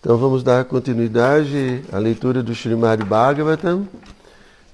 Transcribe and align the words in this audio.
Então 0.00 0.16
vamos 0.16 0.44
dar 0.44 0.64
continuidade 0.64 1.82
à 1.90 1.98
leitura 1.98 2.40
do 2.40 2.52
Srimad 2.52 3.02
Bhagavatam. 3.02 3.88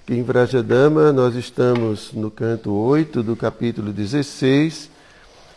Em 0.07 0.23
Vrajadama 0.23 1.15
nós 1.15 1.35
estamos 1.35 2.13
no 2.13 2.31
canto 2.31 2.71
8 2.71 3.23
do 3.23 3.35
capítulo 3.35 3.91
16, 3.91 4.91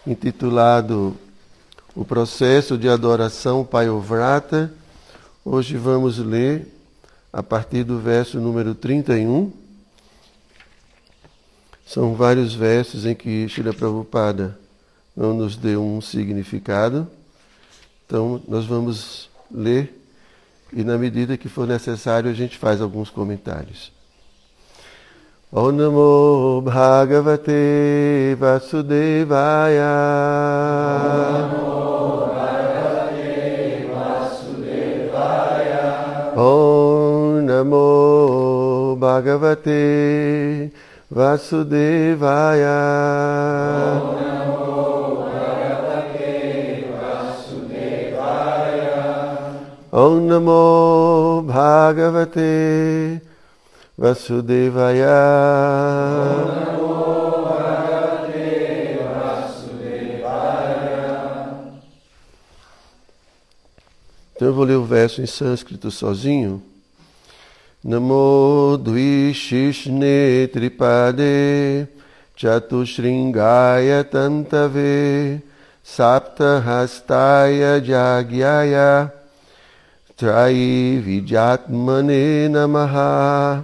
intitulado 0.08 1.18
O 1.94 2.06
processo 2.06 2.78
de 2.78 2.88
adoração 2.88 3.66
Payovrata. 3.66 4.72
Hoje 5.44 5.76
vamos 5.76 6.18
ler 6.18 6.66
a 7.34 7.44
partir 7.44 7.84
do 7.84 8.00
verso 8.00 8.40
número 8.40 8.74
31. 8.74 9.52
São 11.86 12.16
vários 12.16 12.54
versos 12.54 13.06
em 13.06 13.14
que 13.14 13.50
Shila 13.50 13.74
Prabhupada 13.74 14.58
não 15.14 15.34
nos 15.34 15.58
deu 15.58 15.84
um 15.84 16.00
significado. 16.00 17.06
Então 18.06 18.42
nós 18.48 18.66
vamos 18.66 19.28
ler 19.52 19.94
e 20.74 20.84
na 20.84 20.98
medida 20.98 21.38
que 21.38 21.48
for 21.48 21.66
necessário 21.66 22.30
a 22.30 22.34
gente 22.34 22.58
faz 22.58 22.82
alguns 22.82 23.10
comentários. 23.10 23.92
Om 25.52 25.72
Namo 25.72 26.62
Bhagavate 26.62 28.36
Vasudevaya. 28.38 29.86
Om 36.36 37.42
Namo 37.46 38.98
Bhagavate 39.00 40.70
Vasudevaya. 41.10 42.68
Om 44.04 44.18
Om 44.22 44.27
Namo 49.98 51.42
Bhagavate 51.42 53.20
Vasudevaya. 53.98 55.10
Om 56.38 56.46
Namo 56.54 57.42
Bhagavate 57.48 59.00
Vasudevaya. 59.18 60.38
Então 64.36 64.48
eu 64.50 64.54
vou 64.54 64.66
ler 64.66 64.76
o 64.76 64.86
verso 64.86 65.20
em 65.20 65.26
sânscrito 65.26 65.90
sozinho. 65.90 66.62
Namo 67.84 68.78
Dvishishne 68.78 70.48
Tripade 70.54 71.88
Chatushringaya 72.36 74.04
Tantave 74.04 75.42
Sapta 75.84 76.60
Hastaya 76.60 77.82
Jagyaya 77.84 79.17
Trai 80.18 81.00
Vidyatmane 81.06 82.50
Namaha. 82.50 83.64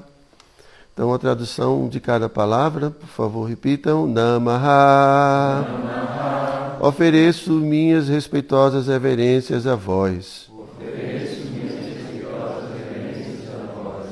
Então, 0.94 1.12
a 1.12 1.18
tradução 1.18 1.90
de 1.90 2.00
cada 2.00 2.30
palavra, 2.30 2.92
por 2.92 3.10
favor, 3.10 3.46
repitam. 3.46 4.06
Namaha. 4.06 5.66
Namaha. 5.68 6.78
Ofereço 6.80 7.54
minhas 7.54 8.08
respeitosas 8.08 8.86
reverências 8.86 9.66
a 9.66 9.74
vós. 9.74 10.48
Ofereço 10.56 11.42
minhas 11.48 11.74
respeitosas 11.88 12.70
reverências 12.78 13.50
a 13.50 13.66
vós. 13.74 14.10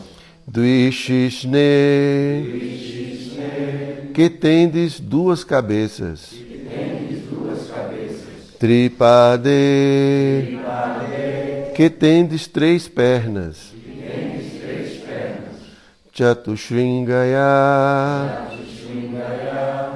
Duishishne. 0.47 1.51
Que 4.15 4.31
tendes 4.31 4.99
duas 4.99 5.43
cabeças. 5.43 6.31
Tendes 6.31 7.21
duas 7.29 7.69
cabeças. 7.69 8.23
Tripade. 8.57 9.43
Tripade 10.47 11.10
que 11.75 11.89
tendes 11.89 12.47
três 12.47 12.87
pernas. 12.87 13.71
Chatushringaya, 16.13 17.47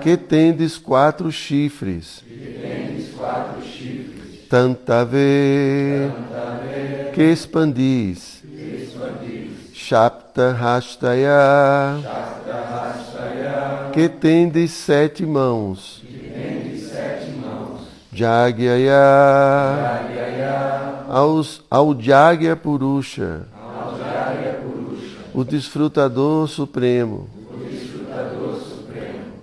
que 0.01 0.15
tendes 0.17 0.77
quatro 0.77 1.31
chifres. 1.31 2.23
Tantave, 4.49 6.11
que 7.13 7.23
expandis. 7.23 8.43
Shapta 9.73 10.55
que 13.93 14.09
tendes 14.09 14.71
sete 14.71 15.25
mãos. 15.25 16.04
Jagyaya, 18.15 18.95
aos, 21.09 21.61
ao 21.69 21.93
Jagya 21.99 22.55
Purusha, 22.55 23.41
o 25.33 25.43
desfrutador 25.43 26.47
supremo, 26.47 27.27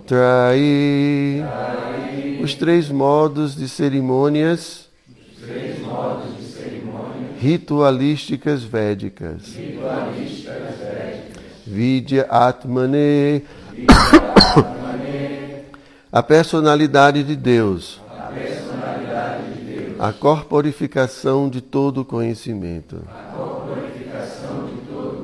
Trai, 0.07 1.45
os 2.43 2.55
três 2.55 2.89
modos 2.89 3.55
de 3.55 3.69
cerimônias, 3.69 4.89
ritualísticas 7.39 8.63
védicas, 8.63 9.55
Vidya 11.67 12.23
Atmane, 12.23 13.43
a 16.11 16.23
personalidade 16.23 17.23
de 17.23 17.35
Deus 17.35 18.01
a 19.99 20.11
corporificação 20.11 21.49
de 21.49 21.61
todo 21.61 22.03
conhecimento. 22.05 22.97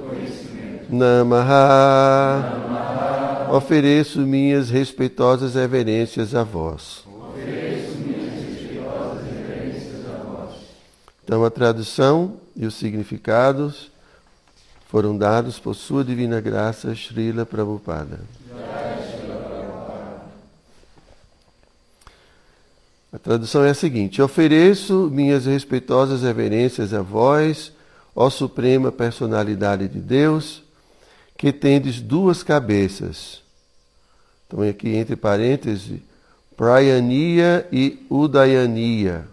Conhecimento. 0.08 0.94
Namaha. 0.96 2.60
Namaha. 2.68 3.54
Ofereço 3.54 4.20
minhas 4.22 4.70
respeitosas 4.70 5.56
reverências 5.56 6.36
a 6.36 6.44
vós. 6.44 7.06
Ofereço 7.08 7.98
minhas 7.98 8.34
respeitosas 8.34 9.24
reverências 9.26 10.06
a 10.06 10.24
vós. 10.24 10.56
Então 11.24 11.44
a 11.44 11.50
tradução 11.50 12.34
e 12.56 12.66
os 12.66 12.76
significados 12.76 13.92
foram 14.88 15.18
dados 15.18 15.60
por 15.60 15.76
sua 15.76 16.04
divina 16.04 16.42
graça 16.42 16.94
Srila 16.96 17.46
Prabhupada. 17.46 18.20
A 23.20 23.22
tradução 23.22 23.66
é 23.66 23.72
a 23.72 23.74
seguinte: 23.74 24.22
Ofereço 24.22 25.10
minhas 25.12 25.46
respeitosas 25.46 26.22
reverências 26.22 26.94
a 26.94 27.02
vós, 27.02 27.74
ó 28.16 28.30
Suprema 28.30 28.94
Personalidade 28.94 29.90
de 29.90 30.00
Deus, 30.00 30.64
que 31.38 31.52
tendes 31.52 32.00
duas 32.00 32.44
cabeças. 32.44 33.42
Então, 34.48 34.62
aqui 34.62 34.96
entre 34.96 35.18
parênteses, 35.18 36.00
Prayania 36.56 37.68
e 37.74 38.06
Udayania. 38.10 39.28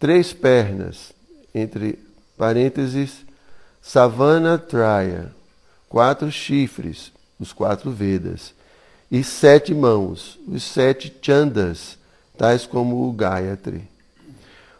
Três 0.00 0.32
pernas, 0.32 1.12
entre 1.54 2.00
parênteses, 2.36 3.24
Savana 3.80 4.58
Traya. 4.58 5.32
Quatro 5.88 6.32
chifres, 6.32 7.12
os 7.38 7.52
quatro 7.52 7.92
Vedas. 7.92 8.52
E 9.08 9.22
sete 9.22 9.72
mãos, 9.72 10.36
os 10.48 10.64
sete 10.64 11.16
Chandas 11.22 11.96
tais 12.36 12.66
como 12.66 13.08
o 13.08 13.12
Gayatri. 13.12 13.82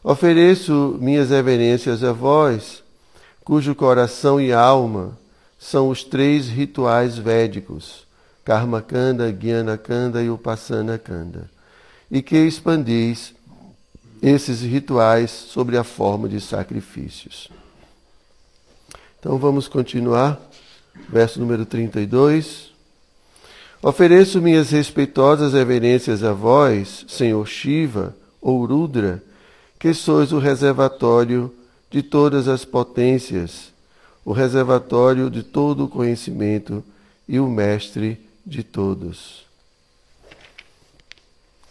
Ofereço 0.03 0.97
minhas 1.00 1.31
reverências 1.31 2.05
a 2.05 2.12
vós, 2.12 2.83
cujo 3.43 3.75
coração 3.75 4.41
e 4.41 4.53
alma 4.53 5.19
são 5.59 5.89
os 5.89 6.05
três 6.05 6.49
rituais 6.49 7.19
védicos, 7.19 8.06
Karmakanda, 8.44 9.33
Gyanakanda 9.33 10.22
e 10.22 10.31
Upasana-kanda, 10.31 11.50
e 12.11 12.22
que 12.22 12.37
expandis 12.37 13.34
esses 14.23 14.62
rituais 14.62 15.31
sobre 15.31 15.77
a 15.77 15.83
forma 15.84 16.28
de 16.28 16.41
sacrifícios. 16.41 17.50
Então 19.19 19.38
vamos 19.38 19.67
continuar, 19.67 20.41
verso 21.08 21.41
número 21.41 21.67
32. 21.67 22.75
Ofereço 23.87 24.43
minhas 24.43 24.71
respeitosas 24.71 25.53
reverências 25.53 26.25
a 26.25 26.33
vós, 26.33 27.05
Senhor 27.06 27.47
Shiva 27.47 28.17
ou 28.43 28.67
Rudra, 28.67 29.23
que 29.79 29.94
sois 29.94 30.33
o 30.33 30.41
reservatório 30.41 31.55
de 31.88 32.03
todas 32.03 32.49
as 32.49 32.65
potências, 32.65 33.73
o 34.25 34.33
reservatório 34.33 35.31
de 35.31 35.44
todo 35.44 35.85
o 35.85 35.88
conhecimento 35.88 36.83
e 37.29 37.38
o 37.38 37.47
mestre 37.47 38.19
de 38.44 38.65
todos. 38.65 39.47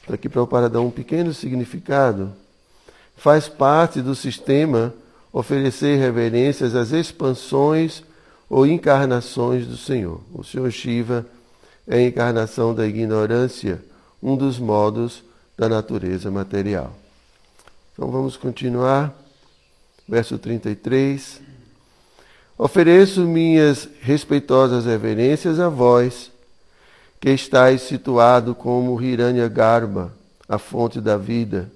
Aqui 0.07 0.29
para 0.29 0.69
dar 0.69 0.79
um 0.79 0.91
pequeno 0.91 1.33
significado, 1.33 2.31
faz 3.17 3.49
parte 3.49 4.01
do 4.01 4.15
sistema 4.15 4.93
oferecer 5.33 5.97
reverências 5.97 6.75
às 6.75 6.93
expansões 6.93 8.01
ou 8.49 8.65
encarnações 8.65 9.67
do 9.67 9.75
Senhor. 9.75 10.21
O 10.33 10.45
Senhor 10.45 10.71
Shiva 10.71 11.25
é 11.87 11.97
a 11.97 12.01
encarnação 12.01 12.73
da 12.73 12.85
ignorância, 12.85 13.83
um 14.21 14.35
dos 14.35 14.59
modos 14.59 15.23
da 15.57 15.69
natureza 15.69 16.31
material. 16.31 16.93
Então 17.93 18.09
vamos 18.09 18.35
continuar 18.35 19.13
verso 20.07 20.37
33. 20.37 21.41
Ofereço 22.57 23.21
minhas 23.21 23.87
respeitosas 24.01 24.85
reverências 24.85 25.59
a 25.59 25.69
vós, 25.69 26.31
que 27.19 27.29
estáis 27.31 27.81
situado 27.81 28.53
como 28.53 29.01
Hiranya 29.01 29.47
Garba, 29.47 30.13
a 30.47 30.57
fonte 30.57 31.01
da 31.01 31.17
vida, 31.17 31.69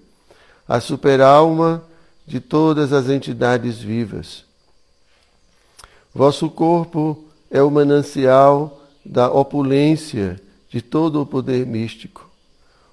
a 0.68 0.80
superalma 0.80 1.84
de 2.26 2.40
todas 2.40 2.94
as 2.94 3.10
entidades 3.10 3.80
vivas. 3.80 4.46
Vosso 6.14 6.50
corpo 6.50 7.26
é 7.50 7.62
o 7.62 7.72
manancial 7.72 8.79
da 9.06 9.32
opulência 9.32 10.40
de 10.70 10.82
todo 10.82 11.22
o 11.22 11.26
poder 11.26 11.66
místico. 11.66 12.30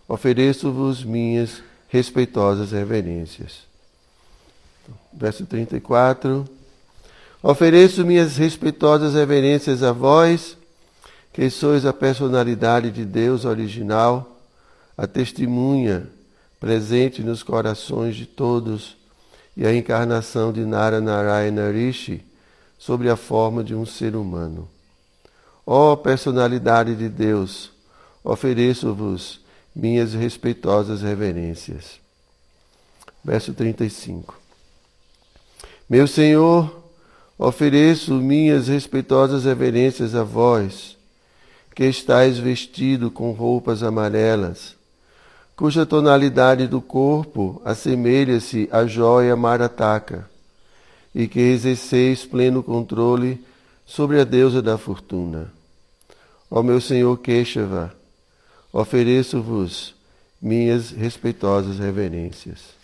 Ofereço-vos 0.09 1.05
minhas 1.05 1.63
respeitosas 1.89 2.73
reverências. 2.73 3.67
Verso 5.13 5.45
34. 5.47 6.45
Ofereço 7.43 8.05
minhas 8.05 8.37
respeitosas 8.37 9.15
reverências 9.15 9.83
a 9.83 9.93
vós, 9.93 10.57
que 11.33 11.51
sois 11.51 11.85
a 11.85 11.93
personalidade 11.93 12.91
de 12.91 13.05
Deus 13.05 13.45
original, 13.45 14.41
a 14.97 15.07
testemunha 15.07 16.09
presente 16.59 17.23
nos 17.23 17.43
corações 17.43 18.17
de 18.17 18.27
todos 18.27 18.97
e 19.57 19.67
a 19.67 19.75
encarnação 19.75 20.53
de 20.53 20.65
Nara 20.65 21.01
Narayana 21.01 21.71
Rishi 21.71 22.25
sobre 22.79 23.11
a 23.11 23.17
forma 23.17 23.63
de 23.63 23.75
um 23.75 23.85
ser 23.85 24.17
humano. 24.17 24.69
Ó 25.67 25.93
oh, 25.93 25.97
personalidade 25.97 26.95
de 26.95 27.09
Deus, 27.09 27.73
ofereço-vos 28.23 29.41
minhas 29.75 30.15
respeitosas 30.15 31.03
reverências. 31.03 31.99
Verso 33.25 33.53
35. 33.53 34.39
Meu 35.91 36.07
Senhor, 36.07 36.87
Ofereço 37.39 38.15
minhas 38.15 38.69
respeitosas 38.69 39.45
reverências 39.45 40.15
a 40.15 40.23
vós, 40.23 40.97
que 41.75 41.85
estáis 41.85 42.39
vestido 42.39 43.11
com 43.11 43.33
roupas 43.33 43.83
amarelas, 43.83 44.75
cuja 45.55 45.85
tonalidade 45.85 46.67
do 46.67 46.81
corpo 46.81 47.61
assemelha-se 47.63 48.69
à 48.73 48.87
joia 48.87 49.37
marataca, 49.37 50.29
e 51.15 51.29
que 51.29 51.41
exerceis 51.41 52.25
pleno 52.25 52.63
controle 52.63 53.45
sobre 53.85 54.19
a 54.19 54.25
deusa 54.25 54.63
da 54.63 54.79
fortuna. 54.79 55.53
Ó 56.51 56.63
meu 56.63 56.81
Senhor 56.81 57.17
Keshava, 57.19 57.95
ofereço-vos 58.73 59.95
minhas 60.41 60.91
respeitosas 60.91 61.79
reverências. 61.79 62.77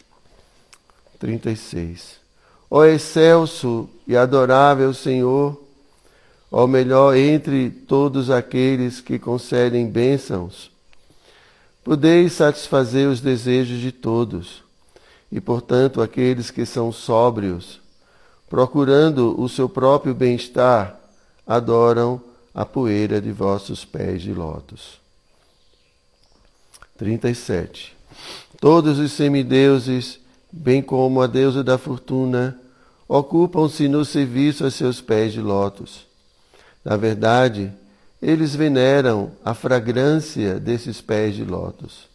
36. 1.19 2.21
Ó 2.69 2.85
excelso 2.85 3.89
e 4.09 4.17
adorável 4.17 4.93
Senhor, 4.93 5.63
ó 6.51 6.67
melhor 6.67 7.15
entre 7.17 7.71
todos 7.71 8.31
aqueles 8.31 9.01
que 9.01 9.19
concedem 9.19 9.89
bênçãos, 9.89 10.71
podeis 11.85 12.33
satisfazer 12.33 13.09
os 13.09 13.21
desejos 13.21 13.79
de 13.79 13.93
todos, 13.93 14.65
e 15.31 15.41
portanto 15.41 16.03
aqueles 16.03 16.51
que 16.51 16.67
são 16.67 16.91
sóbrios, 16.91 17.81
procurando 18.51 19.41
o 19.41 19.49
seu 19.49 19.69
próprio 19.69 20.15
bem-estar, 20.15 20.99
adoram 21.47 22.21
a 22.55 22.65
poeira 22.65 23.21
de 23.21 23.33
vossos 23.33 23.85
pés 23.85 24.23
de 24.23 24.33
lótus. 24.33 25.01
37. 26.97 27.97
Todos 28.61 28.99
os 28.99 29.13
semideuses, 29.13 30.21
bem 30.51 30.83
como 30.83 31.21
a 31.21 31.27
deusa 31.27 31.65
da 31.65 31.79
fortuna, 31.79 32.59
ocupam-se 33.09 33.89
no 33.89 34.05
serviço 34.05 34.65
a 34.65 34.71
seus 34.71 35.01
pés 35.01 35.33
de 35.33 35.41
lótus. 35.41 36.07
Na 36.85 36.97
verdade, 36.97 37.73
eles 38.21 38.55
veneram 38.55 39.33
a 39.45 39.55
fragrância 39.55 40.61
desses 40.61 41.01
pés 41.01 41.35
de 41.35 41.45
lótus. 41.45 42.09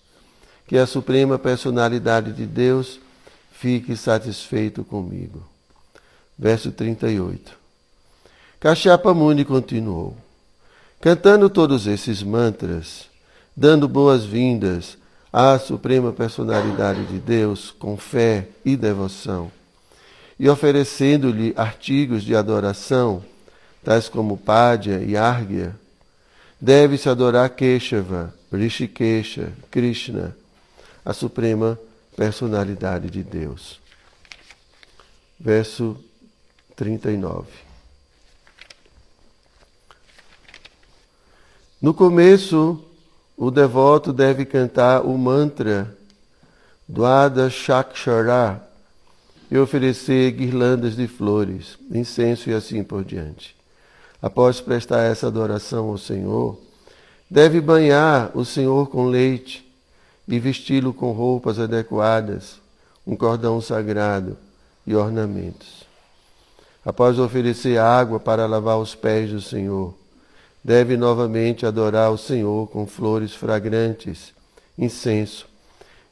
Que 0.68 0.78
a 0.78 0.86
suprema 0.86 1.40
personalidade 1.40 2.32
de 2.32 2.46
Deus 2.46 3.00
fique 3.52 3.96
satisfeito 3.96 4.84
comigo. 4.84 5.44
Verso 6.38 6.72
38. 6.72 7.58
Cachapa 8.60 9.14
Muni 9.14 9.44
continuou. 9.44 10.16
Cantando 11.00 11.48
todos 11.48 11.86
esses 11.86 12.24
mantras, 12.24 13.08
dando 13.56 13.88
boas-vindas 13.88 14.98
à 15.32 15.60
suprema 15.60 16.12
personalidade 16.12 17.06
de 17.06 17.20
Deus 17.20 17.70
com 17.70 17.96
fé 17.96 18.48
e 18.66 18.76
devoção, 18.76 19.52
e 20.40 20.50
oferecendo-lhe 20.50 21.54
artigos 21.56 22.24
de 22.24 22.36
adoração, 22.36 23.24
tais 23.84 24.10
como 24.10 24.38
Padya 24.38 25.04
e 25.04 25.16
Argya, 25.16 25.76
deve-se 26.60 27.08
adorar 27.08 27.52
Keshava, 27.52 28.34
Rishikesha, 28.52 29.54
Krishna, 29.70 30.36
a 31.06 31.14
suprema 31.14 31.80
personalidade 32.16 33.12
de 33.12 33.22
Deus. 33.22 33.80
Verso 35.40 35.96
39. 36.76 37.67
No 41.80 41.94
começo, 41.94 42.84
o 43.38 43.52
devoto 43.52 44.12
deve 44.12 44.46
cantar 44.46 45.06
o 45.06 45.16
mantra 45.18 45.96
Dwada 46.88 47.50
Shakshara, 47.50 48.68
e 49.50 49.58
oferecer 49.58 50.32
guirlandas 50.32 50.96
de 50.96 51.08
flores, 51.08 51.78
incenso 51.92 52.50
e 52.50 52.54
assim 52.54 52.84
por 52.84 53.04
diante. 53.04 53.56
Após 54.22 54.60
prestar 54.60 55.04
essa 55.04 55.28
adoração 55.28 55.90
ao 55.90 55.98
Senhor, 55.98 56.60
deve 57.30 57.62
banhar 57.62 58.32
o 58.36 58.44
Senhor 58.44 58.90
com 58.90 59.06
leite 59.06 59.66
e 60.28 60.40
vesti-lo 60.40 60.94
com 60.94 61.12
roupas 61.12 61.60
adequadas, 61.60 62.60
um 63.06 63.16
cordão 63.16 63.62
sagrado 63.62 64.38
e 64.86 64.96
ornamentos. 64.96 65.86
Após 66.84 67.20
oferecer 67.20 67.78
água 67.78 68.20
para 68.20 68.46
lavar 68.46 68.80
os 68.80 68.96
pés 68.96 69.30
do 69.32 69.42
Senhor, 69.42 69.94
deve 70.68 70.98
novamente 70.98 71.66
adorar 71.66 72.12
o 72.12 72.18
Senhor 72.18 72.68
com 72.68 72.86
flores 72.86 73.34
fragrantes, 73.34 74.34
incenso 74.78 75.48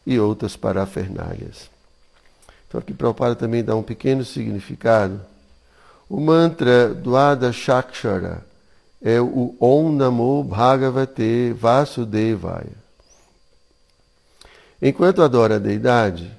e 0.07 0.17
outras 0.17 0.55
parafernálias. 0.55 1.69
Então 2.65 2.79
aqui 2.79 2.93
Prabhupada 2.93 3.35
também 3.35 3.61
dá 3.61 3.75
um 3.75 3.83
pequeno 3.83 4.23
significado. 4.23 5.19
O 6.09 6.21
mantra 6.21 6.93
do 6.93 7.17
Ada 7.17 7.51
Shakshara 7.51 8.45
é 9.01 9.19
o 9.19 9.57
Om 9.59 9.91
Namo 9.91 10.41
Bhagavate 10.41 11.51
Vasudevaya. 11.51 12.77
Enquanto 14.81 15.21
adora 15.21 15.57
a 15.57 15.59
deidade, 15.59 16.31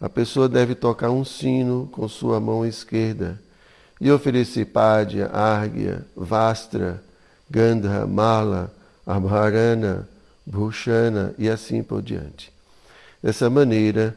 a 0.00 0.08
pessoa 0.08 0.48
deve 0.48 0.76
tocar 0.76 1.10
um 1.10 1.24
sino 1.24 1.88
com 1.90 2.06
sua 2.06 2.38
mão 2.38 2.64
esquerda 2.64 3.42
e 4.00 4.08
oferecer 4.08 4.66
Padya, 4.66 5.26
Argya, 5.32 6.06
Vastra, 6.14 7.04
Gandha, 7.50 8.06
Mala, 8.06 8.72
Abharana, 9.06 10.08
Bhushana 10.44 11.34
e 11.38 11.48
assim 11.48 11.82
por 11.82 12.02
diante. 12.02 12.52
Dessa 13.22 13.48
maneira, 13.50 14.16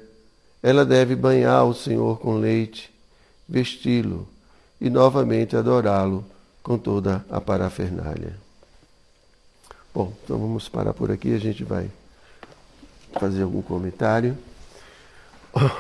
ela 0.62 0.86
deve 0.86 1.16
banhar 1.16 1.66
o 1.66 1.74
Senhor 1.74 2.20
com 2.20 2.38
leite, 2.38 2.92
vesti-lo 3.48 4.28
e 4.80 4.90
novamente 4.90 5.56
adorá-lo 5.56 6.26
com 6.62 6.78
toda 6.78 7.26
a 7.30 7.40
parafernália. 7.40 8.36
Bom, 9.94 10.14
então 10.24 10.38
vamos 10.38 10.70
parar 10.70 10.94
por 10.94 11.12
aqui, 11.12 11.34
a 11.34 11.40
gente 11.40 11.64
vai 11.64 11.90
fazer 13.20 13.44
algum 13.44 13.62
comentário. 13.62 14.38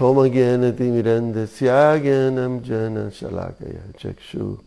Om 0.01 0.27
Gyana 0.29 0.73
Timiranda 0.73 1.45
Syagyanam 1.45 2.59
Jana 2.63 3.11
Shalakaya 3.11 3.83
Chakshu 3.99 4.59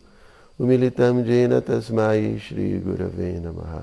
उमिलितं 0.59 1.15
जेन 1.25 1.53
तस्मै 1.67 2.37
श्रीगुरवे 2.45 3.29
नमः 3.43 3.73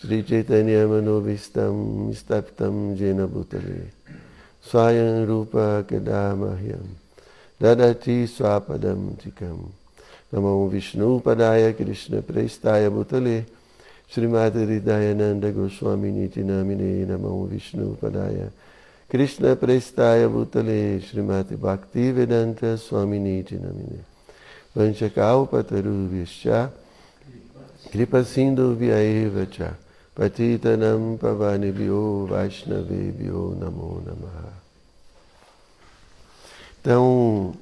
श्रीचैतन्यमनोभिस्तं 0.00 1.76
स्तप्तं 2.18 2.74
जेन 2.98 3.20
भूतले 3.32 3.80
स्वायं 4.64 5.26
रूपा 5.26 5.66
कदा 5.90 6.22
मह्यं 6.40 6.84
ददति 7.60 8.16
स्वापदं 8.34 9.00
चिकं 9.22 9.58
नमो 10.34 10.54
विष्णुपदाय 10.68 11.72
कृष्णप्रेष्ठाय 11.78 12.88
भूतले 12.96 13.38
श्रीमातहृदयानन्द 14.12 15.44
गोस्वामिनीति 15.56 16.42
नामिने 16.50 16.92
नमो 17.06 17.34
विष्णुपदाय 17.52 18.48
कृष्णप्रेष्ठाय 19.10 20.26
भूतले 20.34 20.78
श्रीमाति 21.06 21.56
भक्तिवेदान्त 21.64 22.64
स्वामिनीति 22.84 23.56
नामिने 23.56 24.07
Padaya 24.78 24.94
Krishna 24.94 25.10
Prestaya 25.10 25.48
Bhutale 25.48 25.86
Srimati 25.98 26.38
Bhakti 26.38 26.38
Vedanta 26.38 26.38
Swami 26.38 26.38
Niti 26.38 26.38
Namine 26.38 26.68
Vanchakau 26.68 26.70
Pataru 26.70 26.70
Vishcha 26.70 26.70
Kripa 27.90 28.24
Sindhu 28.24 28.76
Vyaeva 28.76 29.46
Cha 29.50 29.74
Patitanam 30.14 31.18
Pavanibhyo 31.18 32.26
Vaishnavebhyo 32.28 33.58
Namo 33.58 34.02
Namaha. 34.06 34.52
Então, 36.80 37.54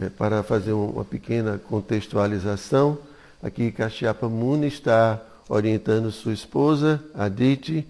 é, 0.00 0.08
para 0.10 0.42
fazer 0.42 0.72
uma 0.72 1.04
pequena 1.04 1.58
contextualização, 1.58 2.98
aqui 3.42 3.72
Kashyapa 3.72 4.28
Muni 4.28 4.68
está 4.68 5.20
orientando 5.48 6.12
sua 6.12 6.32
esposa, 6.32 7.02
Aditi, 7.14 7.86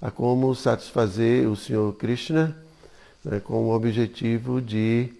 a 0.00 0.10
como 0.10 0.54
satisfazer 0.54 1.48
o 1.48 1.54
Senhor 1.56 1.92
Krishna 1.94 2.56
né, 3.24 3.40
com 3.40 3.66
o 3.66 3.74
objetivo 3.74 4.60
de 4.60 5.12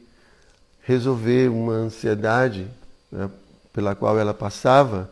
resolver 0.86 1.50
uma 1.50 1.72
ansiedade 1.72 2.68
né, 3.10 3.28
pela 3.72 3.96
qual 3.96 4.16
ela 4.20 4.32
passava, 4.32 5.10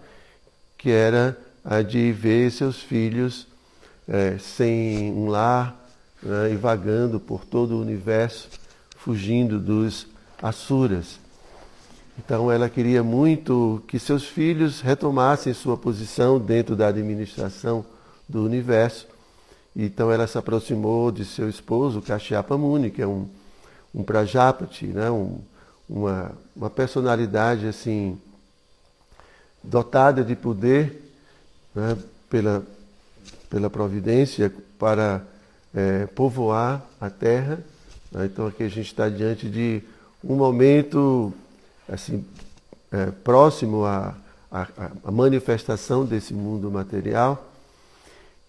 que 0.79 0.89
era 0.89 1.37
a 1.65 1.83
de 1.83 2.13
ver 2.13 2.53
seus 2.53 2.81
filhos 2.81 3.49
é, 4.07 4.39
sem 4.39 5.13
um 5.13 5.27
lar 5.27 5.77
né, 6.23 6.53
e 6.53 6.57
vagando 6.57 7.19
por 7.19 7.45
todo 7.45 7.75
o 7.75 7.81
universo, 7.81 8.49
fugindo 8.97 9.59
dos 9.59 10.07
asuras. 10.41 11.19
Então 12.17 12.53
ela 12.53 12.69
queria 12.69 13.03
muito 13.03 13.83
que 13.89 13.99
seus 13.99 14.25
filhos 14.25 14.81
retomassem 14.81 15.53
sua 15.53 15.77
posição 15.77 16.39
dentro 16.39 16.77
da 16.77 16.87
administração 16.87 17.85
do 18.29 18.45
universo. 18.45 19.09
Então 19.75 20.13
ela 20.13 20.29
se 20.29 20.39
aproximou 20.39 21.11
de 21.11 21.25
seu 21.25 21.49
esposo, 21.49 22.01
Kashyapa 22.01 22.57
Muni, 22.57 22.93
que 22.93 23.03
é 23.03 23.07
um, 23.09 23.29
um 23.93 24.05
Prajapati, 24.05 24.87
né? 24.87 25.11
um, 25.11 25.41
uma, 25.89 26.33
uma 26.55 26.71
personalidade 26.71 27.67
assim 27.67 28.19
dotada 29.63 30.23
de 30.23 30.37
poder 30.37 31.03
né? 31.75 31.97
pela, 32.29 32.65
pela 33.49 33.71
providência 33.71 34.53
para 34.79 35.23
é, 35.75 36.07
povoar 36.07 36.85
a 37.01 37.11
terra. 37.11 37.59
Né? 38.13 38.27
Então 38.27 38.47
aqui 38.47 38.63
a 38.63 38.69
gente 38.69 38.87
está 38.87 39.09
diante 39.09 39.49
de 39.49 39.83
um 40.23 40.37
momento 40.37 41.33
assim 41.89 42.25
é, 42.91 43.07
próximo 43.11 43.85
à, 43.85 44.15
à, 44.51 44.69
à, 45.05 45.11
manifestação 45.11 46.05
desse 46.05 46.33
mundo 46.33 46.71
material. 46.71 47.51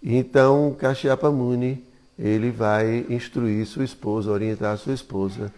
Então 0.02 0.76
Kashyapa 0.78 1.32
Muni 1.32 1.84
ele 2.18 2.50
vai 2.50 3.06
instruir 3.10 3.66
sua 3.66 3.84
esposa, 3.84 4.32
orientar 4.32 4.78
sua 4.78 4.94
esposa 4.94 5.52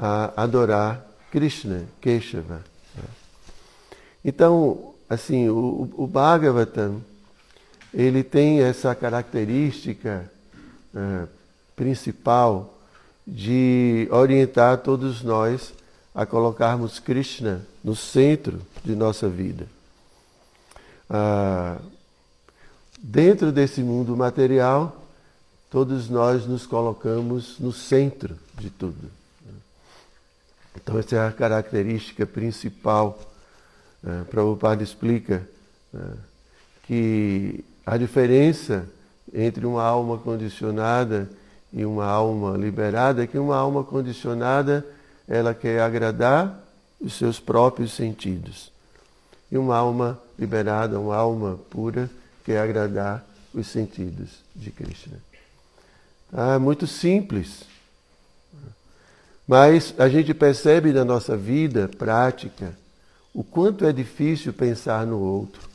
a 0.00 0.32
adorar 0.42 1.06
Krishna, 1.30 1.84
Keshava. 2.00 2.64
Então, 4.24 4.94
assim, 5.08 5.48
o, 5.50 5.90
o 5.96 6.06
Bhagavatam, 6.06 7.02
ele 7.92 8.22
tem 8.22 8.62
essa 8.62 8.94
característica 8.94 10.30
é, 10.94 11.26
principal 11.76 12.78
de 13.26 14.08
orientar 14.10 14.78
todos 14.78 15.22
nós 15.22 15.74
a 16.14 16.24
colocarmos 16.24 16.98
Krishna 16.98 17.62
no 17.84 17.94
centro 17.94 18.60
de 18.82 18.94
nossa 18.94 19.28
vida. 19.28 19.66
Ah, 21.08 21.78
dentro 22.98 23.52
desse 23.52 23.82
mundo 23.82 24.16
material, 24.16 25.04
todos 25.70 26.08
nós 26.08 26.46
nos 26.46 26.66
colocamos 26.66 27.58
no 27.58 27.72
centro 27.72 28.36
de 28.58 28.70
tudo. 28.70 29.19
Então, 30.76 30.98
essa 30.98 31.16
é 31.16 31.26
a 31.26 31.32
característica 31.32 32.26
principal. 32.26 33.18
Uh, 34.02 34.24
Prabhupada 34.26 34.82
explica 34.82 35.46
uh, 35.92 36.16
que 36.84 37.64
a 37.84 37.96
diferença 37.96 38.86
entre 39.32 39.66
uma 39.66 39.82
alma 39.82 40.18
condicionada 40.18 41.28
e 41.72 41.84
uma 41.84 42.06
alma 42.06 42.56
liberada 42.56 43.22
é 43.22 43.26
que 43.26 43.38
uma 43.38 43.56
alma 43.56 43.84
condicionada 43.84 44.84
ela 45.28 45.54
quer 45.54 45.80
agradar 45.80 46.58
os 47.00 47.14
seus 47.14 47.38
próprios 47.38 47.92
sentidos. 47.92 48.72
E 49.50 49.56
uma 49.56 49.76
alma 49.76 50.20
liberada, 50.38 50.98
uma 50.98 51.16
alma 51.16 51.58
pura, 51.70 52.10
quer 52.44 52.60
agradar 52.60 53.24
os 53.54 53.66
sentidos 53.66 54.40
de 54.54 54.70
Krishna. 54.70 55.16
Ah, 56.32 56.58
muito 56.58 56.86
simples. 56.86 57.64
Mas 59.50 59.92
a 59.98 60.08
gente 60.08 60.32
percebe 60.32 60.92
na 60.92 61.04
nossa 61.04 61.36
vida 61.36 61.90
prática 61.98 62.72
o 63.34 63.42
quanto 63.42 63.84
é 63.84 63.92
difícil 63.92 64.52
pensar 64.52 65.04
no 65.04 65.18
outro, 65.18 65.68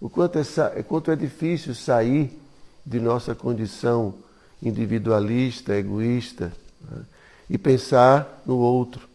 o 0.00 0.10
quanto 0.10 0.36
é, 0.36 0.82
quanto 0.82 1.12
é 1.12 1.14
difícil 1.14 1.72
sair 1.72 2.36
de 2.84 2.98
nossa 2.98 3.32
condição 3.32 4.14
individualista, 4.60 5.76
egoísta. 5.76 6.50
Né? 6.90 7.02
e 7.48 7.56
pensar 7.56 8.42
no 8.44 8.58
outro, 8.58 9.08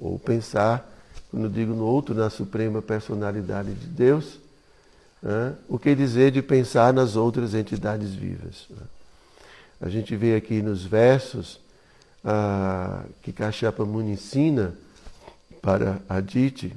ou 0.00 0.18
pensar, 0.18 0.90
quando 1.30 1.50
digo 1.50 1.74
no 1.74 1.84
outro, 1.84 2.14
na 2.14 2.30
suprema 2.30 2.80
personalidade 2.80 3.74
de 3.74 3.86
Deus, 3.86 4.38
né? 5.22 5.54
o 5.68 5.78
que 5.78 5.94
dizer 5.94 6.30
de 6.30 6.40
pensar 6.40 6.90
nas 6.94 7.16
outras 7.16 7.52
entidades 7.52 8.14
vivas. 8.14 8.64
Né? 8.70 8.86
A 9.78 9.90
gente 9.90 10.16
vê 10.16 10.36
aqui 10.36 10.62
nos 10.62 10.86
versos 10.86 11.60
ah, 12.24 13.04
que 13.22 13.32
Kashyapa 13.32 13.84
Muni 13.84 14.12
ensina 14.12 14.74
para 15.60 16.00
Aditi, 16.08 16.74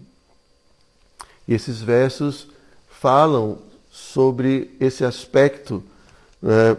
e 1.47 1.53
esses 1.53 1.81
versos 1.81 2.47
falam 2.89 3.57
sobre 3.89 4.71
esse 4.79 5.03
aspecto 5.03 5.83
né, 6.41 6.77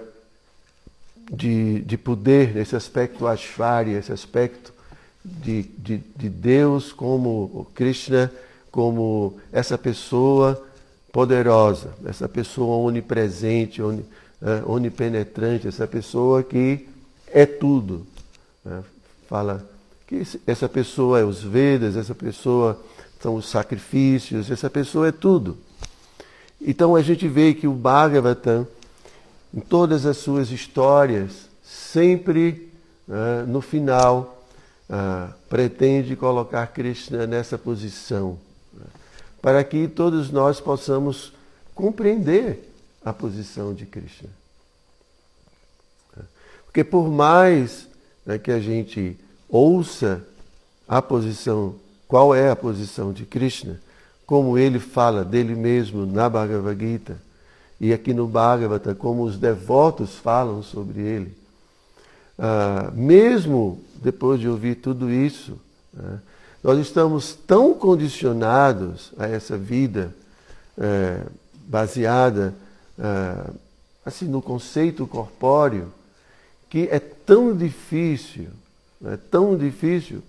de, 1.31 1.81
de 1.81 1.99
poder, 1.99 2.57
esse 2.57 2.75
aspecto 2.75 3.27
Ashvarya, 3.27 3.99
esse 3.99 4.13
aspecto 4.13 4.73
de, 5.25 5.63
de, 5.63 5.99
de 5.99 6.29
Deus 6.29 6.93
como 6.93 7.67
Krishna, 7.75 8.31
como 8.71 9.39
essa 9.53 9.77
pessoa 9.77 10.63
poderosa, 11.13 11.93
essa 12.07 12.29
pessoa 12.29 12.77
onipresente, 12.79 13.83
oni, 13.83 14.01
uh, 14.41 14.73
onipenetrante, 14.73 15.69
essa 15.69 15.87
pessoa 15.87 16.43
que 16.43 16.89
é 17.27 17.45
tudo. 17.45 18.07
Né? 18.65 18.83
Fala 19.29 19.67
que 20.07 20.23
essa 20.47 20.69
pessoa 20.69 21.21
é 21.21 21.25
os 21.25 21.43
Vedas, 21.43 21.97
essa 21.97 22.15
pessoa 22.15 22.81
são 23.21 23.37
os 23.37 23.49
sacrifícios, 23.49 24.51
essa 24.51 24.69
pessoa 24.69 25.09
é 25.09 25.13
tudo. 25.13 25.57
Então 26.61 26.95
a 26.95 27.03
gente 27.03 27.27
vê 27.29 27.55
que 27.55 27.67
o 27.67 27.73
Bhagavatam 27.73 28.67
em 29.55 29.61
todas 29.61 30.07
as 30.07 30.17
suas 30.17 30.51
histórias, 30.51 31.49
sempre 31.63 32.73
uh, 33.07 33.47
no 33.47 33.61
final 33.61 34.45
uh, 34.89 35.33
pretende 35.49 36.17
colocar 36.17 36.67
Krishna 36.69 37.27
nessa 37.27 37.59
posição, 37.59 38.39
uh, 38.75 38.81
para 39.43 39.63
que 39.63 39.87
todos 39.89 40.31
nós 40.31 40.59
possamos 40.59 41.33
compreender 41.75 42.73
a 43.05 43.13
posição 43.13 43.75
de 43.75 43.85
Krishna. 43.85 44.31
Porque 46.65 46.83
por 46.83 47.11
mais 47.11 47.87
né, 48.25 48.39
que 48.39 48.51
a 48.51 48.61
gente 48.61 49.17
ouça 49.49 50.25
a 50.89 51.01
posição, 51.01 51.75
qual 52.09 52.35
é 52.35 52.51
a 52.51 52.57
posição 52.57 53.13
de 53.13 53.25
Krishna, 53.25 53.81
como 54.27 54.57
ele 54.57 54.79
fala 54.79 55.25
dele 55.25 55.55
mesmo 55.55 56.07
na 56.07 56.29
Bhagavad 56.29 56.79
Gita, 56.79 57.17
e 57.81 57.93
aqui 57.93 58.15
no 58.15 58.29
Bhagavata, 58.29 58.95
como 58.95 59.25
os 59.25 59.37
devotos 59.37 60.15
falam 60.15 60.63
sobre 60.63 61.01
ele. 61.01 61.37
Ah, 62.39 62.91
mesmo 62.95 63.83
depois 63.97 64.41
de 64.41 64.49
ouvir 64.49 64.77
tudo 64.77 65.11
isso, 65.11 65.59
né, 65.93 66.21
nós 66.63 66.79
estamos 66.79 67.35
tão 67.35 67.75
condicionados 67.75 69.13
a 69.19 69.27
essa 69.27 69.59
vida 69.59 70.15
é, 70.79 71.23
baseada 71.67 72.55
é, 72.97 73.51
assim 74.07 74.27
no 74.27 74.41
conceito 74.41 75.07
corpóreo 75.07 75.93
que 76.73 76.89
é 76.91 76.99
tão 76.99 77.55
difícil, 77.55 78.49
é 79.05 79.19
tão 79.31 79.59
difícil 79.59 80.23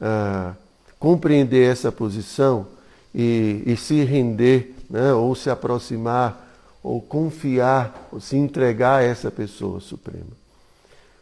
ah, 0.00 0.54
compreender 0.98 1.70
essa 1.70 1.92
posição 1.92 2.66
e, 3.14 3.62
e 3.66 3.76
se 3.76 4.02
render 4.02 4.74
né, 4.88 5.12
ou 5.12 5.34
se 5.34 5.50
aproximar 5.50 6.48
ou 6.82 7.02
confiar, 7.02 8.08
ou 8.10 8.18
se 8.18 8.34
entregar 8.34 9.00
a 9.00 9.02
essa 9.02 9.30
pessoa 9.30 9.78
suprema. 9.78 10.32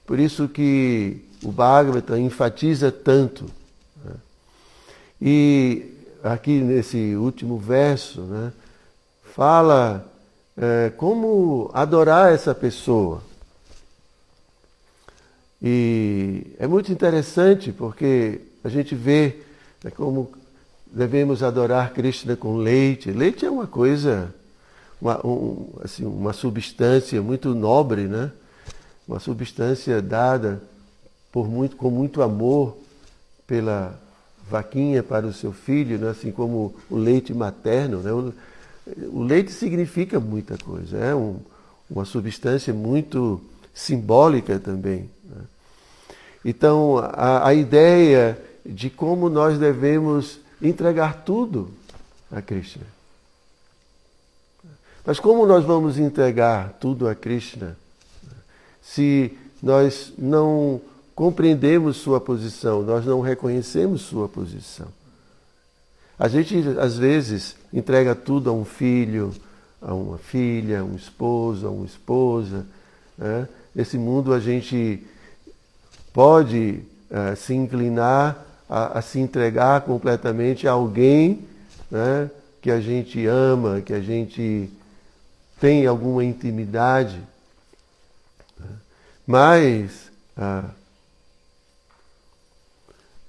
Por 0.06 0.20
isso 0.20 0.46
que 0.46 1.24
o 1.42 1.50
Bhagavata 1.50 2.16
enfatiza 2.16 2.92
tanto. 2.92 3.46
Né? 4.04 4.14
E 5.20 5.86
aqui 6.22 6.60
nesse 6.60 7.16
último 7.16 7.58
verso, 7.58 8.20
né, 8.20 8.52
fala 9.34 10.06
é, 10.56 10.92
como 10.96 11.68
adorar 11.74 12.32
essa 12.32 12.54
pessoa. 12.54 13.26
E 15.62 16.54
é 16.58 16.66
muito 16.66 16.92
interessante 16.92 17.72
porque 17.72 18.40
a 18.62 18.68
gente 18.68 18.94
vê 18.94 19.36
né, 19.82 19.90
como 19.90 20.30
devemos 20.86 21.42
adorar 21.42 21.92
Krishna 21.92 22.36
com 22.36 22.56
leite. 22.56 23.10
Leite 23.10 23.44
é 23.44 23.50
uma 23.50 23.66
coisa 23.66 24.32
uma, 25.00 25.24
um, 25.24 25.70
assim, 25.82 26.04
uma 26.04 26.32
substância 26.32 27.20
muito 27.22 27.54
nobre, 27.54 28.02
né? 28.02 28.30
uma 29.06 29.18
substância 29.18 30.02
dada 30.02 30.60
por 31.32 31.48
muito, 31.48 31.76
com 31.76 31.90
muito 31.90 32.20
amor 32.20 32.76
pela 33.46 33.98
vaquinha 34.50 35.02
para 35.02 35.26
o 35.26 35.32
seu 35.32 35.52
filho, 35.52 35.98
né? 35.98 36.10
assim 36.10 36.30
como 36.30 36.74
o 36.90 36.96
leite 36.96 37.32
materno. 37.32 38.00
Né? 38.00 38.12
O, 38.12 38.34
o, 39.12 39.22
leite 39.22 39.52
significa 39.52 40.18
muita 40.18 40.58
coisa, 40.58 40.98
é 40.98 41.14
um, 41.14 41.38
uma 41.88 42.04
substância 42.04 42.74
muito 42.74 43.40
simbólica 43.72 44.58
também. 44.58 45.08
Então, 46.44 46.98
a, 46.98 47.48
a 47.48 47.54
ideia 47.54 48.38
de 48.64 48.90
como 48.90 49.28
nós 49.28 49.58
devemos 49.58 50.38
entregar 50.60 51.24
tudo 51.24 51.70
a 52.30 52.42
Krishna. 52.42 52.84
Mas 55.04 55.18
como 55.18 55.46
nós 55.46 55.64
vamos 55.64 55.98
entregar 55.98 56.74
tudo 56.80 57.08
a 57.08 57.14
Krishna 57.14 57.76
se 58.82 59.36
nós 59.62 60.12
não 60.18 60.80
compreendemos 61.14 61.96
sua 61.96 62.20
posição, 62.20 62.82
nós 62.82 63.04
não 63.06 63.20
reconhecemos 63.20 64.02
sua 64.02 64.28
posição? 64.28 64.88
A 66.18 66.28
gente, 66.28 66.56
às 66.78 66.98
vezes, 66.98 67.56
entrega 67.72 68.14
tudo 68.14 68.50
a 68.50 68.52
um 68.52 68.64
filho, 68.64 69.32
a 69.80 69.94
uma 69.94 70.18
filha, 70.18 70.80
a 70.80 70.84
um 70.84 70.96
esposo, 70.96 71.66
a 71.66 71.70
uma 71.70 71.86
esposa. 71.86 72.66
Né? 73.16 73.48
Nesse 73.74 73.96
mundo, 73.96 74.34
a 74.34 74.40
gente 74.40 75.06
pode 76.12 76.80
uh, 77.10 77.36
se 77.36 77.54
inclinar 77.54 78.44
a, 78.68 78.98
a, 78.98 79.02
se 79.02 79.18
entregar 79.18 79.80
completamente 79.82 80.68
a 80.68 80.72
alguém 80.72 81.46
né, 81.90 82.30
que 82.60 82.70
a 82.70 82.80
gente 82.80 83.26
ama, 83.26 83.80
que 83.80 83.92
a 83.92 84.00
gente 84.00 84.70
tem 85.60 85.86
alguma 85.86 86.24
intimidade. 86.24 87.20
Né. 88.58 88.66
Mas 89.26 90.10
ah, 90.36 90.64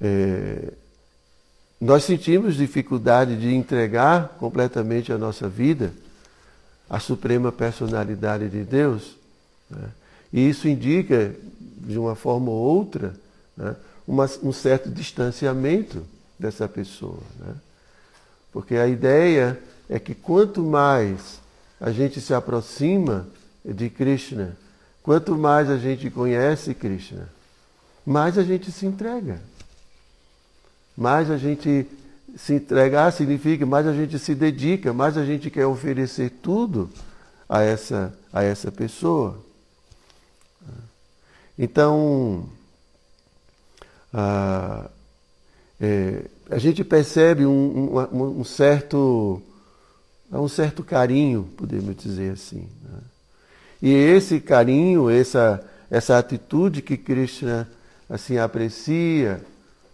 é, 0.02 0.74
nós 1.80 2.04
sentimos 2.04 2.56
dificuldade 2.56 3.38
de 3.38 3.54
entregar 3.56 4.36
completamente 4.40 5.12
a 5.12 5.18
nossa 5.18 5.48
vida 5.48 5.94
à 6.90 7.00
suprema 7.00 7.52
personalidade 7.52 8.50
de 8.50 8.64
Deus. 8.64 9.16
Né? 9.70 9.90
E 10.32 10.50
isso 10.50 10.68
indica 10.68 11.34
de 11.80 11.98
uma 11.98 12.16
forma 12.16 12.50
ou 12.50 12.58
outra, 12.58 13.14
né, 13.56 13.76
uma, 14.08 14.30
um 14.44 14.52
certo 14.52 14.90
distanciamento 14.90 16.04
dessa 16.38 16.68
pessoa. 16.68 17.20
Né? 17.40 17.54
Porque 18.52 18.76
a 18.76 18.88
ideia 18.88 19.60
é 19.90 20.00
que 20.00 20.14
quanto 20.16 20.64
mais 20.64 21.40
a 21.80 21.92
gente 21.92 22.20
se 22.20 22.34
aproxima 22.34 23.28
de 23.64 23.90
Krishna, 23.90 24.58
quanto 25.04 25.38
mais 25.38 25.70
a 25.70 25.78
gente 25.78 26.10
conhece 26.10 26.74
Krishna, 26.74 27.30
mais 28.06 28.38
a 28.38 28.44
gente 28.44 28.72
se 28.72 28.86
entrega. 28.86 29.40
Mais 30.98 31.30
a 31.32 31.38
gente 31.38 31.88
se 32.38 32.54
entregar 32.54 33.12
significa 33.12 33.66
mais 33.66 33.88
a 33.88 33.94
gente 33.94 34.20
se 34.20 34.36
dedica, 34.36 34.94
mais 34.94 35.18
a 35.18 35.26
gente 35.26 35.50
quer 35.50 35.66
oferecer 35.66 36.30
tudo 36.42 36.90
a 37.48 37.62
essa, 37.62 38.14
a 38.32 38.44
essa 38.44 38.72
pessoa. 38.72 39.38
Então, 41.62 42.48
a, 44.14 44.90
é, 45.78 46.24
a 46.50 46.58
gente 46.58 46.86
percebe 46.86 47.46
um, 47.46 47.98
um, 48.14 48.40
um, 48.40 48.44
certo, 48.46 49.42
um 50.32 50.48
certo 50.48 50.86
carinho, 50.86 51.50
podemos 51.58 51.98
dizer 51.98 52.32
assim. 52.32 52.66
Né? 52.82 53.00
E 53.82 53.94
esse 53.94 54.40
carinho, 54.40 55.10
essa, 55.10 55.62
essa 55.92 56.18
atitude 56.18 56.82
que 56.82 56.96
Krishna 56.96 57.70
assim 58.10 58.38
aprecia 58.38 59.42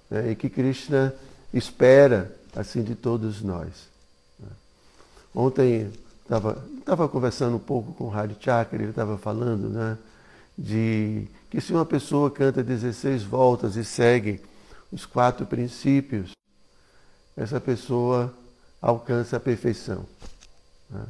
né? 0.08 0.34
e 0.34 0.36
que 0.36 0.52
Krishna 0.52 1.16
espera 1.52 2.32
assim 2.56 2.84
de 2.84 2.94
todos 2.94 3.42
nós. 3.42 3.90
Né? 4.40 4.50
Ontem 5.34 5.92
estava 6.24 7.10
conversando 7.10 7.56
um 7.56 7.60
pouco 7.60 7.92
com 7.94 8.04
o 8.04 8.14
Hari 8.14 8.38
Chakra, 8.40 8.80
ele 8.80 8.92
estava 8.92 9.18
falando 9.18 9.68
né, 9.68 9.98
de 10.56 11.28
que 11.56 11.62
se 11.62 11.72
uma 11.72 11.86
pessoa 11.86 12.30
canta 12.30 12.62
16 12.62 13.24
voltas 13.24 13.78
e 13.78 13.86
segue 13.86 14.42
os 14.92 15.06
quatro 15.06 15.46
princípios, 15.46 16.32
essa 17.38 17.62
pessoa 17.62 18.34
alcança 18.82 19.38
a 19.38 19.40
perfeição. 19.40 20.06
Né? 20.90 21.06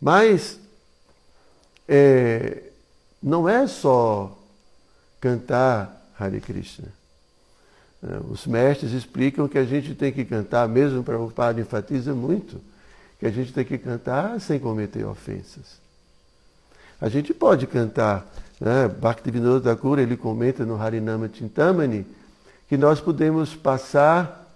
Mas 0.00 0.60
é, 1.88 2.62
não 3.20 3.48
é 3.48 3.66
só 3.66 4.38
cantar 5.20 6.00
Hare 6.16 6.40
Krishna. 6.40 6.88
É, 8.00 8.20
os 8.30 8.46
mestres 8.46 8.92
explicam 8.92 9.48
que 9.48 9.58
a 9.58 9.64
gente 9.64 9.92
tem 9.96 10.12
que 10.12 10.24
cantar, 10.24 10.68
mesmo 10.68 11.02
para 11.02 11.18
o 11.18 11.32
padre 11.32 11.62
enfatiza 11.62 12.14
muito, 12.14 12.60
que 13.18 13.26
a 13.26 13.30
gente 13.30 13.52
tem 13.52 13.64
que 13.64 13.76
cantar 13.76 14.40
sem 14.40 14.60
cometer 14.60 15.04
ofensas. 15.04 15.82
A 17.00 17.08
gente 17.08 17.34
pode 17.34 17.66
cantar 17.66 18.24
né? 18.62 18.86
Bhaktivinoda 18.86 19.74
Thakur, 19.74 19.98
ele 19.98 20.16
comenta 20.16 20.64
no 20.64 20.80
Harinama 20.80 21.28
Chintamani, 21.28 22.06
que 22.68 22.76
nós 22.76 23.00
podemos 23.00 23.56
passar 23.56 24.48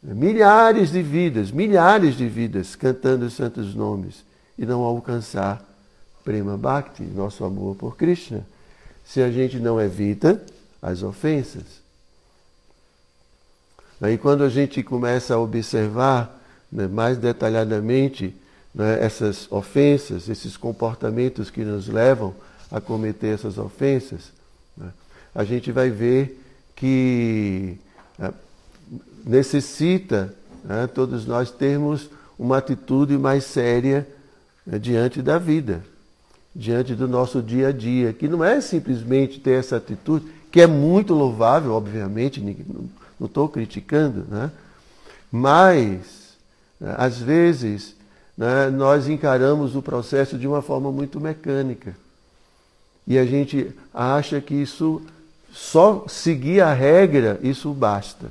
milhares 0.00 0.92
de 0.92 1.02
vidas, 1.02 1.50
milhares 1.50 2.14
de 2.14 2.28
vidas 2.28 2.76
cantando 2.76 3.26
os 3.26 3.34
santos 3.34 3.74
nomes 3.74 4.24
e 4.56 4.64
não 4.64 4.82
alcançar 4.82 5.60
Prema 6.24 6.56
Bhakti, 6.56 7.02
nosso 7.02 7.44
amor 7.44 7.74
por 7.74 7.96
Krishna, 7.96 8.46
se 9.04 9.20
a 9.20 9.30
gente 9.30 9.58
não 9.58 9.80
evita 9.80 10.40
as 10.80 11.02
ofensas. 11.02 11.64
Aí 14.00 14.16
quando 14.16 14.44
a 14.44 14.48
gente 14.48 14.84
começa 14.84 15.34
a 15.34 15.38
observar 15.38 16.40
né, 16.70 16.86
mais 16.86 17.18
detalhadamente 17.18 18.36
né, 18.72 19.02
essas 19.02 19.50
ofensas, 19.50 20.28
esses 20.28 20.56
comportamentos 20.56 21.50
que 21.50 21.64
nos 21.64 21.88
levam 21.88 22.32
a 22.70 22.80
cometer 22.80 23.28
essas 23.28 23.58
ofensas, 23.58 24.32
né, 24.76 24.90
a 25.34 25.44
gente 25.44 25.72
vai 25.72 25.90
ver 25.90 26.42
que 26.74 27.78
né, 28.18 28.32
necessita 29.24 30.34
né, 30.64 30.86
todos 30.86 31.26
nós 31.26 31.50
termos 31.50 32.10
uma 32.38 32.58
atitude 32.58 33.18
mais 33.18 33.44
séria 33.44 34.06
né, 34.66 34.78
diante 34.78 35.20
da 35.20 35.38
vida, 35.38 35.82
diante 36.54 36.94
do 36.94 37.08
nosso 37.08 37.42
dia 37.42 37.68
a 37.68 37.72
dia, 37.72 38.12
que 38.12 38.28
não 38.28 38.44
é 38.44 38.60
simplesmente 38.60 39.40
ter 39.40 39.58
essa 39.58 39.76
atitude, 39.76 40.26
que 40.50 40.60
é 40.60 40.66
muito 40.66 41.14
louvável, 41.14 41.72
obviamente, 41.72 42.40
não 43.18 43.26
estou 43.26 43.48
criticando, 43.48 44.24
né? 44.28 44.50
mas 45.30 46.36
né, 46.80 46.94
às 46.96 47.18
vezes 47.18 47.96
né, 48.36 48.70
nós 48.70 49.08
encaramos 49.08 49.74
o 49.74 49.82
processo 49.82 50.38
de 50.38 50.46
uma 50.46 50.62
forma 50.62 50.90
muito 50.92 51.20
mecânica. 51.20 51.94
E 53.08 53.18
a 53.18 53.24
gente 53.24 53.74
acha 53.94 54.38
que 54.38 54.52
isso, 54.54 55.00
só 55.50 56.04
seguir 56.06 56.60
a 56.60 56.74
regra, 56.74 57.40
isso 57.42 57.72
basta. 57.72 58.30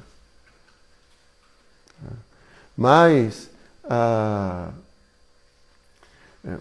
Mas 2.77 3.49
a, 3.83 4.69
é, 6.45 6.57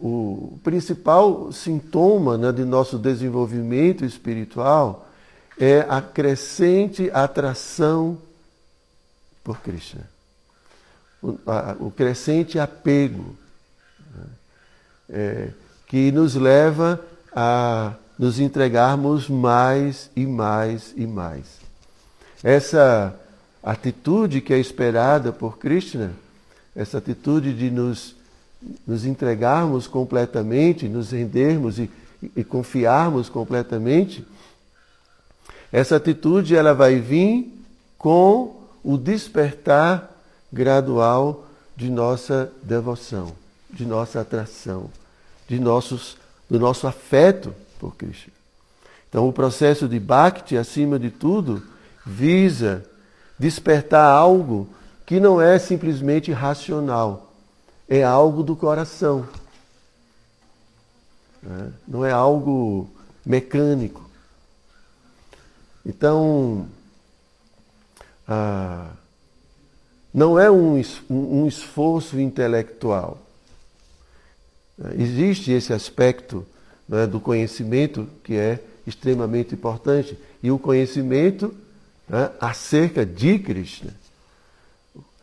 o 0.00 0.58
principal 0.64 1.52
sintoma 1.52 2.38
né, 2.38 2.50
de 2.52 2.64
nosso 2.64 2.98
desenvolvimento 2.98 4.02
espiritual 4.02 5.06
é 5.60 5.80
a 5.90 6.00
crescente 6.00 7.10
atração 7.12 8.16
por 9.44 9.60
Krishna. 9.60 10.08
O, 11.22 11.38
a, 11.46 11.76
o 11.78 11.90
crescente 11.90 12.58
apego 12.58 13.36
né, 14.14 14.24
é, 15.10 15.50
que 15.86 16.10
nos 16.10 16.34
leva 16.34 16.98
a 17.34 17.94
nos 18.18 18.40
entregarmos 18.40 19.28
mais 19.28 20.10
e 20.16 20.26
mais 20.26 20.92
e 20.96 21.06
mais. 21.06 21.58
Essa 22.42 23.14
atitude 23.62 24.40
que 24.40 24.52
é 24.52 24.58
esperada 24.58 25.32
por 25.32 25.58
Krishna, 25.58 26.12
essa 26.74 26.98
atitude 26.98 27.54
de 27.54 27.70
nos, 27.70 28.14
nos 28.86 29.04
entregarmos 29.04 29.86
completamente, 29.86 30.88
nos 30.88 31.10
rendermos 31.10 31.78
e, 31.78 31.90
e 32.36 32.42
confiarmos 32.42 33.28
completamente, 33.28 34.26
essa 35.70 35.96
atitude 35.96 36.56
ela 36.56 36.72
vai 36.72 36.98
vir 36.98 37.52
com 37.98 38.56
o 38.82 38.96
despertar 38.96 40.10
gradual 40.52 41.46
de 41.76 41.90
nossa 41.90 42.50
devoção, 42.62 43.32
de 43.70 43.84
nossa 43.84 44.20
atração, 44.20 44.90
de 45.46 45.58
nossos 45.60 46.16
do 46.48 46.58
nosso 46.58 46.86
afeto 46.86 47.54
por 47.78 47.94
Cristo. 47.96 48.30
Então, 49.08 49.28
o 49.28 49.32
processo 49.32 49.88
de 49.88 49.98
Bhakti, 49.98 50.56
acima 50.56 50.98
de 50.98 51.10
tudo, 51.10 51.62
visa 52.04 52.84
despertar 53.38 54.04
algo 54.04 54.68
que 55.06 55.18
não 55.18 55.40
é 55.40 55.58
simplesmente 55.58 56.32
racional, 56.32 57.32
é 57.88 58.04
algo 58.04 58.42
do 58.42 58.54
coração. 58.54 59.26
Né? 61.42 61.72
Não 61.86 62.04
é 62.04 62.10
algo 62.10 62.90
mecânico. 63.24 64.08
Então, 65.86 66.66
ah, 68.26 68.90
não 70.12 70.38
é 70.38 70.50
um, 70.50 70.82
um 71.08 71.46
esforço 71.46 72.20
intelectual. 72.20 73.18
Existe 74.96 75.50
esse 75.50 75.72
aspecto 75.72 76.46
né, 76.88 77.06
do 77.06 77.20
conhecimento 77.20 78.08
que 78.22 78.34
é 78.34 78.60
extremamente 78.86 79.54
importante. 79.54 80.16
E 80.42 80.50
o 80.50 80.58
conhecimento 80.58 81.54
né, 82.08 82.30
acerca 82.40 83.04
de 83.04 83.38
Krishna. 83.38 83.92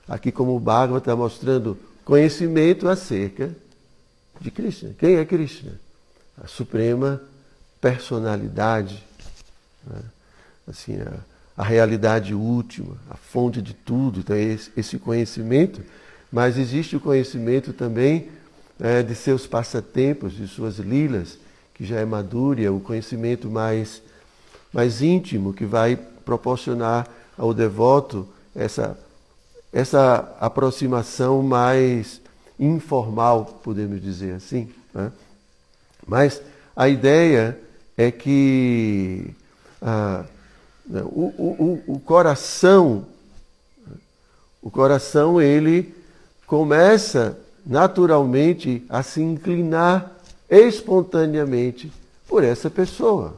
Aqui, 0.07 0.31
como 0.31 0.55
o 0.55 0.59
Bhagavad 0.59 0.99
está 0.99 1.15
mostrando, 1.15 1.77
conhecimento 2.03 2.87
acerca 2.87 3.55
de 4.39 4.51
Krishna. 4.51 4.93
Quem 4.99 5.15
é 5.15 5.25
Krishna? 5.25 5.79
A 6.43 6.47
suprema 6.47 7.21
personalidade, 7.81 9.03
né? 9.85 10.01
assim, 10.67 10.97
a, 10.97 11.13
a, 11.57 11.63
realidade 11.63 12.33
última, 12.33 12.97
a 13.09 13.15
fonte 13.15 13.61
de 13.61 13.73
tudo. 13.73 14.19
Então, 14.19 14.35
esse, 14.35 14.71
esse 14.75 14.99
conhecimento, 14.99 15.81
mas 16.31 16.57
existe 16.57 16.95
o 16.95 16.99
conhecimento 16.99 17.73
também 17.73 18.29
é, 18.79 19.01
de 19.01 19.15
seus 19.15 19.47
passatempos, 19.47 20.33
de 20.33 20.47
suas 20.47 20.77
lilas, 20.77 21.37
que 21.73 21.85
já 21.85 21.99
é 21.99 22.05
madura, 22.05 22.71
o 22.71 22.79
conhecimento 22.79 23.49
mais, 23.49 24.01
mais 24.73 25.01
íntimo, 25.01 25.53
que 25.53 25.65
vai 25.65 25.95
proporcionar 25.95 27.07
ao 27.37 27.53
devoto 27.53 28.27
essa, 28.55 28.97
essa 29.71 30.35
aproximação 30.39 31.43
mais 31.43 32.21
informal, 32.59 33.59
podemos 33.63 34.01
dizer 34.01 34.35
assim. 34.35 34.69
Né? 34.93 35.11
Mas 36.07 36.41
a 36.75 36.87
ideia 36.87 37.59
é 37.97 38.11
que 38.11 39.33
ah, 39.81 40.25
né, 40.85 41.01
o, 41.03 41.83
o, 41.87 41.95
o 41.95 41.99
coração, 41.99 43.05
o 44.61 44.69
coração 44.69 45.41
ele 45.41 45.93
começa 46.45 47.37
naturalmente 47.65 48.85
a 48.89 49.01
se 49.01 49.21
inclinar 49.21 50.11
espontaneamente 50.49 51.91
por 52.27 52.43
essa 52.43 52.69
pessoa. 52.69 53.35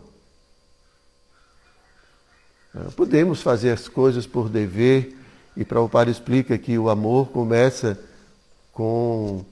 Ah, 2.75 2.89
podemos 2.95 3.41
fazer 3.41 3.71
as 3.71 3.87
coisas 3.87 4.25
por 4.27 4.49
dever, 4.49 5.15
e 5.55 5.65
Prabhupada 5.65 6.11
explica 6.11 6.57
que 6.57 6.77
o 6.77 6.89
amor 6.89 7.29
começa 7.29 7.99
com 8.71 9.43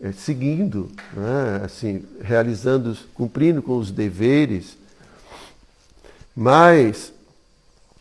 é, 0.00 0.12
seguindo, 0.12 0.88
né, 1.12 1.62
assim, 1.64 2.04
realizando, 2.20 2.96
cumprindo 3.14 3.60
com 3.60 3.76
os 3.78 3.90
deveres, 3.90 4.76
mas 6.36 7.12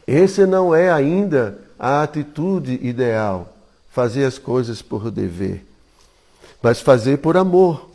esse 0.05 0.45
não 0.45 0.75
é 0.75 0.91
ainda 0.91 1.59
a 1.79 2.03
atitude 2.03 2.79
ideal, 2.83 3.57
fazer 3.89 4.25
as 4.25 4.37
coisas 4.37 4.81
por 4.81 5.09
dever, 5.09 5.65
mas 6.61 6.81
fazer 6.81 7.17
por 7.17 7.37
amor. 7.37 7.89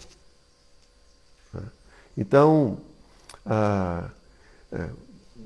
Então, 2.16 2.78
é, 4.72 4.88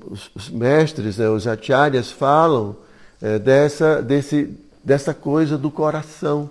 os, 0.05 0.29
os, 0.35 0.49
mestres, 0.49 1.17
né, 1.17 1.29
os 1.29 1.47
acharyas 1.47 2.11
falam 2.11 2.75
é, 3.21 3.39
dessa, 3.39 4.01
desse, 4.01 4.57
dessa 4.83 5.13
coisa 5.13 5.57
do 5.57 5.71
coração. 5.71 6.49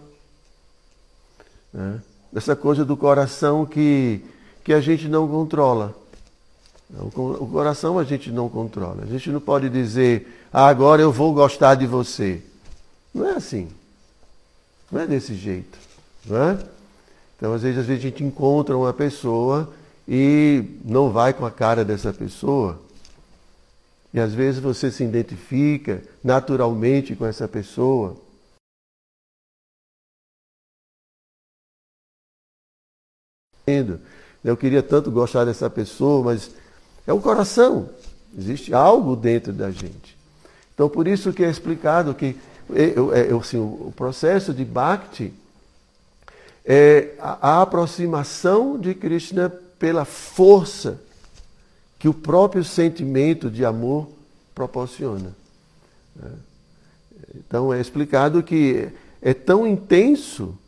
Né? 1.73 2.01
Dessa 2.33 2.57
coisa 2.57 2.85
do 2.85 2.97
coração 2.97 3.65
que, 3.65 4.25
que 4.65 4.73
a 4.73 4.81
gente 4.81 5.09
não 5.09 5.29
controla. 5.29 5.95
O 6.95 7.49
coração 7.51 7.99
a 7.99 8.05
gente 8.05 8.31
não 8.31 8.49
controla. 8.49 9.03
A 9.03 9.07
gente 9.07 9.31
não 9.31 9.41
pode 9.41 9.69
dizer, 9.69 10.47
ah, 10.53 10.69
agora 10.69 11.03
eu 11.03 11.11
vou 11.11 11.35
gostar 11.35 11.75
de 11.75 11.87
você. 11.87 12.43
Não 13.13 13.27
é 13.27 13.33
assim. 13.33 13.69
Não 14.91 15.01
é 15.01 15.07
desse 15.07 15.35
jeito. 15.35 15.86
Não 16.27 16.51
é? 16.51 16.59
Então, 17.37 17.53
às 17.53 17.63
vezes, 17.63 17.79
às 17.79 17.87
vezes 17.87 18.05
a 18.05 18.09
gente 18.09 18.25
encontra 18.25 18.77
uma 18.77 18.93
pessoa 18.93 19.73
e 20.09 20.65
não 20.85 21.11
vai 21.11 21.33
com 21.33 21.45
a 21.45 21.51
cara 21.51 21.85
dessa 21.85 22.13
pessoa. 22.13 22.81
E 24.13 24.21
às 24.21 24.33
vezes 24.33 24.61
você 24.61 24.91
se 24.91 25.05
identifica 25.05 26.03
naturalmente 26.25 27.15
com 27.15 27.27
essa 27.27 27.47
pessoa. 27.47 28.17
Eu 34.45 34.57
queria 34.57 34.83
tanto 34.83 35.11
gostar 35.11 35.45
dessa 35.45 35.69
pessoa, 35.69 36.25
mas 36.25 36.51
é 37.07 37.13
o 37.13 37.21
coração. 37.21 37.91
Existe 38.37 38.73
algo 38.73 39.17
dentro 39.17 39.53
da 39.53 39.71
gente. 39.71 40.17
Então, 40.73 40.89
por 40.89 41.07
isso 41.07 41.33
que 41.33 41.45
é 41.45 41.51
explicado 41.51 42.15
que 42.15 42.37
é, 42.73 43.35
assim, 43.35 43.59
o 43.59 43.93
processo 43.95 44.55
de 44.55 44.65
Bhakti 44.65 45.33
é 46.67 47.15
a 47.21 47.63
aproximação 47.63 48.77
de 48.77 48.93
Krishna 48.93 49.49
pela 49.79 50.05
força 50.05 51.01
que 51.99 52.09
o 52.09 52.15
próprio 52.15 52.65
sentimento 52.65 53.49
de 53.49 53.65
amor 53.65 54.09
proporciona. 54.55 55.33
Então 57.37 57.73
é 57.73 57.81
explicado 57.81 58.43
que 58.43 58.89
é 59.23 59.33
tão 59.33 59.67
intenso 59.67 60.59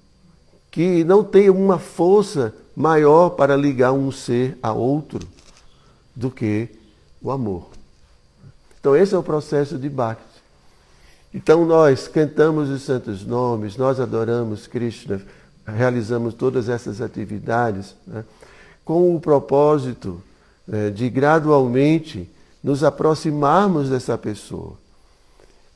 que 0.71 1.03
não 1.03 1.25
tem 1.25 1.51
uma 1.51 1.79
força 1.79 2.55
maior 2.77 3.31
para 3.31 3.57
ligar 3.57 3.93
um 3.93 4.13
ser 4.13 4.57
a 4.63 4.73
outro 4.73 5.27
do 6.15 6.31
que 6.31 6.69
o 7.21 7.33
amor. 7.33 7.71
Então 8.79 8.95
esse 8.95 9.15
é 9.15 9.19
o 9.19 9.23
processo 9.23 9.77
de 9.77 9.89
Bhakti. 9.89 10.23
Então 11.35 11.67
nós 11.67 12.07
cantamos 12.07 12.71
os 12.71 12.83
santos 12.83 13.25
nomes, 13.25 13.77
nós 13.77 13.99
adoramos 13.99 14.67
Krishna, 14.67 15.21
realizamos 15.77 16.35
todas 16.35 16.69
essas 16.69 17.01
atividades. 17.01 17.95
Né? 18.07 18.25
com 18.89 19.15
o 19.15 19.21
propósito 19.21 20.23
é, 20.67 20.89
de 20.89 21.11
gradualmente 21.11 22.27
nos 22.65 22.83
aproximarmos 22.83 23.91
dessa 23.91 24.17
pessoa. 24.17 24.73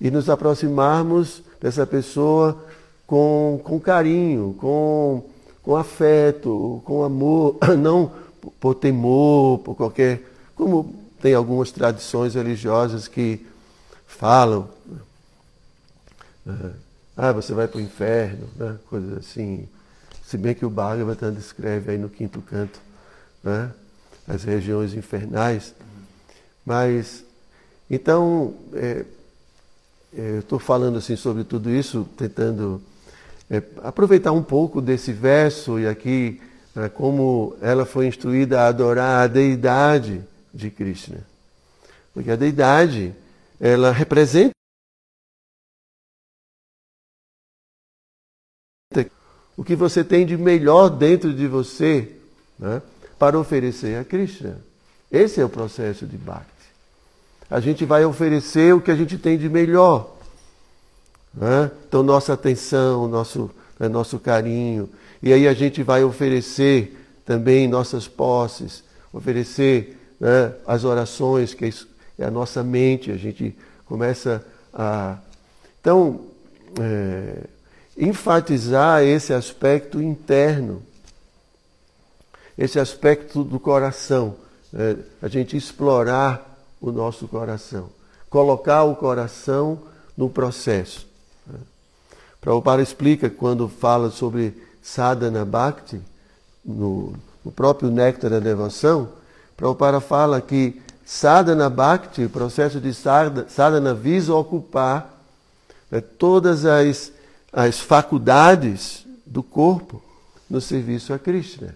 E 0.01 0.11
nos 0.11 0.31
aproximarmos 0.31 1.43
dessa 1.61 1.87
pessoa 1.87 2.57
com, 3.07 3.61
com 3.63 3.79
carinho, 3.79 4.57
com, 4.59 5.23
com 5.63 5.77
afeto, 5.77 6.81
com 6.87 7.05
amor, 7.05 7.59
não 7.79 8.11
por 8.59 8.77
temor, 8.77 9.59
por 9.59 9.75
qualquer. 9.75 10.23
Como 10.57 10.95
tem 11.21 11.35
algumas 11.35 11.71
tradições 11.71 12.33
religiosas 12.33 13.09
que 13.09 13.45
falam. 14.07 14.71
Né, 16.47 16.73
ah, 17.15 17.33
você 17.33 17.53
vai 17.53 17.69
para 17.69 17.77
o 17.77 17.83
inferno, 17.83 18.49
né? 18.57 18.79
coisas 18.89 19.19
assim. 19.19 19.69
Se 20.33 20.39
bem 20.39 20.55
que 20.55 20.65
o 20.65 20.71
Bhagavatam 20.71 21.31
descreve 21.31 21.91
aí 21.91 21.99
no 21.99 22.09
quinto 22.09 22.41
canto 22.41 22.81
né? 23.45 23.71
as 24.27 24.45
regiões 24.45 24.95
infernais. 24.95 25.75
Mas, 26.65 27.23
então, 27.91 28.55
é, 28.73 29.05
é, 30.17 30.31
eu 30.31 30.39
estou 30.39 30.59
falando 30.59 30.97
assim 30.97 31.17
sobre 31.17 31.45
tudo 31.45 31.69
isso, 31.69 32.09
tentando 32.17 32.81
é, 33.51 33.63
aproveitar 33.83 34.33
um 34.33 34.43
pouco 34.43 34.81
desse 34.81 35.13
verso 35.13 35.79
e 35.79 35.87
aqui 35.87 36.41
né, 36.75 36.89
como 36.89 37.55
ela 37.61 37.85
foi 37.85 38.07
instruída 38.07 38.63
a 38.63 38.69
adorar 38.69 39.25
a 39.25 39.27
deidade 39.27 40.25
de 40.55 40.71
Krishna. 40.71 41.19
Porque 42.15 42.31
a 42.31 42.37
deidade, 42.37 43.15
ela 43.61 43.93
representa 43.93 44.62
o 49.57 49.65
que 49.65 49.77
você 49.77 50.03
tem 50.03 50.25
de 50.27 50.37
melhor 50.37 50.89
dentro 50.89 51.33
de 51.33 51.47
você. 51.47 52.09
Né? 52.59 52.81
para 53.23 53.39
oferecer 53.39 53.97
a 54.01 54.05
Krishna. 54.05 54.59
Esse 55.09 55.41
é 55.41 55.45
o 55.45 55.49
processo 55.49 56.05
de 56.05 56.17
Bhakti. 56.17 56.51
A 57.49 57.61
gente 57.61 57.85
vai 57.85 58.05
oferecer 58.05 58.75
o 58.75 58.81
que 58.81 58.91
a 58.91 58.97
gente 58.97 59.17
tem 59.17 59.39
de 59.39 59.49
melhor. 59.49 60.17
Né? 61.33 61.71
Então, 61.87 62.03
nossa 62.03 62.33
atenção, 62.33 63.07
nosso, 63.07 63.49
né, 63.79 63.87
nosso 63.87 64.19
carinho. 64.19 64.91
E 65.23 65.33
aí 65.33 65.47
a 65.47 65.55
gente 65.55 65.85
vai 65.85 66.03
oferecer 66.03 66.99
também 67.25 67.69
nossas 67.69 68.09
posses, 68.09 68.83
oferecer 69.13 69.97
né, 70.19 70.53
as 70.67 70.83
orações, 70.83 71.55
que 71.55 71.73
é 72.19 72.25
a 72.25 72.31
nossa 72.31 72.65
mente. 72.65 73.13
A 73.13 73.17
gente 73.17 73.57
começa 73.87 74.45
a. 74.75 75.17
Então, 75.81 76.23
é, 76.81 77.45
enfatizar 77.97 79.03
esse 79.03 79.33
aspecto 79.33 80.01
interno 80.01 80.83
esse 82.57 82.79
aspecto 82.79 83.43
do 83.43 83.59
coração, 83.59 84.37
né? 84.73 84.97
a 85.21 85.29
gente 85.29 85.57
explorar 85.57 86.49
o 86.81 86.91
nosso 86.91 87.27
coração, 87.29 87.89
colocar 88.29 88.85
o 88.85 88.95
coração 88.95 89.81
no 90.17 90.29
processo. 90.29 91.07
Né? 91.47 91.59
Prabhupada 92.41 92.83
explica 92.83 93.31
quando 93.31 93.69
fala 93.69 94.11
sobre 94.11 94.55
sadhana 94.83 95.45
bhakti, 95.45 96.01
no, 96.65 97.15
no 97.45 97.51
próprio 97.51 97.91
néctar 97.91 98.31
da 98.31 98.39
devoção, 98.39 99.09
Prabhupada 99.57 100.01
fala 100.01 100.41
que 100.41 100.81
sadhana 101.05 101.71
bhakti, 101.71 102.25
o 102.25 102.31
processo 102.31 102.81
de 102.81 102.93
sadhana, 102.93 103.47
sadhana 103.49 103.95
visa 103.95 104.35
ocupar 104.35 105.21
né, 105.91 106.01
todas 106.01 106.65
as, 106.65 107.12
as 107.53 107.79
faculdades 107.79 109.07
do 109.27 109.43
corpo 109.43 110.03
no 110.49 110.61
serviço 110.61 111.13
a 111.13 111.19
Krishna. 111.19 111.75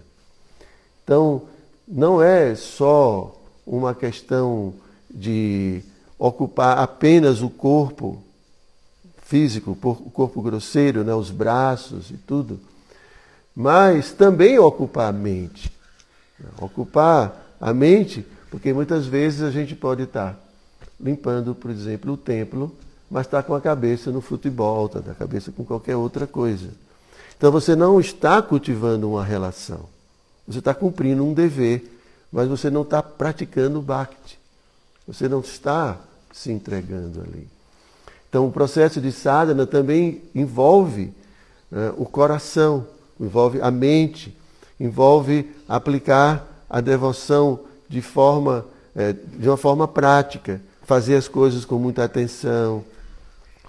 Então, 1.03 1.43
não 1.87 2.21
é 2.21 2.55
só 2.55 3.39
uma 3.65 3.93
questão 3.93 4.73
de 5.09 5.81
ocupar 6.17 6.79
apenas 6.79 7.41
o 7.41 7.49
corpo 7.49 8.21
físico, 9.23 9.77
o 9.81 10.09
corpo 10.11 10.41
grosseiro, 10.41 11.03
né, 11.03 11.13
os 11.13 11.29
braços 11.29 12.09
e 12.11 12.17
tudo, 12.17 12.59
mas 13.55 14.11
também 14.11 14.57
ocupar 14.57 15.09
a 15.09 15.11
mente. 15.11 15.71
Ocupar 16.61 17.55
a 17.59 17.73
mente, 17.73 18.25
porque 18.49 18.71
muitas 18.71 19.05
vezes 19.05 19.41
a 19.41 19.51
gente 19.51 19.75
pode 19.75 20.03
estar 20.03 20.39
limpando, 20.99 21.53
por 21.53 21.69
exemplo, 21.69 22.13
o 22.13 22.17
templo, 22.17 22.75
mas 23.09 23.25
está 23.25 23.41
com 23.41 23.55
a 23.55 23.61
cabeça 23.61 24.11
no 24.11 24.21
futebol, 24.21 24.87
está 24.87 25.01
com 25.01 25.11
a 25.11 25.15
cabeça 25.15 25.51
com 25.51 25.63
qualquer 25.63 25.95
outra 25.95 26.27
coisa. 26.27 26.69
Então 27.37 27.51
você 27.51 27.75
não 27.75 27.99
está 27.99 28.41
cultivando 28.41 29.09
uma 29.09 29.23
relação. 29.23 29.81
Você 30.47 30.59
está 30.59 30.73
cumprindo 30.73 31.23
um 31.23 31.33
dever, 31.33 31.99
mas 32.31 32.47
você 32.47 32.69
não 32.69 32.81
está 32.81 33.01
praticando 33.01 33.79
o 33.79 33.81
bhakti. 33.81 34.39
Você 35.07 35.29
não 35.29 35.39
está 35.39 35.97
se 36.31 36.51
entregando 36.51 37.21
ali. 37.21 37.47
Então 38.29 38.47
o 38.47 38.51
processo 38.51 38.99
de 38.99 39.11
sadhana 39.11 39.65
também 39.65 40.21
envolve 40.35 41.13
né, 41.71 41.93
o 41.97 42.05
coração, 42.05 42.85
envolve 43.19 43.61
a 43.61 43.71
mente, 43.71 44.35
envolve 44.79 45.49
aplicar 45.67 46.45
a 46.69 46.81
devoção 46.81 47.59
de 47.87 48.01
forma 48.01 48.65
é, 48.97 49.13
de 49.13 49.47
uma 49.47 49.57
forma 49.57 49.87
prática, 49.87 50.59
fazer 50.81 51.15
as 51.15 51.27
coisas 51.27 51.63
com 51.63 51.77
muita 51.77 52.03
atenção, 52.03 52.83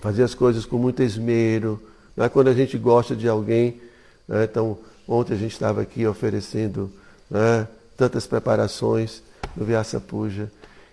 fazer 0.01 0.23
as 0.23 0.35
coisas 0.35 0.65
com 0.65 0.79
muito 0.79 1.03
esmero. 1.03 1.81
Não 2.17 2.25
é 2.25 2.29
quando 2.29 2.49
a 2.49 2.55
gente 2.55 2.77
gosta 2.79 3.15
de 3.15 3.29
alguém, 3.29 3.81
né? 4.27 4.45
então 4.45 4.79
ontem 5.07 5.35
a 5.35 5.37
gente 5.37 5.53
estava 5.53 5.83
aqui 5.83 6.07
oferecendo 6.07 6.93
né, 7.31 7.67
tantas 7.97 8.27
preparações 8.27 9.23
no 9.57 9.65
Vyasa 9.65 10.01
Puja 10.01 10.51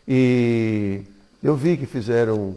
e 0.07 1.01
eu 1.43 1.55
vi 1.55 1.77
que 1.77 1.85
fizeram 1.85 2.55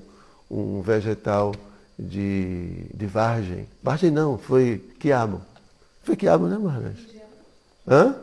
um, 0.50 0.78
um 0.78 0.82
vegetal 0.82 1.54
de, 1.98 2.84
de 2.94 3.06
vargem. 3.06 3.66
Vargem 3.82 4.10
não, 4.10 4.38
foi 4.38 4.78
quiabo. 4.98 5.40
Foi 6.02 6.16
quiabo, 6.16 6.46
né, 6.46 6.56
Maharaj? 6.58 6.96
Hã? 7.86 8.14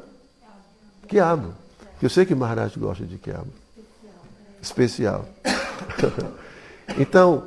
Quiabo. 1.07 1.53
Eu 2.01 2.09
sei 2.09 2.25
que 2.25 2.35
Maharaj 2.35 2.77
gosta 2.77 3.05
de 3.05 3.17
quiabo. 3.17 3.51
Especial. 4.61 5.27
então, 6.97 7.43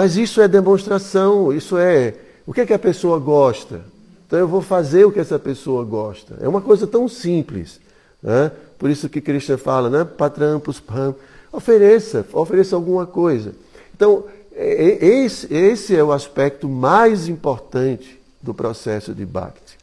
mas 0.00 0.16
isso 0.16 0.40
é 0.40 0.48
demonstração, 0.48 1.52
isso 1.52 1.76
é. 1.76 2.14
O 2.46 2.54
que 2.54 2.62
é 2.62 2.66
que 2.66 2.72
a 2.72 2.78
pessoa 2.78 3.18
gosta? 3.18 3.82
Então 4.26 4.38
eu 4.38 4.48
vou 4.48 4.62
fazer 4.62 5.04
o 5.04 5.12
que 5.12 5.20
essa 5.20 5.38
pessoa 5.38 5.84
gosta. 5.84 6.38
É 6.40 6.48
uma 6.48 6.62
coisa 6.62 6.86
tão 6.86 7.06
simples. 7.06 7.78
Né? 8.22 8.50
Por 8.78 8.88
isso 8.88 9.10
que 9.10 9.20
Krishna 9.20 9.58
fala, 9.58 9.90
né? 9.90 10.02
Patrampus, 10.02 10.80
pam. 10.80 11.14
Ofereça, 11.52 12.26
ofereça 12.32 12.74
alguma 12.76 13.04
coisa. 13.04 13.52
Então, 13.94 14.24
esse, 14.56 15.52
esse 15.52 15.94
é 15.94 16.02
o 16.02 16.12
aspecto 16.12 16.66
mais 16.66 17.28
importante 17.28 18.18
do 18.40 18.54
processo 18.54 19.14
de 19.14 19.26
Bhakti. 19.26 19.76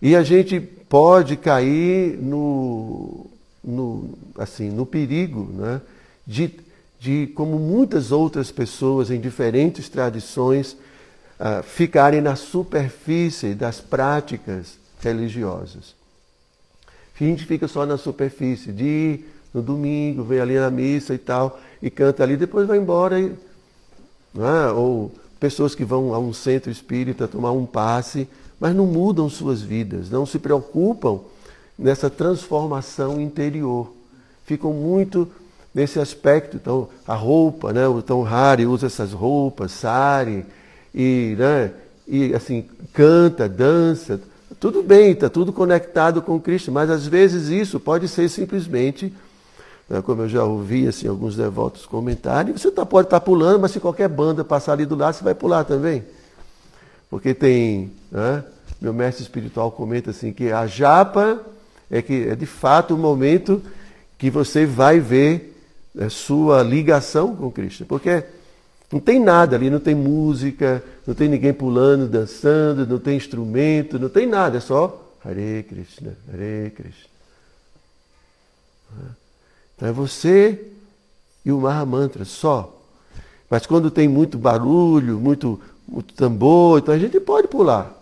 E 0.00 0.16
a 0.16 0.22
gente 0.22 0.58
pode 0.58 1.36
cair 1.36 2.16
no, 2.16 3.26
no, 3.62 4.14
assim, 4.38 4.70
no 4.70 4.86
perigo 4.86 5.46
né, 5.52 5.82
de, 6.26 6.58
de, 7.00 7.28
como 7.28 7.58
muitas 7.58 8.12
outras 8.12 8.52
pessoas 8.52 9.10
em 9.10 9.18
diferentes 9.18 9.88
tradições, 9.88 10.76
uh, 11.40 11.62
ficarem 11.62 12.20
na 12.20 12.36
superfície 12.36 13.54
das 13.54 13.80
práticas 13.80 14.78
religiosas. 15.00 15.94
A 17.18 17.24
gente 17.24 17.46
fica 17.46 17.66
só 17.66 17.86
na 17.86 17.96
superfície, 17.96 18.70
de 18.70 18.84
ir 18.84 19.32
no 19.52 19.62
domingo, 19.62 20.22
vem 20.22 20.40
ali 20.40 20.58
na 20.58 20.70
missa 20.70 21.14
e 21.14 21.18
tal, 21.18 21.58
e 21.82 21.90
canta 21.90 22.22
ali, 22.22 22.36
depois 22.36 22.68
vai 22.68 22.76
embora. 22.76 23.18
E, 23.18 23.32
é? 24.36 24.70
Ou 24.72 25.10
pessoas 25.38 25.74
que 25.74 25.84
vão 25.84 26.14
a 26.14 26.18
um 26.18 26.34
centro 26.34 26.70
espírita 26.70 27.26
tomar 27.26 27.52
um 27.52 27.64
passe, 27.64 28.28
mas 28.58 28.74
não 28.74 28.86
mudam 28.86 29.28
suas 29.30 29.62
vidas, 29.62 30.10
não 30.10 30.26
se 30.26 30.38
preocupam 30.38 31.20
nessa 31.78 32.10
transformação 32.10 33.18
interior. 33.18 33.90
Ficam 34.44 34.72
muito 34.72 35.30
nesse 35.74 35.98
aspecto. 35.98 36.56
Então, 36.56 36.88
a 37.06 37.14
roupa, 37.14 37.72
né? 37.72 37.86
o 37.86 38.02
Tom 38.02 38.26
Hari 38.26 38.66
usa 38.66 38.86
essas 38.86 39.12
roupas, 39.12 39.72
sari, 39.72 40.44
e, 40.94 41.36
né? 41.38 41.72
e 42.06 42.34
assim, 42.34 42.66
canta, 42.92 43.48
dança. 43.48 44.20
Tudo 44.58 44.82
bem, 44.82 45.12
está 45.12 45.28
tudo 45.28 45.52
conectado 45.52 46.20
com 46.20 46.40
Cristo, 46.40 46.70
mas 46.70 46.90
às 46.90 47.06
vezes 47.06 47.48
isso 47.48 47.80
pode 47.80 48.08
ser 48.08 48.28
simplesmente 48.28 49.12
né, 49.90 50.00
como 50.00 50.22
eu 50.22 50.28
já 50.28 50.44
ouvi 50.44 50.86
assim, 50.86 51.08
alguns 51.08 51.34
devotos 51.34 51.84
comentarem, 51.84 52.52
você 52.52 52.70
tá, 52.70 52.86
pode 52.86 53.08
estar 53.08 53.18
tá 53.18 53.24
pulando, 53.26 53.58
mas 53.58 53.72
se 53.72 53.80
qualquer 53.80 54.08
banda 54.08 54.44
passar 54.44 54.74
ali 54.74 54.86
do 54.86 54.94
lado, 54.94 55.14
você 55.14 55.24
vai 55.24 55.34
pular 55.34 55.64
também. 55.64 56.04
Porque 57.10 57.34
tem, 57.34 57.90
né, 58.10 58.44
meu 58.80 58.94
mestre 58.94 59.24
espiritual 59.24 59.72
comenta 59.72 60.10
assim, 60.10 60.32
que 60.32 60.52
a 60.52 60.64
japa 60.68 61.40
é 61.90 62.00
que 62.00 62.28
é 62.28 62.36
de 62.36 62.46
fato 62.46 62.94
o 62.94 62.98
momento 62.98 63.60
que 64.16 64.30
você 64.30 64.64
vai 64.64 65.00
ver 65.00 65.49
sua 66.08 66.62
ligação 66.62 67.34
com 67.34 67.50
Cristo. 67.50 67.84
Porque 67.84 68.24
não 68.92 69.00
tem 69.00 69.20
nada 69.20 69.56
ali, 69.56 69.70
não 69.70 69.80
tem 69.80 69.94
música, 69.94 70.82
não 71.06 71.14
tem 71.14 71.28
ninguém 71.28 71.52
pulando, 71.52 72.08
dançando, 72.08 72.86
não 72.86 72.98
tem 72.98 73.16
instrumento, 73.16 73.98
não 73.98 74.08
tem 74.08 74.26
nada, 74.26 74.58
é 74.58 74.60
só 74.60 75.14
Hare 75.24 75.64
Krishna, 75.68 76.16
Hare 76.32 76.70
Krishna. 76.70 77.10
Então 79.76 79.88
é 79.88 79.92
você 79.92 80.72
e 81.44 81.52
o 81.52 81.60
Mahamantra 81.60 82.24
só. 82.24 82.76
Mas 83.48 83.66
quando 83.66 83.90
tem 83.90 84.08
muito 84.08 84.38
barulho, 84.38 85.18
muito, 85.18 85.60
muito 85.86 86.14
tambor, 86.14 86.78
então 86.78 86.94
a 86.94 86.98
gente 86.98 87.18
pode 87.20 87.48
pular. 87.48 87.94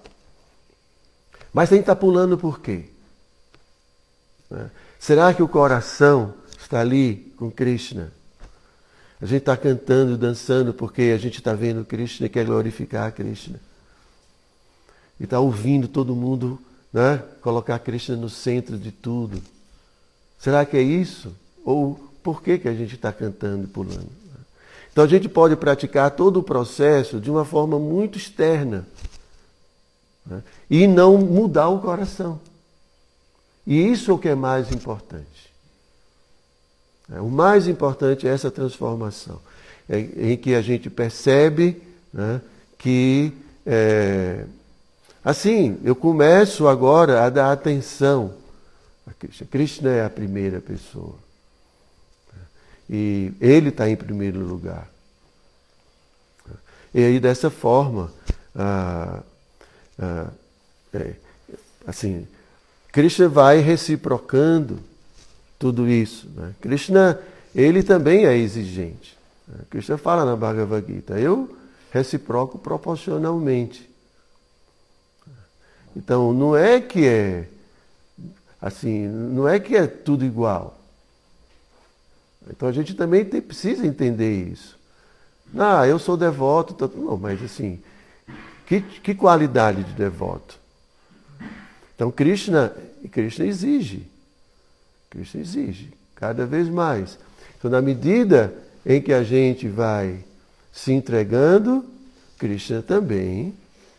Mas 1.52 1.68
tem 1.68 1.78
que 1.78 1.82
estar 1.82 1.96
pulando 1.96 2.36
por 2.36 2.60
quê? 2.60 2.84
Né? 4.50 4.70
Será 4.98 5.32
que 5.32 5.42
o 5.42 5.48
coração 5.48 6.34
está 6.68 6.80
ali 6.80 7.32
com 7.36 7.50
Krishna? 7.50 8.12
A 9.20 9.26
gente 9.26 9.38
está 9.38 9.56
cantando, 9.56 10.16
dançando 10.16 10.72
porque 10.72 11.02
a 11.14 11.18
gente 11.18 11.38
está 11.38 11.54
vendo 11.54 11.84
Krishna 11.84 12.26
e 12.26 12.28
quer 12.28 12.44
glorificar 12.44 13.10
Krishna. 13.12 13.58
E 15.18 15.24
está 15.24 15.40
ouvindo 15.40 15.88
todo 15.88 16.14
mundo 16.14 16.60
né, 16.92 17.22
colocar 17.40 17.78
Krishna 17.80 18.16
no 18.16 18.28
centro 18.28 18.78
de 18.78 18.92
tudo. 18.92 19.42
Será 20.38 20.64
que 20.64 20.76
é 20.76 20.82
isso? 20.82 21.34
Ou 21.64 21.94
por 22.22 22.42
que, 22.42 22.58
que 22.58 22.68
a 22.68 22.74
gente 22.74 22.94
está 22.94 23.12
cantando 23.12 23.64
e 23.64 23.66
pulando? 23.66 24.10
Então 24.92 25.04
a 25.04 25.08
gente 25.08 25.28
pode 25.28 25.56
praticar 25.56 26.10
todo 26.10 26.38
o 26.38 26.42
processo 26.42 27.18
de 27.18 27.30
uma 27.30 27.44
forma 27.44 27.78
muito 27.78 28.18
externa 28.18 28.86
né? 30.24 30.42
e 30.68 30.86
não 30.86 31.16
mudar 31.18 31.68
o 31.68 31.80
coração. 31.80 32.40
E 33.66 33.90
isso 33.90 34.10
é 34.10 34.14
o 34.14 34.18
que 34.18 34.28
é 34.28 34.34
mais 34.34 34.70
importante. 34.70 35.37
É, 37.12 37.20
o 37.20 37.28
mais 37.28 37.66
importante 37.66 38.26
é 38.26 38.30
essa 38.30 38.50
transformação, 38.50 39.40
é, 39.88 39.98
em 39.98 40.36
que 40.36 40.54
a 40.54 40.62
gente 40.62 40.90
percebe 40.90 41.80
né, 42.12 42.40
que, 42.76 43.32
é, 43.64 44.44
assim, 45.24 45.78
eu 45.84 45.96
começo 45.96 46.68
agora 46.68 47.24
a 47.24 47.30
dar 47.30 47.52
atenção 47.52 48.34
a 49.06 49.14
Krishna. 49.14 49.46
Krishna 49.50 49.90
é 49.90 50.04
a 50.04 50.10
primeira 50.10 50.60
pessoa. 50.60 51.14
E 52.90 53.32
ele 53.40 53.70
está 53.70 53.88
em 53.88 53.96
primeiro 53.96 54.40
lugar. 54.40 54.88
E 56.94 57.04
aí, 57.04 57.20
dessa 57.20 57.50
forma, 57.50 58.12
ah, 58.54 59.22
ah, 59.98 60.30
é, 60.92 61.12
assim, 61.86 62.26
Krishna 62.92 63.28
vai 63.28 63.58
reciprocando 63.58 64.78
tudo 65.58 65.88
isso. 65.88 66.28
Né? 66.34 66.54
Krishna, 66.60 67.18
ele 67.54 67.82
também 67.82 68.26
é 68.26 68.36
exigente. 68.36 69.16
Né? 69.46 69.58
Krishna 69.70 69.98
fala 69.98 70.24
na 70.24 70.36
Bhagavad 70.36 70.86
Gita, 70.86 71.18
eu 71.18 71.56
reciproco 71.90 72.58
proporcionalmente. 72.58 73.88
Então, 75.96 76.32
não 76.32 76.56
é 76.56 76.80
que 76.80 77.06
é 77.06 77.48
assim, 78.60 79.06
não 79.06 79.48
é 79.48 79.58
que 79.58 79.76
é 79.76 79.86
tudo 79.86 80.24
igual. 80.24 80.78
Então 82.50 82.68
a 82.68 82.72
gente 82.72 82.94
também 82.94 83.24
tem, 83.24 83.40
precisa 83.40 83.86
entender 83.86 84.48
isso. 84.48 84.76
Ah, 85.56 85.86
eu 85.86 85.98
sou 85.98 86.16
devoto. 86.16 86.74
Tô... 86.74 86.88
Não, 86.88 87.16
mas 87.16 87.42
assim, 87.42 87.80
que, 88.66 88.80
que 88.80 89.14
qualidade 89.14 89.84
de 89.84 89.92
devoto? 89.92 90.58
Então 91.94 92.10
Krishna, 92.10 92.74
Krishna 93.10 93.46
exige. 93.46 94.06
Krishna 95.18 95.40
exige, 95.40 95.90
cada 96.14 96.46
vez 96.46 96.68
mais. 96.68 97.18
Então, 97.58 97.70
na 97.70 97.82
medida 97.82 98.54
em 98.86 99.00
que 99.02 99.12
a 99.12 99.24
gente 99.24 99.66
vai 99.68 100.24
se 100.72 100.92
entregando, 100.92 101.84
Krishna 102.38 102.82
também 102.82 103.52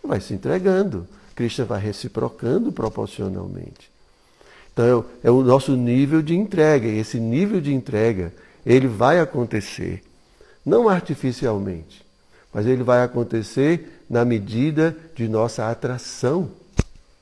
vai 0.03 0.21
se 0.21 0.33
entregando. 0.33 1.05
Krishna 1.35 1.65
vai 1.65 1.79
reciprocando 1.79 2.71
proporcionalmente. 2.71 3.89
Então 4.71 5.05
é 5.21 5.29
o 5.29 5.41
nosso 5.41 5.75
nível 5.75 6.21
de 6.21 6.35
entrega. 6.35 6.87
E 6.87 6.99
esse 6.99 7.19
nível 7.19 7.59
de 7.59 7.73
entrega, 7.73 8.33
ele 8.65 8.87
vai 8.87 9.19
acontecer, 9.19 10.01
não 10.65 10.87
artificialmente, 10.87 12.05
mas 12.53 12.65
ele 12.65 12.83
vai 12.83 13.03
acontecer 13.03 14.03
na 14.09 14.23
medida 14.23 14.95
de 15.15 15.27
nossa 15.27 15.69
atração 15.69 16.49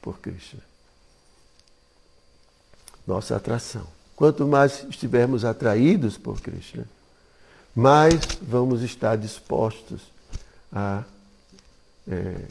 por 0.01 0.19
Krishna. 0.19 0.66
Nossa 3.07 3.37
atração. 3.37 3.87
Quanto 4.15 4.45
mais 4.45 4.83
estivermos 4.89 5.45
atraídos 5.45 6.17
por 6.17 6.41
Krishna, 6.41 6.85
mais 7.73 8.19
vamos 8.41 8.81
estar 8.81 9.15
dispostos 9.15 10.01
a. 10.71 11.03
É, 12.07 12.41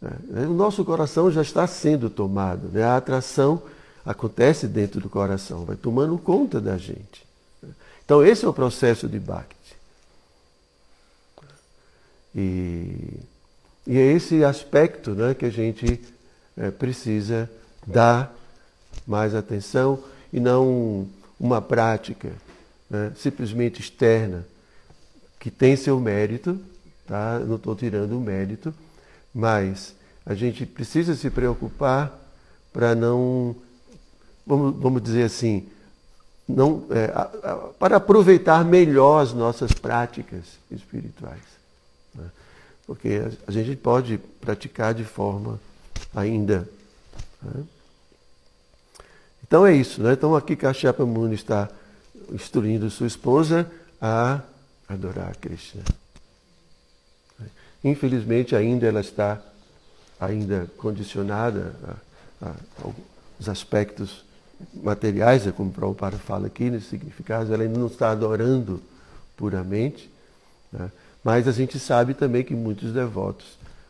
é, 0.00 0.46
o 0.46 0.54
nosso 0.54 0.84
coração 0.84 1.30
já 1.30 1.42
está 1.42 1.66
sendo 1.66 2.08
tomado, 2.08 2.68
né? 2.68 2.84
a 2.84 2.96
atração 2.96 3.60
acontece 4.06 4.68
dentro 4.68 5.00
do 5.00 5.08
coração, 5.08 5.64
vai 5.64 5.76
tomando 5.76 6.16
conta 6.18 6.60
da 6.60 6.78
gente. 6.78 7.26
Então, 8.04 8.24
esse 8.24 8.44
é 8.44 8.48
o 8.48 8.54
processo 8.54 9.08
de 9.08 9.18
Bhakti. 9.18 9.76
E, 12.34 13.20
e 13.86 13.98
é 13.98 14.12
esse 14.12 14.44
aspecto 14.44 15.10
né, 15.10 15.34
que 15.34 15.44
a 15.44 15.50
gente 15.50 16.00
é, 16.56 16.70
precisa 16.70 17.50
dar 17.86 18.34
mais 19.08 19.34
atenção 19.34 19.98
e 20.32 20.38
não 20.38 21.08
uma 21.40 21.62
prática 21.62 22.30
né, 22.90 23.12
simplesmente 23.16 23.80
externa, 23.80 24.46
que 25.40 25.50
tem 25.50 25.74
seu 25.76 25.98
mérito, 25.98 26.58
tá? 27.06 27.38
não 27.38 27.56
estou 27.56 27.74
tirando 27.74 28.16
o 28.16 28.20
mérito, 28.20 28.74
mas 29.34 29.94
a 30.26 30.34
gente 30.34 30.66
precisa 30.66 31.14
se 31.14 31.30
preocupar 31.30 32.12
para 32.72 32.94
não 32.94 33.56
vamos, 34.46 34.80
vamos 34.80 35.02
dizer 35.02 35.24
assim, 35.24 35.68
não, 36.48 36.86
é, 36.90 37.12
a, 37.14 37.22
a, 37.22 37.56
para 37.78 37.96
aproveitar 37.96 38.64
melhor 38.64 39.22
as 39.22 39.32
nossas 39.34 39.72
práticas 39.72 40.44
espirituais. 40.70 41.42
Né? 42.14 42.24
Porque 42.86 43.20
a, 43.22 43.50
a, 43.50 43.52
gente 43.52 43.76
pode 43.76 44.18
praticar 44.40 44.94
de 44.94 45.04
forma 45.04 45.60
ainda. 46.14 46.68
Né? 47.42 47.64
Então 49.48 49.66
é 49.66 49.74
isso. 49.74 50.02
Né? 50.02 50.12
Então 50.12 50.36
aqui 50.36 50.54
Kashyapa 50.54 51.04
Muni 51.04 51.34
está 51.34 51.68
instruindo 52.30 52.88
sua 52.90 53.06
esposa 53.06 53.68
a 54.00 54.40
adorar 54.86 55.30
a 55.30 55.34
Krishna. 55.34 55.82
Infelizmente 57.82 58.54
ainda 58.54 58.86
ela 58.86 59.00
está 59.00 59.40
ainda 60.20 60.68
condicionada 60.76 61.74
a, 62.42 62.46
a, 62.46 62.54
aos 62.84 63.48
aspectos 63.48 64.24
materiais, 64.74 65.46
é 65.46 65.52
como 65.52 65.70
o 65.70 65.72
Prabhupada 65.72 66.18
fala 66.18 66.48
aqui 66.48 66.68
nesse 66.68 66.86
significado, 66.86 67.52
ela 67.54 67.62
ainda 67.62 67.78
não 67.78 67.86
está 67.86 68.10
adorando 68.10 68.82
puramente, 69.36 70.10
né? 70.72 70.90
mas 71.22 71.46
a 71.46 71.52
gente 71.52 71.78
sabe 71.78 72.14
também 72.14 72.42
que 72.42 72.54
muitos 72.54 72.92
devotos, 72.92 73.46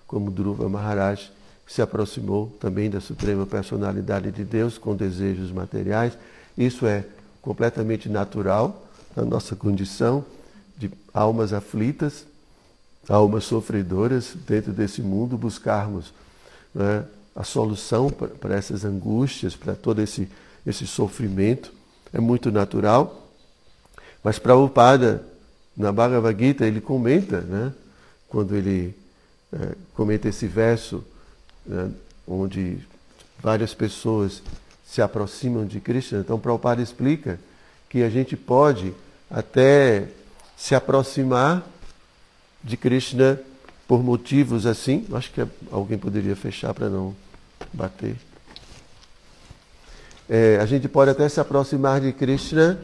como 0.06 0.30
Dhruva 0.30 0.68
Maharaj, 0.68 1.30
se 1.68 1.80
aproximou 1.80 2.48
também 2.58 2.90
da 2.90 3.00
Suprema 3.00 3.46
Personalidade 3.46 4.32
de 4.32 4.42
Deus 4.42 4.78
com 4.78 4.96
desejos 4.96 5.52
materiais, 5.52 6.18
isso 6.56 6.86
é 6.86 7.04
completamente 7.40 8.08
natural 8.08 8.88
na 9.14 9.24
nossa 9.24 9.54
condição 9.54 10.24
de 10.76 10.90
almas 11.14 11.52
aflitas, 11.52 12.26
almas 13.08 13.44
sofredoras 13.44 14.34
dentro 14.46 14.72
desse 14.72 15.02
mundo, 15.02 15.38
buscarmos 15.38 16.12
né, 16.74 17.04
a 17.36 17.44
solução 17.44 18.10
para 18.10 18.56
essas 18.56 18.84
angústias, 18.84 19.54
para 19.54 19.74
todo 19.74 20.00
esse 20.02 20.28
esse 20.68 20.86
sofrimento, 20.86 21.72
é 22.12 22.20
muito 22.20 22.50
natural. 22.50 23.28
Mas 24.22 24.38
Prabhupada, 24.38 25.24
na 25.76 25.90
Bhagavad 25.90 26.38
Gita, 26.38 26.66
ele 26.66 26.80
comenta, 26.80 27.40
né, 27.40 27.72
quando 28.28 28.54
ele 28.54 28.94
é, 29.52 29.74
comenta 29.94 30.28
esse 30.28 30.46
verso, 30.46 31.02
né, 31.68 31.90
onde 32.26 32.78
várias 33.40 33.74
pessoas 33.74 34.42
se 34.84 35.02
aproximam 35.02 35.66
de 35.66 35.80
Krishna. 35.80 36.20
Então, 36.20 36.40
Prabhupada 36.40 36.82
explica 36.82 37.38
que 37.88 38.02
a 38.02 38.10
gente 38.10 38.36
pode 38.36 38.94
até 39.30 40.08
se 40.56 40.74
aproximar 40.74 41.62
de 42.64 42.76
Krishna 42.76 43.38
por 43.86 44.02
motivos 44.02 44.66
assim. 44.66 45.06
Acho 45.12 45.30
que 45.30 45.46
alguém 45.70 45.98
poderia 45.98 46.34
fechar 46.34 46.74
para 46.74 46.88
não 46.88 47.14
bater. 47.72 48.16
É, 50.28 50.58
a 50.60 50.66
gente 50.66 50.88
pode 50.88 51.10
até 51.10 51.28
se 51.28 51.40
aproximar 51.40 52.00
de 52.00 52.12
Krishna 52.12 52.78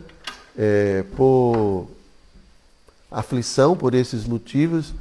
é, 0.56 1.04
por 1.16 1.88
aflição, 3.10 3.76
por 3.76 3.94
esses 3.94 4.24
motivos, 4.24 4.94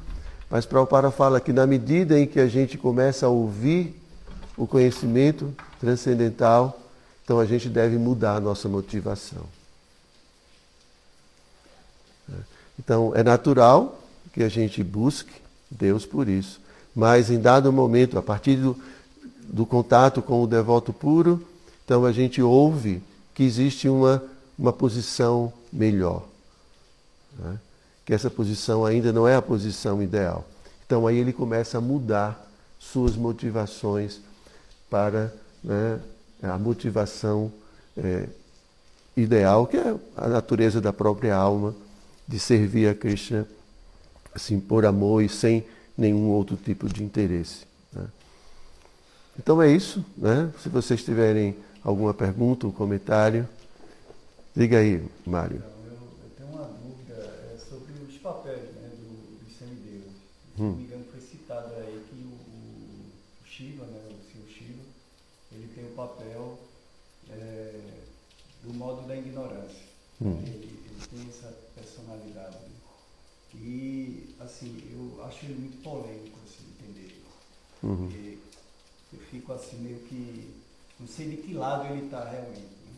mas 0.53 0.67
Prabhupada 0.67 1.09
fala 1.09 1.41
que 1.41 1.51
na 1.51 1.65
medida 1.65 2.19
em 2.19 2.27
que 2.27 2.39
a 2.39 2.47
gente 2.47 2.77
começa 2.77 3.25
a 3.25 3.29
ouvir 3.29 3.99
o 4.55 4.67
conhecimento 4.67 5.51
transcendental, 5.79 6.79
então 7.23 7.39
a 7.39 7.45
gente 7.47 7.67
deve 7.67 7.97
mudar 7.97 8.35
a 8.35 8.39
nossa 8.39 8.69
motivação. 8.69 9.45
Então 12.77 13.13
é 13.15 13.23
natural 13.23 13.99
que 14.31 14.43
a 14.43 14.47
gente 14.47 14.83
busque 14.83 15.33
Deus 15.71 16.05
por 16.05 16.29
isso, 16.29 16.61
mas 16.95 17.31
em 17.31 17.41
dado 17.41 17.73
momento, 17.73 18.19
a 18.19 18.21
partir 18.21 18.57
do, 18.57 18.79
do 19.41 19.65
contato 19.65 20.21
com 20.21 20.43
o 20.43 20.45
devoto 20.45 20.93
puro, 20.93 21.43
então 21.83 22.05
a 22.05 22.11
gente 22.11 22.43
ouve 22.43 23.01
que 23.33 23.41
existe 23.41 23.89
uma, 23.89 24.23
uma 24.55 24.71
posição 24.71 25.51
melhor. 25.71 26.23
Né? 27.39 27.57
Que 28.05 28.13
essa 28.13 28.29
posição 28.29 28.85
ainda 28.85 29.11
não 29.11 29.27
é 29.27 29.35
a 29.35 29.41
posição 29.41 30.01
ideal. 30.01 30.45
Então 30.85 31.07
aí 31.07 31.17
ele 31.17 31.33
começa 31.33 31.77
a 31.77 31.81
mudar 31.81 32.49
suas 32.79 33.15
motivações 33.15 34.19
para 34.89 35.33
né, 35.63 35.99
a 36.41 36.57
motivação 36.57 37.51
é, 37.97 38.27
ideal, 39.15 39.65
que 39.65 39.77
é 39.77 39.95
a 40.17 40.27
natureza 40.27 40.81
da 40.81 40.91
própria 40.91 41.35
alma, 41.35 41.73
de 42.27 42.39
servir 42.39 42.89
a 42.89 42.95
Krishna 42.95 43.47
assim, 44.35 44.59
por 44.59 44.85
amor 44.85 45.23
e 45.23 45.29
sem 45.29 45.65
nenhum 45.97 46.29
outro 46.29 46.57
tipo 46.57 46.87
de 46.87 47.03
interesse. 47.03 47.65
Né? 47.91 48.05
Então 49.39 49.61
é 49.61 49.71
isso. 49.71 50.03
Né? 50.17 50.51
Se 50.61 50.69
vocês 50.69 51.03
tiverem 51.03 51.55
Alguma 51.83 52.13
pergunta, 52.13 52.65
um 52.65 52.71
comentário? 52.71 53.47
Diga 54.55 54.77
aí, 54.77 55.05
Mário. 55.25 55.61
Eu, 55.85 55.91
eu 55.91 56.29
tenho 56.37 56.49
uma 56.49 56.63
dúvida 56.63 57.13
é, 57.13 57.57
sobre 57.57 57.91
os 58.07 58.15
papéis 58.19 58.73
né, 58.75 58.89
do, 58.97 59.43
dos 59.43 59.57
semideuses. 59.57 60.13
Se 60.52 60.52
hum. 60.63 60.69
não 60.69 60.75
me 60.77 60.83
engano, 60.83 61.05
foi 61.11 61.21
citado 61.21 61.73
aí 61.75 62.05
que 62.09 62.15
o, 62.15 63.43
o 63.43 63.45
Shiva, 63.45 63.85
né, 63.85 64.09
o 64.09 64.31
Senhor 64.31 64.47
Shiva, 64.47 64.83
ele 65.51 65.71
tem 65.75 65.85
o 65.85 65.95
papel 65.95 66.59
é, 67.29 68.03
do 68.63 68.73
modo 68.73 69.07
da 69.07 69.15
ignorância. 69.15 69.93
Hum. 70.21 70.37
Ele, 70.45 70.49
ele, 70.49 70.83
tem 71.09 71.27
essa 71.29 71.51
personalidade. 71.75 72.55
Né? 72.55 72.69
E, 73.55 74.35
assim, 74.39 74.81
eu 74.91 75.23
acho 75.25 75.45
ele 75.45 75.59
muito 75.59 75.83
polêmico, 75.83 76.39
assim, 76.43 76.63
entender. 76.79 77.21
Uhum. 77.83 78.09
eu 79.11 79.19
fico 79.29 79.51
assim, 79.51 79.77
meio 79.79 79.99
que 80.07 80.53
não 80.97 81.05
sei 81.05 81.29
de 81.31 81.37
que 81.37 81.53
lado 81.53 81.91
ele 81.91 82.05
está 82.05 82.23
realmente. 82.23 82.61
Né? 82.61 82.93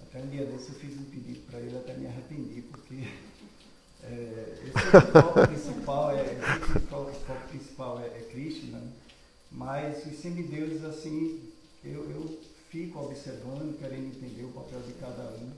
Até 0.00 0.20
um 0.20 0.28
dia 0.28 0.46
desse 0.46 0.68
eu 0.68 0.76
fiz 0.76 0.96
um 0.96 1.04
pedido 1.04 1.40
para 1.50 1.58
ele, 1.58 1.76
até 1.76 1.94
me 1.94 2.06
arrependi, 2.06 2.62
porque 2.62 3.08
esse 4.64 5.12
foco 5.12 5.46
principal 5.46 6.10
é, 6.12 6.22
esse 6.22 6.86
foco, 6.86 7.12
foco 7.26 7.48
principal 7.48 8.00
é, 8.00 8.06
é 8.06 8.28
Krishna, 8.30 8.78
né? 8.78 8.88
mas 9.52 10.06
os 10.06 10.18
semideuses 10.18 10.84
assim, 10.84 11.40
eu, 11.84 12.10
eu 12.10 12.38
fico 12.70 13.00
observando, 13.00 13.78
querendo 13.78 14.06
entender 14.06 14.44
o 14.44 14.48
papel 14.48 14.80
de 14.86 14.92
cada 14.94 15.22
um. 15.22 15.50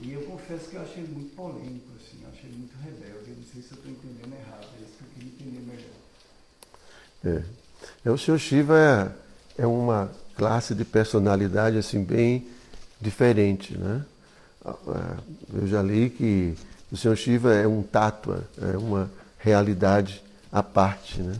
E 0.00 0.12
eu 0.12 0.22
confesso 0.22 0.68
que 0.68 0.76
eu 0.76 0.82
achei 0.82 1.02
muito 1.02 1.34
polêmico, 1.34 1.86
assim, 1.96 2.22
eu 2.22 2.28
achei 2.28 2.50
muito 2.50 2.76
rebelde. 2.78 3.30
Eu 3.30 3.36
não 3.36 3.44
sei 3.52 3.62
se 3.62 3.72
eu 3.72 3.78
estou 3.78 3.90
entendendo 3.90 4.32
errado, 4.32 4.66
é 4.78 4.84
isso 4.84 4.92
que 4.96 5.04
eu 5.04 5.08
queria 5.14 5.32
entender 5.32 5.60
melhor. 5.66 7.44
É. 8.04 8.08
é 8.08 8.10
o 8.10 8.16
Sr. 8.16 8.38
Shiva 8.38 8.78
é, 9.58 9.62
é 9.62 9.66
uma 9.66 10.12
classe 10.36 10.74
de 10.74 10.84
personalidade 10.84 11.76
assim 11.76 12.04
bem 12.04 12.46
diferente, 13.00 13.76
né? 13.76 14.04
Eu 15.52 15.66
já 15.66 15.82
li 15.82 16.10
que 16.10 16.54
o 16.90 16.96
Senhor 16.96 17.16
Shiva 17.16 17.54
é 17.54 17.66
um 17.66 17.82
tátua, 17.82 18.44
é 18.60 18.76
uma 18.76 19.10
realidade 19.38 20.22
à 20.50 20.62
parte, 20.62 21.22
né? 21.22 21.34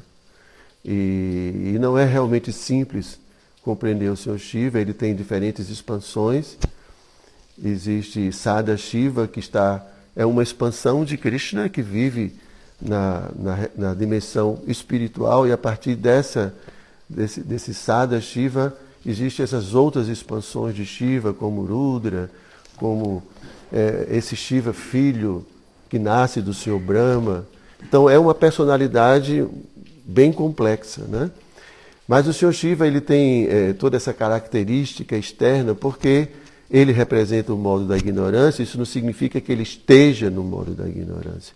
E, 0.85 1.73
e 1.75 1.79
não 1.79 1.99
é 1.99 2.05
realmente 2.05 2.53
simples 2.53 3.19
compreender 3.63 4.11
o 4.11 4.17
Senhor 4.17 4.39
Shiva, 4.39 4.81
ele 4.81 4.95
tem 4.95 5.15
diferentes 5.15 5.69
expansões. 5.69 6.57
Existe 7.63 8.33
Sada 8.33 8.77
Shiva, 8.77 9.27
que 9.27 9.41
está 9.41 9.85
é 10.19 10.27
uma 10.27 10.43
expansão 10.43 11.05
de 11.05 11.17
Krishna 11.17 11.69
que 11.69 11.81
vive 11.81 12.35
na, 12.81 13.31
na, 13.37 13.69
na 13.77 13.95
dimensão 13.95 14.61
espiritual 14.67 15.47
e 15.47 15.53
a 15.53 15.57
partir 15.57 15.95
dessa, 15.95 16.53
desse, 17.09 17.41
desse 17.41 17.73
Sada 17.73 18.21
Shiva, 18.21 18.77
existem 19.07 19.45
essas 19.45 19.75
outras 19.75 20.09
expansões 20.09 20.75
de 20.75 20.85
Shiva, 20.85 21.33
como 21.33 21.65
Rudra, 21.65 22.31
como 22.77 23.23
é, 23.73 24.07
esse 24.11 24.37
Shiva 24.37 24.73
filho 24.73 25.47
que 25.89 25.99
nasce 25.99 26.41
do 26.41 26.53
Senhor 26.53 26.79
Brahma. 26.79 27.47
Então 27.83 28.09
é 28.09 28.19
uma 28.19 28.35
personalidade 28.35 29.47
bem 30.05 30.33
complexa, 30.33 31.03
né? 31.09 31.31
Mas 32.07 32.27
o 32.27 32.33
Senhor 32.33 32.53
Shiva 32.53 32.87
ele 32.87 33.01
tem 33.01 33.47
é, 33.49 33.73
toda 33.75 33.97
essa 33.97 34.15
característica 34.15 35.17
externa 35.17 35.75
porque 35.75 36.29
ele 36.71 36.93
representa 36.93 37.53
o 37.53 37.59
modo 37.59 37.85
da 37.87 37.99
ignorância. 37.99 38.63
Isso 38.63 38.79
não 38.79 38.87
significa 38.87 39.41
que 39.41 39.53
ele 39.53 39.63
esteja 39.63 40.31
no 40.31 40.43
modo 40.43 40.73
da 40.73 40.89
ignorância, 40.89 41.55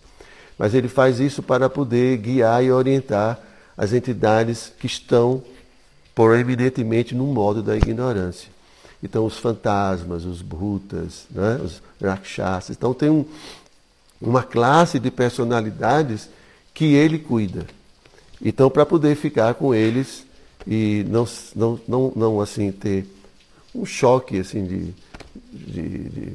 mas 0.57 0.75
ele 0.75 0.87
faz 0.87 1.19
isso 1.19 1.41
para 1.41 1.69
poder 1.69 2.17
guiar 2.17 2.63
e 2.63 2.71
orientar 2.71 3.39
as 3.75 3.93
entidades 3.93 4.71
que 4.79 4.85
estão 4.85 5.43
proeminentemente 6.13 7.15
no 7.15 7.25
modo 7.25 7.63
da 7.63 7.75
ignorância. 7.75 8.52
Então, 9.03 9.25
os 9.25 9.37
fantasmas, 9.37 10.23
os 10.23 10.41
brutas, 10.41 11.25
né, 11.29 11.59
os 11.61 11.81
rakshasas. 12.01 12.69
Então, 12.69 12.93
tem 12.93 13.09
um, 13.09 13.25
uma 14.21 14.41
classe 14.41 14.97
de 14.97 15.11
personalidades 15.11 16.29
que 16.73 16.93
ele 16.93 17.19
cuida. 17.19 17.65
Então, 18.41 18.69
para 18.69 18.85
poder 18.85 19.15
ficar 19.15 19.55
com 19.55 19.75
eles 19.75 20.25
e 20.65 21.05
não, 21.09 21.27
não, 21.53 21.79
não, 21.85 22.13
não 22.15 22.41
assim, 22.41 22.71
ter 22.71 23.05
um 23.75 23.85
choque 23.85 24.39
assim, 24.39 24.65
de, 24.65 24.93
de, 25.51 26.09
de, 26.09 26.33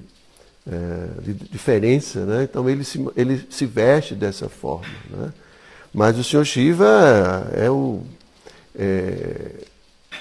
é, 0.71 1.21
de 1.23 1.35
diferença, 1.35 2.27
né? 2.27 2.43
então 2.43 2.69
ele 2.69 2.85
se, 2.85 3.03
ele 3.17 3.47
se 3.49 3.65
veste 3.65 4.15
dessa 4.15 4.49
forma. 4.49 4.93
Né? 5.11 5.33
Mas 5.95 6.19
o 6.19 6.25
Senhor 6.25 6.45
Shiva 6.45 7.51
é 7.55 7.71
o, 7.71 8.03
é, 8.79 9.65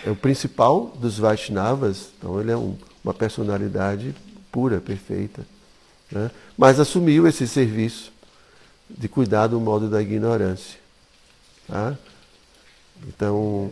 é 0.08 0.12
o 0.12 0.16
principal 0.16 0.93
dos 1.01 1.20
Vaishnavas, 1.20 2.12
então 2.18 2.39
ele 2.39 2.49
é 2.49 2.55
um, 2.55 2.78
uma 3.03 3.14
personalidade 3.14 4.16
pura, 4.49 4.80
perfeita. 4.80 5.45
Né? 6.10 6.32
Mas 6.58 6.80
assumiu 6.80 7.28
esse 7.28 7.45
serviço 7.45 8.14
de 8.89 9.10
cuidar 9.10 9.47
do 9.47 9.60
modo 9.60 9.89
da 9.89 10.01
ignorância. 10.01 10.80
Tá? 11.68 11.97
Então. 13.05 13.70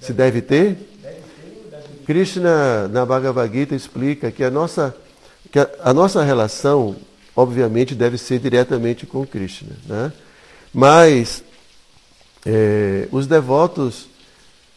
Se 0.00 0.12
deve 0.12 0.40
ter? 0.40 0.78
Krishna, 2.06 2.86
na 2.86 3.04
Bhagavad 3.04 3.52
Gita, 3.52 3.74
explica 3.74 4.30
que 4.30 4.44
a 4.44 4.50
nossa, 4.52 4.96
que 5.50 5.58
a, 5.58 5.68
a 5.82 5.92
nossa 5.92 6.22
relação, 6.22 6.94
obviamente, 7.34 7.92
deve 7.96 8.16
ser 8.18 8.38
diretamente 8.38 9.04
com 9.04 9.26
Krishna. 9.26 9.76
Né? 9.84 10.12
Mas 10.72 11.42
é, 12.44 13.08
os 13.10 13.26
devotos, 13.26 14.06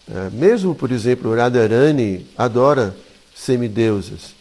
é, 0.10 0.30
mesmo 0.32 0.76
por 0.76 0.92
exemplo, 0.92 1.36
Radharani 1.36 2.28
adora 2.38 2.96
semideusas, 3.36 4.36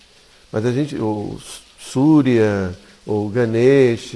mas 0.50 0.66
a 0.66 0.72
gente, 0.72 0.96
o 0.96 1.38
Surya, 1.78 2.74
ou 3.06 3.28
Ganesh, 3.28 4.14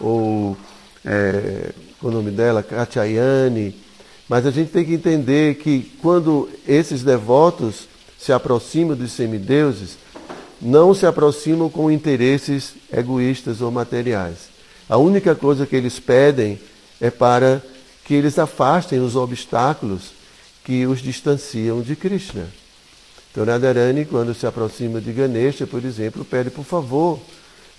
ou 0.00 0.56
é, 1.04 1.70
o 2.02 2.10
nome 2.10 2.30
dela, 2.30 2.62
Katyayani, 2.62 3.74
mas 4.28 4.44
a 4.44 4.50
gente 4.50 4.72
tem 4.72 4.84
que 4.84 4.94
entender 4.94 5.56
que 5.56 5.92
quando 6.02 6.48
esses 6.66 7.02
devotos 7.02 7.88
se 8.18 8.32
aproximam 8.32 8.96
dos 8.96 9.12
semideuses, 9.12 9.96
não 10.60 10.94
se 10.94 11.06
aproximam 11.06 11.68
com 11.68 11.90
interesses 11.90 12.74
egoístas 12.92 13.60
ou 13.60 13.70
materiais. 13.70 14.48
A 14.88 14.96
única 14.96 15.34
coisa 15.34 15.66
que 15.66 15.76
eles 15.76 16.00
pedem 16.00 16.58
é 17.00 17.10
para 17.10 17.62
que 18.06 18.14
eles 18.14 18.38
afastem 18.38 19.00
os 19.00 19.16
obstáculos 19.16 20.12
que 20.64 20.86
os 20.86 21.00
distanciam 21.00 21.82
de 21.82 21.96
Krishna. 21.96 22.46
Então, 23.30 23.44
Radharani, 23.44 24.04
quando 24.04 24.32
se 24.32 24.46
aproxima 24.46 25.00
de 25.00 25.12
Ganesha, 25.12 25.66
por 25.66 25.84
exemplo, 25.84 26.24
pede, 26.24 26.48
por 26.48 26.64
favor, 26.64 27.20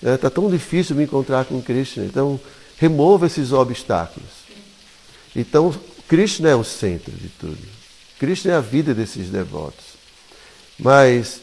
está 0.04 0.28
né, 0.28 0.30
tão 0.30 0.52
difícil 0.52 0.96
me 0.96 1.06
encontrar 1.06 1.46
com 1.46 1.62
Krishna, 1.62 2.06
então 2.06 2.40
remova 2.78 3.26
esses 3.26 3.52
obstáculos. 3.52 4.30
Então, 5.36 5.74
Krishna 6.08 6.50
é 6.50 6.56
o 6.56 6.64
centro 6.64 7.12
de 7.12 7.30
tudo. 7.30 7.58
Krishna 8.20 8.52
é 8.52 8.56
a 8.56 8.62
vida 8.62 8.94
desses 8.94 9.30
devotos. 9.30 9.86
Mas 10.78 11.42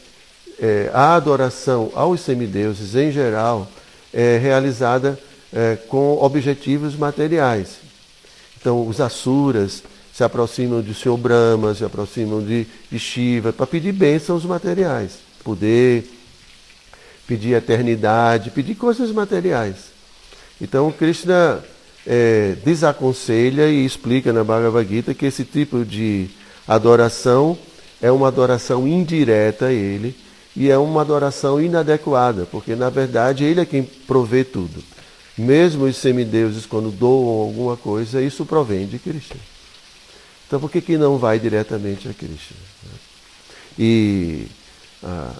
é, 0.59 0.89
a 0.93 1.15
adoração 1.15 1.91
aos 1.95 2.21
semideuses, 2.21 2.95
em 2.95 3.11
geral, 3.11 3.69
é 4.13 4.37
realizada 4.37 5.19
é, 5.51 5.75
com 5.75 6.17
objetivos 6.21 6.95
materiais. 6.95 7.84
Então, 8.65 8.87
os 8.87 8.99
asuras 8.99 9.83
se 10.11 10.23
aproximam 10.23 10.81
do 10.81 10.91
Senhor 10.91 11.15
Brahma, 11.17 11.75
se 11.75 11.85
aproximam 11.85 12.43
de, 12.43 12.65
de 12.91 12.97
Shiva, 12.97 13.53
para 13.53 13.67
pedir 13.67 13.91
bênçãos 13.91 14.43
materiais, 14.43 15.19
poder, 15.43 16.03
pedir 17.27 17.53
eternidade, 17.53 18.49
pedir 18.49 18.73
coisas 18.73 19.11
materiais. 19.11 19.75
Então, 20.59 20.91
Krishna 20.91 21.63
é, 22.07 22.55
desaconselha 22.65 23.67
e 23.67 23.85
explica 23.85 24.33
na 24.33 24.43
Bhagavad 24.43 24.89
Gita 24.89 25.13
que 25.13 25.27
esse 25.27 25.43
tipo 25.43 25.85
de 25.85 26.31
adoração 26.67 27.55
é 28.01 28.11
uma 28.11 28.29
adoração 28.29 28.87
indireta 28.87 29.67
a 29.67 29.71
ele 29.71 30.15
e 30.55 30.71
é 30.71 30.77
uma 30.79 31.01
adoração 31.01 31.61
inadequada, 31.61 32.47
porque 32.49 32.75
na 32.75 32.89
verdade 32.89 33.43
ele 33.43 33.61
é 33.61 33.65
quem 33.65 33.83
provê 33.83 34.43
tudo. 34.43 34.94
Mesmo 35.37 35.85
os 35.85 35.97
semideuses, 35.97 36.65
quando 36.65 36.91
doam 36.91 37.41
alguma 37.41 37.75
coisa, 37.75 38.21
isso 38.21 38.45
provém 38.45 38.87
de 38.87 38.97
Krishna. 38.97 39.39
Então, 40.47 40.59
por 40.59 40.71
que, 40.71 40.79
que 40.79 40.97
não 40.97 41.17
vai 41.17 41.39
diretamente 41.39 42.07
a 42.07 42.13
Krishna? 42.13 42.57
E 43.77 44.47
ah, 45.03 45.33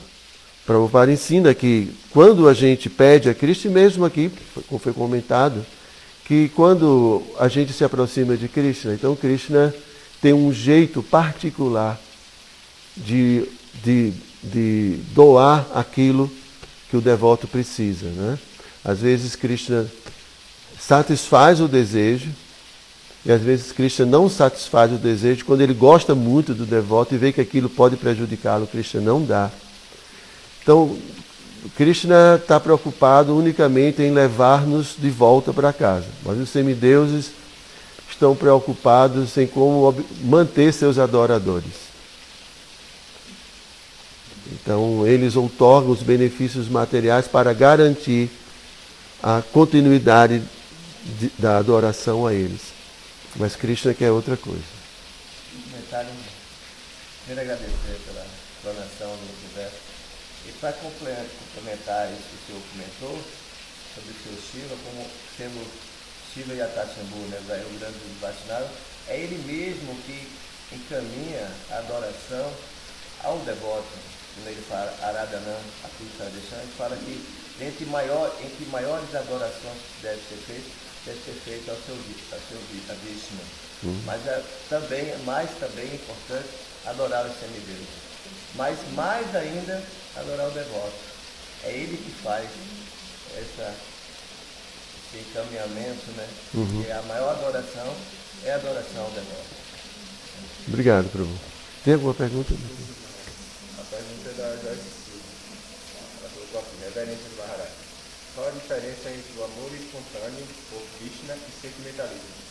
Prabhupada 0.66 1.12
ensina 1.12 1.54
que 1.54 1.94
quando 2.10 2.50
a 2.50 2.54
gente 2.54 2.90
pede 2.90 3.30
a 3.30 3.34
Krishna, 3.34 3.72
mesmo 3.72 4.04
aqui, 4.04 4.32
como 4.68 4.80
foi 4.80 4.94
comentado, 4.94 5.66
que 6.26 6.50
quando 6.50 7.22
a 7.40 7.48
gente 7.48 7.72
se 7.72 7.84
aproxima 7.84 8.36
de 8.36 8.48
Krishna, 8.48 8.94
então 8.94 9.16
Krishna 9.16 9.74
tem 10.20 10.34
um 10.34 10.52
jeito 10.52 11.04
particular 11.04 12.02
de, 12.98 13.48
de, 13.84 14.12
de 14.42 15.00
doar 15.14 15.68
aquilo 15.74 16.32
que 16.90 16.98
o 16.98 17.02
devoto 17.02 17.48
precisa. 17.48 18.08
Né? 18.08 18.40
Às 18.86 19.00
vezes 19.00 19.36
Krishna 19.36 19.88
satisfaz 20.80 21.60
o 21.60 21.68
desejo, 21.68 22.30
e 23.26 23.32
às 23.32 23.42
vezes 23.42 23.72
Krishna 23.72 24.06
não 24.06 24.30
satisfaz 24.30 24.92
o 24.92 24.98
desejo. 24.98 25.44
Quando 25.46 25.62
ele 25.62 25.74
gosta 25.74 26.14
muito 26.14 26.54
do 26.54 26.64
devoto 26.64 27.16
e 27.16 27.18
vê 27.18 27.34
que 27.34 27.42
aquilo 27.42 27.68
pode 27.68 27.98
prejudicá-lo, 27.98 28.68
Krishna 28.68 29.02
não 29.02 29.26
dá. 29.26 29.50
Então, 30.62 30.96
Krishna 31.76 32.40
está 32.40 32.60
preocupado 32.60 33.36
unicamente 33.36 34.04
em 34.04 34.14
levar-nos 34.14 34.96
de 34.96 35.10
volta 35.10 35.52
para 35.52 35.74
casa. 35.74 36.06
Mas 36.24 36.38
os 36.38 36.50
semideuses 36.50 37.32
estão 38.08 38.36
preocupados 38.36 39.36
em 39.38 39.48
como 39.48 40.06
manter 40.24 40.72
seus 40.72 41.00
adoradores. 41.00 41.86
Então, 44.54 45.08
eles 45.08 45.36
outorgam 45.36 45.90
os 45.90 46.04
benefícios 46.04 46.70
materiais 46.70 47.28
para 47.28 47.52
garantir 47.52 48.30
a 49.22 49.42
continuidade 49.54 50.42
de, 51.04 51.32
da 51.38 51.58
adoração 51.58 52.26
a 52.26 52.34
eles. 52.34 52.74
Mas 53.36 53.56
Krishna 53.56 53.94
quer 53.94 54.12
outra 54.12 54.38
coisa. 54.38 54.64
Comentário. 55.72 56.10
Primeiro 57.26 57.52
agradecer 57.52 58.00
pela 58.06 58.26
explanação 58.56 59.10
do 59.10 59.46
universo. 59.46 59.78
E 60.48 60.52
para 60.54 60.74
complementar 60.74 62.08
isso 62.12 62.22
que 62.30 62.36
o 62.36 62.48
senhor 62.48 62.62
comentou, 62.72 63.24
sobre 63.96 64.12
o 64.12 64.24
seu 64.24 64.36
Shiva, 64.42 64.76
como 64.84 65.08
sendo 65.38 65.66
Shiva 66.34 66.54
Atachambu, 66.64 67.18
né, 67.30 67.40
o 67.40 67.80
grande 67.80 67.98
Vaishnava, 68.20 68.70
é 69.08 69.20
ele 69.20 69.38
mesmo 69.46 69.96
que 70.04 70.28
encaminha 70.76 71.50
a 71.72 71.78
adoração 71.78 72.54
ao 73.24 73.40
devoto 73.40 73.88
quando 74.36 74.48
ele 74.48 74.62
fala 74.68 74.94
Aradhanam, 75.02 75.60
a 75.84 75.88
Purushadeshan, 75.88 76.60
ele 76.62 76.74
fala 76.78 76.98
que 76.98 77.45
entre, 77.62 77.86
maior, 77.86 78.36
entre 78.44 78.66
maiores 78.66 79.14
adorações 79.16 79.78
que 79.96 80.02
deve 80.02 80.22
ser 80.28 80.38
feita, 80.46 80.70
deve 81.06 81.20
ser 81.24 81.40
feita 81.44 81.72
ao 81.72 81.78
seu, 81.78 81.96
ao 81.96 82.40
seu 82.48 82.58
a 82.90 82.94
Vishnu. 83.04 83.40
Uhum. 83.84 84.02
Mas 84.06 84.26
é, 84.28 84.44
também, 84.70 85.18
mais 85.26 85.50
também 85.60 85.90
é 85.90 85.96
importante 85.96 86.50
adorar 86.86 87.26
os 87.26 87.40
semideuses. 87.40 88.06
Mas 88.56 88.78
mais 88.94 89.36
ainda, 89.36 89.84
adorar 90.16 90.48
o 90.48 90.52
devoto. 90.52 91.16
É 91.64 91.72
ele 91.72 91.98
que 91.98 92.12
faz 92.24 92.48
essa, 93.38 93.74
esse 95.14 95.24
encaminhamento, 95.30 96.12
né? 96.12 96.28
Uhum. 96.54 96.86
E 96.88 96.92
a 96.92 97.02
maior 97.04 97.32
adoração 97.32 97.96
é 98.44 98.52
a 98.52 98.56
adoração 98.56 99.04
ao 99.04 99.12
devoto. 99.12 99.56
Obrigado, 100.68 101.10
Prabhu. 101.12 101.40
Tem 101.84 101.94
alguma 101.94 102.14
pergunta? 102.14 102.54
pergunta 103.96 104.30
da 104.34 104.50
Joyce 104.58 104.90
Silva. 105.06 105.30
Ela 106.20 106.30
colocou 106.34 106.60
assim, 106.60 106.85
reverência 106.96 107.30
do 107.30 107.38
Maharaj. 107.38 107.70
Qual 108.34 108.48
a 108.48 108.52
diferença 108.52 109.10
entre 109.10 109.40
o 109.40 109.44
amor 109.44 109.72
espontâneo 109.74 110.46
por 110.70 110.82
Krishna 110.98 111.36
e 111.36 111.62
sentimentalismo? 111.62 112.46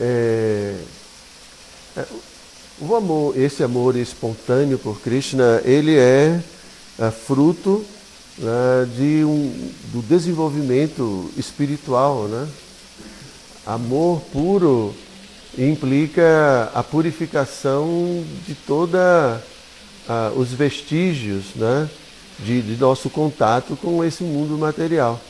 É, 0.00 0.76
é, 1.96 2.06
o 2.80 2.94
amor, 2.94 3.36
esse 3.36 3.62
amor 3.62 3.96
espontâneo 3.96 4.78
por 4.78 5.00
Krishna, 5.00 5.60
ele 5.64 5.96
é, 5.96 6.40
é 6.98 7.10
fruto 7.10 7.84
né, 8.38 8.88
de 8.96 9.24
um, 9.24 9.72
do 9.92 10.02
desenvolvimento 10.02 11.30
espiritual, 11.36 12.28
né? 12.28 12.48
Amor 13.66 14.20
puro 14.32 14.94
implica 15.58 16.70
a 16.72 16.82
purificação 16.82 18.24
de 18.46 18.54
toda 18.54 19.42
uh, 20.08 20.38
os 20.38 20.52
vestígios 20.52 21.54
né, 21.54 21.88
de, 22.38 22.62
de, 22.62 22.80
nosso 22.80 23.10
contato 23.10 23.76
com 23.76 24.02
esse 24.04 24.22
mundo 24.24 24.56
material. 24.56 25.20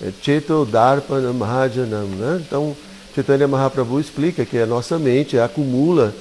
É 0.00 0.12
Cheto 0.22 0.64
Darpana 0.64 1.32
Mahajanam. 1.32 2.06
Né? 2.06 2.42
Então, 2.46 2.76
Chaitanya 3.14 3.48
Mahaprabhu 3.48 3.98
explica 3.98 4.44
que 4.44 4.58
a 4.58 4.66
nossa 4.66 4.98
mente 4.98 5.38
acumula 5.38 6.14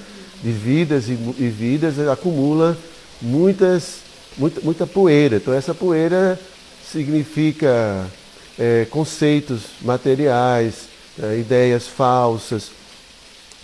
de 0.44 0.52
vidas 0.52 1.08
e, 1.10 1.14
e 1.14 1.48
vidas, 1.48 2.00
acumula 2.00 2.78
muitas, 3.22 4.00
muita, 4.38 4.62
muita 4.62 4.88
poeira. 4.88 5.38
Então, 5.38 5.54
essa 5.54 5.74
poeira 5.74 6.40
significa 6.92 8.08
é, 8.58 8.86
conceitos 8.90 9.62
materiais, 9.82 10.88
é, 11.22 11.38
ideias 11.38 11.88
falsas, 11.88 12.72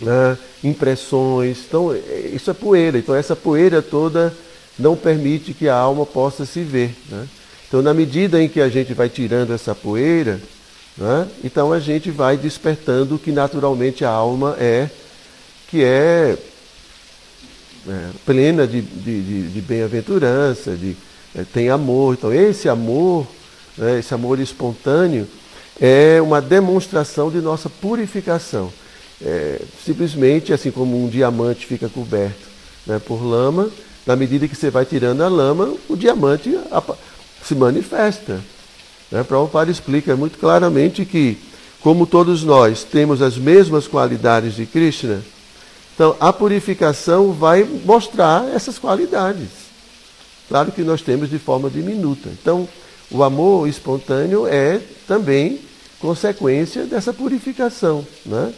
né, 0.00 0.36
impressões. 0.62 1.58
Então, 1.66 1.92
é, 1.92 2.30
isso 2.32 2.50
é 2.50 2.54
poeira. 2.54 2.98
Então, 2.98 3.14
essa 3.14 3.36
poeira 3.36 3.80
toda 3.82 4.34
não 4.78 4.96
permite 4.96 5.54
que 5.54 5.68
a 5.68 5.76
alma 5.76 6.04
possa 6.04 6.44
se 6.44 6.62
ver. 6.62 6.94
Né? 7.08 7.26
Então, 7.68 7.82
na 7.82 7.94
medida 7.94 8.42
em 8.42 8.48
que 8.48 8.60
a 8.60 8.68
gente 8.68 8.92
vai 8.94 9.08
tirando 9.08 9.52
essa 9.52 9.74
poeira, 9.74 10.40
né, 10.96 11.26
então 11.42 11.72
a 11.72 11.80
gente 11.80 12.10
vai 12.10 12.36
despertando 12.36 13.16
o 13.16 13.18
que 13.18 13.32
naturalmente 13.32 14.04
a 14.04 14.10
alma 14.10 14.56
é, 14.60 14.88
que 15.68 15.82
é, 15.82 16.36
é 17.88 18.08
plena 18.24 18.66
de, 18.66 18.80
de, 18.80 19.22
de, 19.22 19.48
de 19.48 19.60
bem-aventurança, 19.60 20.76
de, 20.76 20.96
é, 21.34 21.44
tem 21.52 21.68
amor. 21.68 22.14
Então, 22.14 22.32
esse 22.32 22.68
amor, 22.68 23.26
né, 23.76 23.98
esse 23.98 24.14
amor 24.14 24.38
espontâneo, 24.38 25.26
é 25.80 26.20
uma 26.22 26.40
demonstração 26.40 27.30
de 27.30 27.38
nossa 27.38 27.68
purificação. 27.68 28.72
É, 29.22 29.60
simplesmente, 29.84 30.52
assim 30.52 30.70
como 30.70 31.02
um 31.02 31.08
diamante 31.08 31.66
fica 31.66 31.88
coberto 31.88 32.46
né, 32.86 32.98
por 32.98 33.22
lama, 33.22 33.70
na 34.06 34.16
medida 34.16 34.48
que 34.48 34.56
você 34.56 34.70
vai 34.70 34.84
tirando 34.84 35.22
a 35.22 35.28
lama, 35.28 35.74
o 35.88 35.96
diamante 35.96 36.58
se 37.42 37.54
manifesta. 37.54 38.40
Né? 39.10 39.22
Prabhupada 39.22 39.70
explica 39.70 40.16
muito 40.16 40.38
claramente 40.38 41.04
que, 41.04 41.38
como 41.80 42.06
todos 42.06 42.42
nós 42.42 42.84
temos 42.84 43.22
as 43.22 43.36
mesmas 43.36 43.86
qualidades 43.86 44.54
de 44.54 44.66
Krishna, 44.66 45.22
então 45.94 46.16
a 46.18 46.32
purificação 46.32 47.32
vai 47.32 47.64
mostrar 47.84 48.48
essas 48.52 48.78
qualidades. 48.78 49.48
Claro 50.48 50.72
que 50.72 50.82
nós 50.82 51.00
temos 51.00 51.30
de 51.30 51.38
forma 51.38 51.70
diminuta. 51.70 52.28
Então, 52.28 52.68
o 53.10 53.22
amor 53.22 53.68
espontâneo 53.68 54.46
é 54.46 54.80
também 55.06 55.60
consequência 56.00 56.84
dessa 56.84 57.12
purificação. 57.12 58.04
Né? 58.26 58.52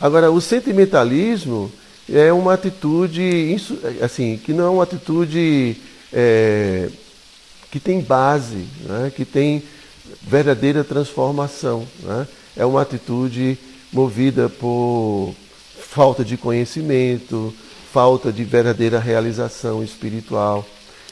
Agora, 0.00 0.30
o 0.30 0.40
sentimentalismo 0.40 1.72
é 2.10 2.32
uma 2.32 2.54
atitude, 2.54 3.56
assim, 4.02 4.38
que 4.42 4.52
não 4.52 4.66
é 4.66 4.70
uma 4.70 4.82
atitude 4.82 5.76
é, 6.12 6.88
que 7.70 7.80
tem 7.80 8.00
base, 8.00 8.66
né? 8.84 9.12
que 9.14 9.24
tem 9.24 9.62
verdadeira 10.22 10.84
transformação. 10.84 11.86
Né? 12.02 12.28
É 12.56 12.64
uma 12.64 12.82
atitude 12.82 13.58
movida 13.92 14.48
por 14.48 15.34
falta 15.78 16.24
de 16.24 16.36
conhecimento, 16.36 17.54
falta 17.92 18.30
de 18.30 18.44
verdadeira 18.44 18.98
realização 18.98 19.82
espiritual. 19.82 20.66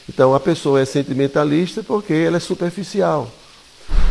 Então 0.07 0.35
a 0.35 0.39
pessoa 0.39 0.79
é 0.79 0.85
sentimentalista 0.85 1.81
porque 1.81 2.13
ela 2.13 2.37
é 2.37 2.39
superficial. 2.39 3.31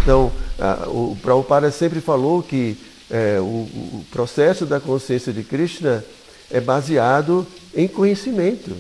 Então, 0.03 0.31
a, 0.59 0.89
o 0.89 1.17
Prabhupada 1.23 1.71
sempre 1.71 2.01
falou 2.01 2.43
que 2.43 2.77
é, 3.11 3.39
o, 3.41 3.43
o, 3.43 4.05
processo 4.11 4.65
da 4.65 4.81
consciência 4.81 5.33
de 5.33 5.43
Krishna 5.43 6.05
é 6.51 6.61
baseado 6.61 7.47
em 7.75 7.87
conhecimento, 7.87 8.75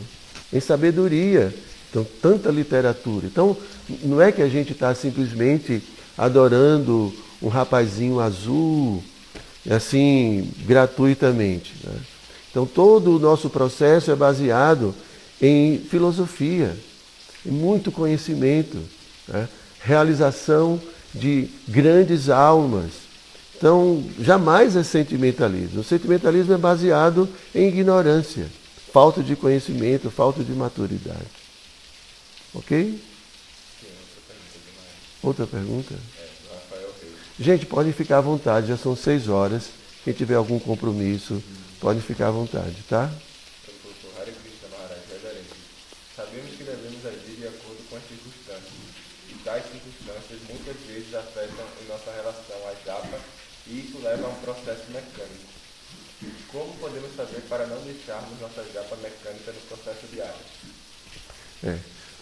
em 0.53 0.61
sabedoria. 0.61 1.55
Então, 1.91 2.07
tanta 2.20 2.51
literatura. 2.51 3.27
Então, 3.27 3.57
não 4.03 4.20
é 4.20 4.33
que 4.33 4.43
a 4.43 4.49
gente 4.49 4.72
está 4.72 4.95
simplesmente 4.95 5.83
adorando 6.16 7.12
um 7.41 7.49
rapazinho 7.49 8.20
azul, 8.20 9.03
assim, 9.70 10.51
gratuitamente. 10.66 11.75
Né? 11.85 11.95
Então, 12.51 12.66
todo 12.66 13.16
o 13.16 13.18
nosso 13.18 13.51
processo 13.51 14.11
é 14.11 14.16
baseado 14.16 14.95
em 15.41 15.79
filosofia, 15.79 16.77
em 17.45 17.51
muito 17.51 17.93
conhecimento, 17.93 18.79
né? 19.29 19.49
realização 19.81 20.81
de 21.14 21.49
grandes 21.68 22.29
almas. 22.29 23.04
Então, 23.65 24.05
jamais 24.21 24.77
é 24.77 24.83
sentimentalismo. 24.83 25.81
O 25.81 25.85
sentimentalismo 25.85 26.53
é 26.53 26.59
baseado 26.59 27.27
em 27.55 27.67
ignorância, 27.67 28.47
falta 28.93 29.23
de 29.23 29.35
conhecimento, 29.35 30.11
falta 30.11 30.45
de 30.45 30.53
maturidade. 30.53 31.25
Ok? 32.53 33.03
Outra 35.23 35.47
pergunta? 35.47 35.95
Gente, 37.41 37.65
podem 37.65 37.91
ficar 37.91 38.19
à 38.19 38.21
vontade, 38.21 38.67
já 38.67 38.77
são 38.77 38.95
seis 38.95 39.29
horas. 39.29 39.71
Quem 40.05 40.12
tiver 40.12 40.35
algum 40.35 40.59
compromisso, 40.59 41.43
pode 41.81 42.03
ficar 42.03 42.29
à 42.29 42.33
vontade, 42.33 42.77
tá? 42.87 43.11
Sabemos 46.15 46.51
que 46.51 46.65
devemos 46.65 47.07
agir 47.07 47.37
de 47.39 47.47
acordo 47.47 47.83
com 47.89 47.97
as 47.97 48.03
circunstâncias, 48.03 48.73
e 49.31 49.35
tais 49.43 49.65
circunstâncias 49.65 50.39
muitas 50.51 50.77
vezes 50.87 51.15
afetam 51.15 51.65
em 51.83 51.89
nossa 51.89 52.12
relação 52.12 52.57
à 52.69 52.75
japa, 52.85 53.19
e 53.67 53.81
isso 53.81 53.99
leva 54.03 54.27
a 54.27 54.31
um 54.31 54.35
processo 54.45 54.85
mecânico. 54.93 55.49
Como 56.53 56.75
podemos 56.75 57.11
fazer 57.17 57.34
para 57.49 57.66
não 57.66 57.76
deixarmos 57.82 58.40
nossa 58.40 58.64
japa 58.72 58.97
mecânica 58.97 59.53
no 59.53 59.76
processo 59.76 60.07
diário? 60.12 60.34
É. 61.62 61.76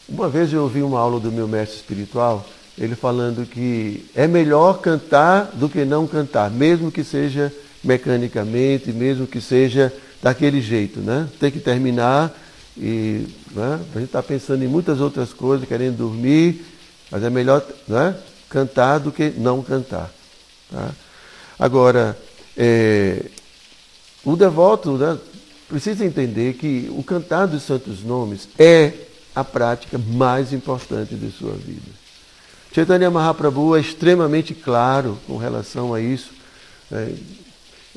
Uma 0.08 0.28
vez 0.28 0.52
eu 0.52 0.62
ouvi 0.62 0.82
uma 0.82 0.98
aula 0.98 1.20
do 1.20 1.30
meu 1.30 1.46
mestre 1.48 1.76
espiritual, 1.76 2.46
ele 2.78 2.94
falando 2.94 3.46
que 3.46 4.08
é 4.14 4.26
melhor 4.26 4.80
cantar 4.80 5.50
do 5.54 5.68
que 5.68 5.84
não 5.84 6.06
cantar, 6.06 6.50
mesmo 6.50 6.90
que 6.90 7.04
seja 7.04 7.52
mecanicamente, 7.82 8.92
mesmo 8.92 9.26
que 9.26 9.40
seja 9.40 9.92
daquele 10.22 10.60
jeito, 10.60 11.00
né? 11.00 11.28
Tem 11.38 11.50
que 11.50 11.60
terminar 11.60 12.32
e 12.76 13.26
né? 13.50 13.80
a 13.94 13.98
gente 13.98 14.06
está 14.06 14.22
pensando 14.22 14.64
em 14.64 14.68
muitas 14.68 15.00
outras 15.00 15.32
coisas, 15.32 15.68
querendo 15.68 15.96
dormir, 15.96 16.64
mas 17.10 17.22
é 17.22 17.30
melhor 17.30 17.64
né? 17.86 18.16
cantar 18.48 18.98
do 18.98 19.12
que 19.12 19.30
não 19.36 19.62
cantar. 19.62 20.10
Tá? 20.70 20.90
Agora, 21.58 22.16
é, 22.56 23.24
o 24.24 24.36
devoto 24.36 24.92
né, 24.92 25.18
precisa 25.68 26.04
entender 26.04 26.54
que 26.54 26.90
o 26.96 27.02
cantar 27.02 27.46
dos 27.46 27.62
santos 27.62 28.02
nomes 28.02 28.48
é 28.58 28.92
a 29.34 29.42
prática 29.42 29.98
mais 29.98 30.52
importante 30.52 31.14
de 31.14 31.30
sua 31.30 31.52
vida. 31.52 31.90
Chaitanya 32.72 33.10
Mahaprabhu 33.10 33.76
é 33.76 33.80
extremamente 33.80 34.54
claro 34.54 35.18
com 35.26 35.36
relação 35.36 35.92
a 35.92 36.00
isso, 36.00 36.30
é, 36.90 37.14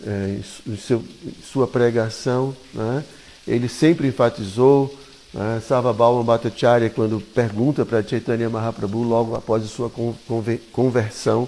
é, 0.06 0.40
em 0.68 0.78
seu, 0.78 1.04
sua 1.52 1.68
pregação. 1.68 2.56
Né? 2.74 3.04
Ele 3.48 3.70
sempre 3.70 4.08
enfatizou, 4.08 4.94
né? 5.36 5.62
Sarvabhauma 5.68 6.24
Bhattacharya, 6.24 6.90
quando 6.90 7.20
pergunta 7.20 7.86
para 7.86 8.02
Chaitanya 8.02 8.50
Mahaprabhu, 8.50 9.04
logo 9.04 9.36
após 9.36 9.64
a 9.66 9.68
sua 9.68 9.92
conversão, 10.72 11.48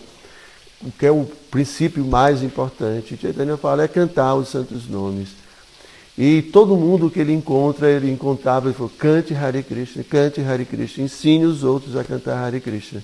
o 0.81 0.91
que 0.91 1.05
é 1.05 1.11
o 1.11 1.25
princípio 1.49 2.05
mais 2.05 2.43
importante. 2.43 3.17
Chaitanya 3.17 3.57
fala 3.57 3.83
é 3.83 3.87
cantar 3.87 4.35
os 4.35 4.49
santos 4.49 4.87
nomes. 4.87 5.29
E 6.17 6.41
todo 6.41 6.75
mundo 6.75 7.11
que 7.11 7.19
ele 7.19 7.33
encontra, 7.33 7.89
ele 7.89 8.11
encontrava, 8.11 8.67
ele 8.67 8.75
falou, 8.75 8.91
cante 8.97 9.35
Hare 9.35 9.61
Krishna, 9.61 10.03
cante 10.03 10.41
Hare 10.41 10.65
Krishna, 10.65 11.03
ensine 11.03 11.45
os 11.45 11.63
outros 11.63 11.95
a 11.95 12.03
cantar 12.03 12.37
Hare 12.37 12.59
Krishna. 12.59 13.03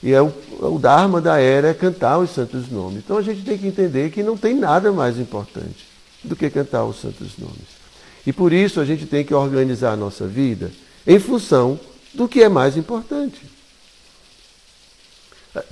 E 0.00 0.12
é 0.12 0.22
o, 0.22 0.32
o 0.60 0.78
Dharma 0.78 1.20
da 1.20 1.40
era 1.40 1.68
é 1.68 1.74
cantar 1.74 2.18
os 2.18 2.30
santos 2.30 2.70
nomes. 2.70 2.98
Então 2.98 3.16
a 3.16 3.22
gente 3.22 3.42
tem 3.42 3.58
que 3.58 3.66
entender 3.66 4.10
que 4.10 4.22
não 4.22 4.36
tem 4.36 4.54
nada 4.54 4.92
mais 4.92 5.18
importante 5.18 5.86
do 6.22 6.36
que 6.36 6.48
cantar 6.48 6.84
os 6.84 7.00
santos 7.00 7.36
nomes. 7.36 7.78
E 8.24 8.32
por 8.32 8.52
isso 8.52 8.80
a 8.80 8.84
gente 8.84 9.06
tem 9.06 9.24
que 9.24 9.34
organizar 9.34 9.92
a 9.92 9.96
nossa 9.96 10.26
vida 10.26 10.70
em 11.06 11.18
função 11.18 11.78
do 12.14 12.28
que 12.28 12.42
é 12.42 12.48
mais 12.48 12.76
importante. 12.76 13.57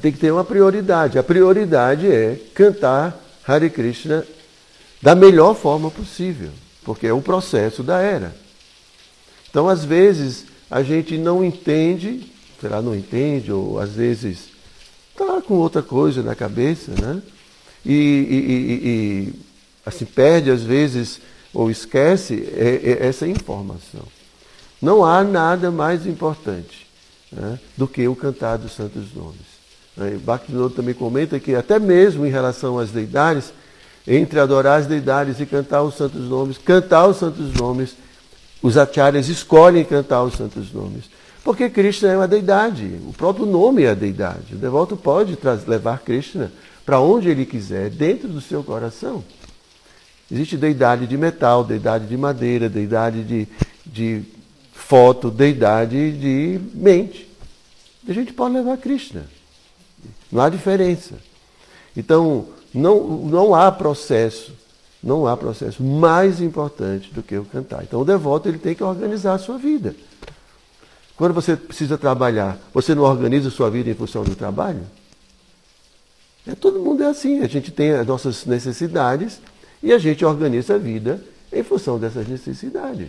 Tem 0.01 0.13
que 0.13 0.19
ter 0.19 0.31
uma 0.31 0.45
prioridade. 0.45 1.19
A 1.19 1.23
prioridade 1.23 2.11
é 2.11 2.39
cantar 2.55 3.19
Hare 3.47 3.71
Krishna 3.71 4.25
da 5.01 5.15
melhor 5.15 5.55
forma 5.55 5.91
possível, 5.91 6.51
porque 6.85 7.07
é 7.07 7.13
o 7.13 7.21
processo 7.21 7.83
da 7.83 8.01
era. 8.01 8.35
Então, 9.49 9.69
às 9.69 9.85
vezes, 9.85 10.47
a 10.71 10.83
gente 10.83 11.17
não 11.17 11.45
entende, 11.45 12.31
sei 12.61 12.69
lá, 12.69 12.83
não 12.83 12.95
entende, 12.95 13.53
ou 13.53 13.79
às 13.79 13.93
vezes 13.93 14.49
está 15.13 15.41
com 15.41 15.55
outra 15.55 15.83
coisa 15.83 16.23
na 16.23 16.35
cabeça, 16.35 16.93
né? 16.93 17.23
E, 17.85 17.93
e, 17.93 18.37
e, 18.53 18.89
e, 18.89 19.35
assim, 19.85 20.05
perde 20.05 20.51
às 20.51 20.63
vezes 20.63 21.21
ou 21.55 21.71
esquece 21.71 22.49
é, 22.55 22.81
é 22.83 23.07
essa 23.07 23.27
informação. 23.27 24.03
Não 24.83 25.05
há 25.05 25.25
nada 25.25 25.71
mais 25.71 26.07
importante 26.07 26.87
né, 27.33 27.59
do 27.77 27.89
que 27.89 28.07
o 28.07 28.15
cantar 28.15 28.59
dos 28.59 28.73
santos 28.73 29.15
nomes. 29.15 29.56
Né? 29.97 30.19
Bhaktivinoda 30.23 30.75
também 30.75 30.95
comenta 30.95 31.41
que 31.41 31.55
até 31.55 31.79
mesmo 31.79 32.27
em 32.27 32.31
relação 32.31 32.79
às 32.79 32.91
deidades, 32.91 33.53
entre 34.07 34.39
adorar 34.39 34.81
as 34.81 34.87
deidades 34.87 35.41
e 35.41 35.47
cantar 35.47 35.83
os 35.83 35.97
santos 35.97 36.29
nomes, 36.29 36.59
cantar 36.59 37.07
os 37.07 37.17
santos 37.17 37.53
nomes, 37.55 37.97
os 38.63 38.77
acharyas 38.77 39.29
escolhem 39.29 39.85
cantar 39.85 40.23
os 40.23 40.35
santos 40.35 40.73
nomes. 40.73 41.05
Porque 41.43 41.71
Krishna 41.71 42.11
é 42.11 42.17
uma 42.17 42.27
deidade, 42.27 42.99
o 43.07 43.13
próprio 43.13 43.47
nome 43.47 43.85
é 43.85 43.91
a 43.91 43.95
deidade. 43.95 44.55
O 44.55 44.59
devoto 44.59 44.97
pode 44.97 45.39
levar 45.67 46.01
Krishna 46.01 46.51
para 46.85 47.01
onde 47.01 47.29
ele 47.29 47.47
quiser, 47.47 47.91
dentro 47.91 48.29
do 48.29 48.41
seu 48.41 48.63
coração. 48.63 49.23
Existe 50.31 50.57
deidade 50.57 51.07
de 51.07 51.17
metal, 51.17 51.63
deidade 51.63 52.07
de 52.07 52.17
madeira, 52.17 52.69
deidade 52.69 53.23
de, 53.23 53.49
de 53.85 54.23
foto, 54.73 55.31
deidade 55.31 56.13
de 56.13 56.61
mente. 56.75 57.29
A 58.09 58.13
gente 58.13 58.33
pode 58.33 58.55
levar 58.55 58.77
Krishna. 58.77 59.36
Não 60.31 60.43
há 60.43 60.49
diferença. 60.49 61.15
Então, 61.97 62.47
não, 62.75 63.07
não 63.07 63.55
há 63.55 63.71
processo, 63.73 64.53
não 65.03 65.27
há 65.27 65.37
processo 65.37 65.83
mais 65.83 66.41
importante 66.41 67.13
do 67.13 67.23
que 67.23 67.37
o 67.37 67.45
cantar. 67.45 67.83
Então, 67.83 68.01
o 68.01 68.05
devoto 68.05 68.49
ele 68.49 68.59
tem 68.59 68.75
que 68.75 68.83
organizar 68.83 69.35
a 69.35 69.39
sua 69.39 69.57
vida. 69.57 69.95
Quando 71.17 71.33
você 71.33 71.57
precisa 71.57 71.97
trabalhar, 71.97 72.59
você 72.75 72.95
não 72.95 73.03
organiza 73.03 73.49
a 73.49 73.51
sua 73.51 73.71
vida 73.71 73.89
em 73.89 73.95
função 73.95 74.23
do 74.23 74.37
trabalho? 74.37 74.83
É, 76.47 76.55
todo 76.55 76.79
mundo 76.79 77.03
é 77.03 77.07
assim. 77.07 77.41
A 77.41 77.49
gente 77.49 77.71
tem 77.71 77.93
as 77.93 78.07
nossas 78.07 78.45
necessidades 78.45 79.41
e 79.83 79.93
a 79.93 79.99
gente 79.99 80.25
organiza 80.25 80.75
a 80.75 80.79
vida 80.79 81.21
em 81.53 81.63
função 81.63 81.99
dessas 81.99 82.29
necessidades. 82.29 83.09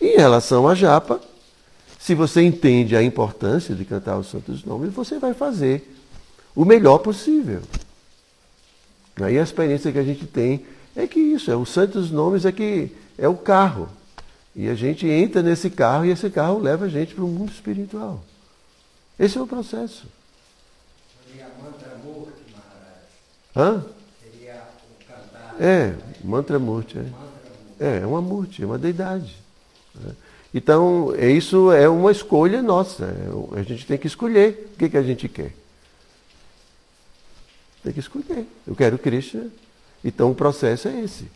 Em 0.00 0.16
relação 0.16 0.66
à 0.66 0.74
japa, 0.74 1.20
se 2.00 2.14
você 2.14 2.42
entende 2.42 2.96
a 2.96 3.02
importância 3.02 3.74
de 3.74 3.84
cantar 3.84 4.16
os 4.16 4.28
santos 4.28 4.64
nomes, 4.64 4.92
você 4.92 5.18
vai 5.18 5.34
fazer 5.34 5.86
o 6.56 6.64
melhor 6.64 6.98
possível. 6.98 7.60
Aí 9.20 9.38
a 9.38 9.42
experiência 9.42 9.92
que 9.92 9.98
a 9.98 10.02
gente 10.02 10.26
tem 10.26 10.64
é 10.96 11.06
que 11.06 11.20
isso, 11.20 11.50
é 11.50 11.56
os 11.56 11.68
santos 11.68 12.10
nomes 12.10 12.46
é 12.46 12.52
que 12.52 12.90
é 13.18 13.28
o 13.28 13.36
carro. 13.36 13.86
E 14.56 14.66
a 14.70 14.74
gente 14.74 15.06
entra 15.06 15.42
nesse 15.42 15.68
carro 15.68 16.06
e 16.06 16.10
esse 16.10 16.30
carro 16.30 16.58
leva 16.58 16.86
a 16.86 16.88
gente 16.88 17.14
para 17.14 17.22
o 17.22 17.28
mundo 17.28 17.52
espiritual. 17.52 18.24
Esse 19.18 19.36
é 19.36 19.42
o 19.42 19.46
processo. 19.46 20.06
Seria 21.28 21.48
mantra 21.62 21.98
murti. 22.02 22.32
Hã? 23.54 23.84
Seria 24.22 24.62
o 24.88 25.04
cantar. 25.04 25.56
É, 25.60 25.94
mantra 26.24 26.58
murti. 26.58 26.96
É, 27.78 27.86
é, 27.86 28.00
é 28.00 28.06
uma 28.06 28.22
murti, 28.22 28.62
é 28.62 28.66
uma 28.66 28.78
deidade. 28.78 29.36
Né? 29.94 30.14
Então, 30.52 31.14
isso 31.16 31.70
é 31.70 31.88
uma 31.88 32.10
escolha 32.10 32.62
nossa. 32.62 33.04
É, 33.04 33.60
a 33.60 33.62
gente 33.62 33.86
tem 33.86 33.96
que 33.96 34.06
escolher 34.06 34.70
o 34.74 34.78
que, 34.78 34.88
que 34.88 34.96
a 34.96 35.02
gente 35.02 35.28
quer. 35.28 35.52
Tem 37.82 37.92
que 37.92 38.00
escolher. 38.00 38.46
Eu 38.66 38.74
quero 38.74 38.98
Krishna. 38.98 39.46
Então 40.04 40.30
o 40.30 40.34
processo 40.34 40.88
é 40.88 41.00
esse. 41.00 41.26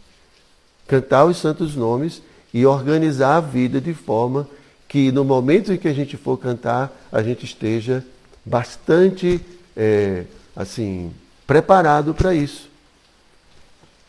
Cantar 0.87 1.25
os 1.25 1.39
santos 1.39 1.75
nomes 1.75 2.23
e 2.53 2.65
organizar 2.67 3.37
a 3.37 3.41
vida 3.41 3.81
de 3.81 3.95
forma 3.95 4.49
que 4.89 5.11
no 5.11 5.25
momento 5.25 5.73
em 5.73 5.79
que 5.79 5.89
a 5.89 5.93
gente 5.93 6.17
for 6.17 6.39
cantar, 6.39 6.93
a 7.11 7.23
gente 7.23 7.45
esteja 7.45 8.05
bastante 8.45 9.41
é, 9.77 10.25
assim 10.55 11.13
preparado 11.47 12.15
para 12.15 12.35
isso. 12.35 12.69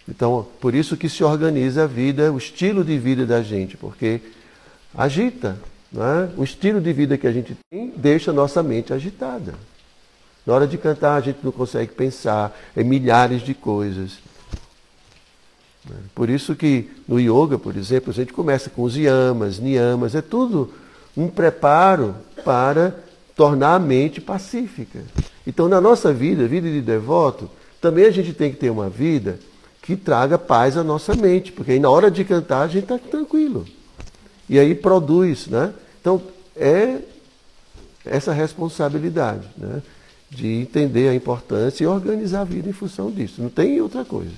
Então, 0.08 0.46
por 0.62 0.76
isso 0.76 0.96
que 0.96 1.10
se 1.10 1.24
organiza 1.24 1.86
a 1.86 1.88
vida, 1.88 2.32
o 2.32 2.38
estilo 2.38 2.84
de 2.84 2.98
vida 3.00 3.26
da 3.26 3.42
gente, 3.42 3.76
porque 3.76 4.22
agita. 4.98 5.58
É? 5.96 6.30
O 6.38 6.44
estilo 6.44 6.82
de 6.82 6.92
vida 6.92 7.18
que 7.18 7.26
a 7.26 7.32
gente 7.32 7.58
tem 7.70 7.94
deixa 7.96 8.32
a 8.32 8.34
nossa 8.34 8.62
mente 8.62 8.92
agitada. 8.92 9.54
Na 10.46 10.54
hora 10.54 10.68
de 10.68 10.78
cantar, 10.78 11.16
a 11.16 11.22
gente 11.22 11.40
não 11.42 11.52
consegue 11.52 11.94
pensar 11.94 12.56
em 12.76 12.84
milhares 12.84 13.42
de 13.42 13.54
coisas. 13.54 14.20
Por 16.14 16.30
isso 16.30 16.56
que 16.56 16.90
no 17.08 17.20
yoga, 17.20 17.58
por 17.58 17.76
exemplo, 17.76 18.12
a 18.12 18.14
gente 18.14 18.34
começa 18.34 18.70
com 18.70 18.84
os 18.84 18.96
yamas, 18.96 19.60
niyamas, 19.60 20.16
é 20.16 20.22
tudo 20.22 20.74
um 21.16 21.28
preparo 21.28 22.16
para 22.44 22.96
tornar 23.36 23.76
a 23.76 23.80
mente 23.80 24.20
pacífica. 24.20 25.00
Então, 25.46 25.68
na 25.68 25.80
nossa 25.80 26.12
vida, 26.12 26.48
vida 26.48 26.70
de 26.70 26.82
devoto, 26.82 27.50
também 27.80 28.06
a 28.06 28.12
gente 28.12 28.34
tem 28.34 28.52
que 28.52 28.58
ter 28.58 28.70
uma 28.70 28.90
vida 28.90 29.40
que 29.82 29.96
traga 29.96 30.38
paz 30.38 30.76
à 30.76 30.84
nossa 30.84 31.14
mente, 31.16 31.52
porque 31.52 31.74
aí 31.74 31.80
na 31.80 31.90
hora 31.90 32.10
de 32.10 32.24
cantar 32.24 32.64
a 32.64 32.68
gente 32.68 32.84
está 32.84 32.98
tranquilo. 32.98 33.66
E 34.48 34.60
aí 34.60 34.76
produz, 34.76 35.48
né? 35.48 35.74
Então, 36.00 36.22
é 36.56 37.02
essa 38.06 38.32
responsabilidade, 38.32 39.48
né? 39.58 39.82
De 40.30 40.48
entender 40.48 41.10
a 41.10 41.16
importância 41.16 41.84
e 41.84 41.88
organizar 41.88 42.42
a 42.42 42.46
vida 42.46 42.70
em 42.70 42.74
função 42.74 43.12
disso. 43.12 43.42
Não 43.42 43.50
tem 43.50 43.82
outra 43.82 44.04
coisa. 44.06 44.34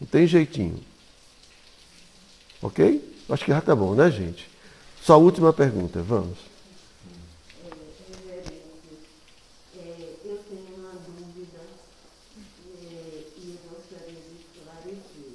Não 0.00 0.06
tem 0.06 0.26
jeitinho. 0.26 0.78
Ok? 2.62 3.02
Acho 3.28 3.44
que 3.44 3.50
já 3.50 3.58
está 3.58 3.74
bom, 3.74 3.94
né, 3.94 4.10
gente? 4.10 4.48
Só 5.02 5.14
a 5.14 5.18
última 5.18 5.52
pergunta, 5.52 6.02
vamos. 6.02 6.38
Eu 10.24 10.38
tenho 10.48 10.74
uma 10.76 10.92
dúvida 10.92 11.60
e 13.38 13.58
gostaria 13.68 14.20
de 14.20 14.34
esclarecer. 14.40 15.30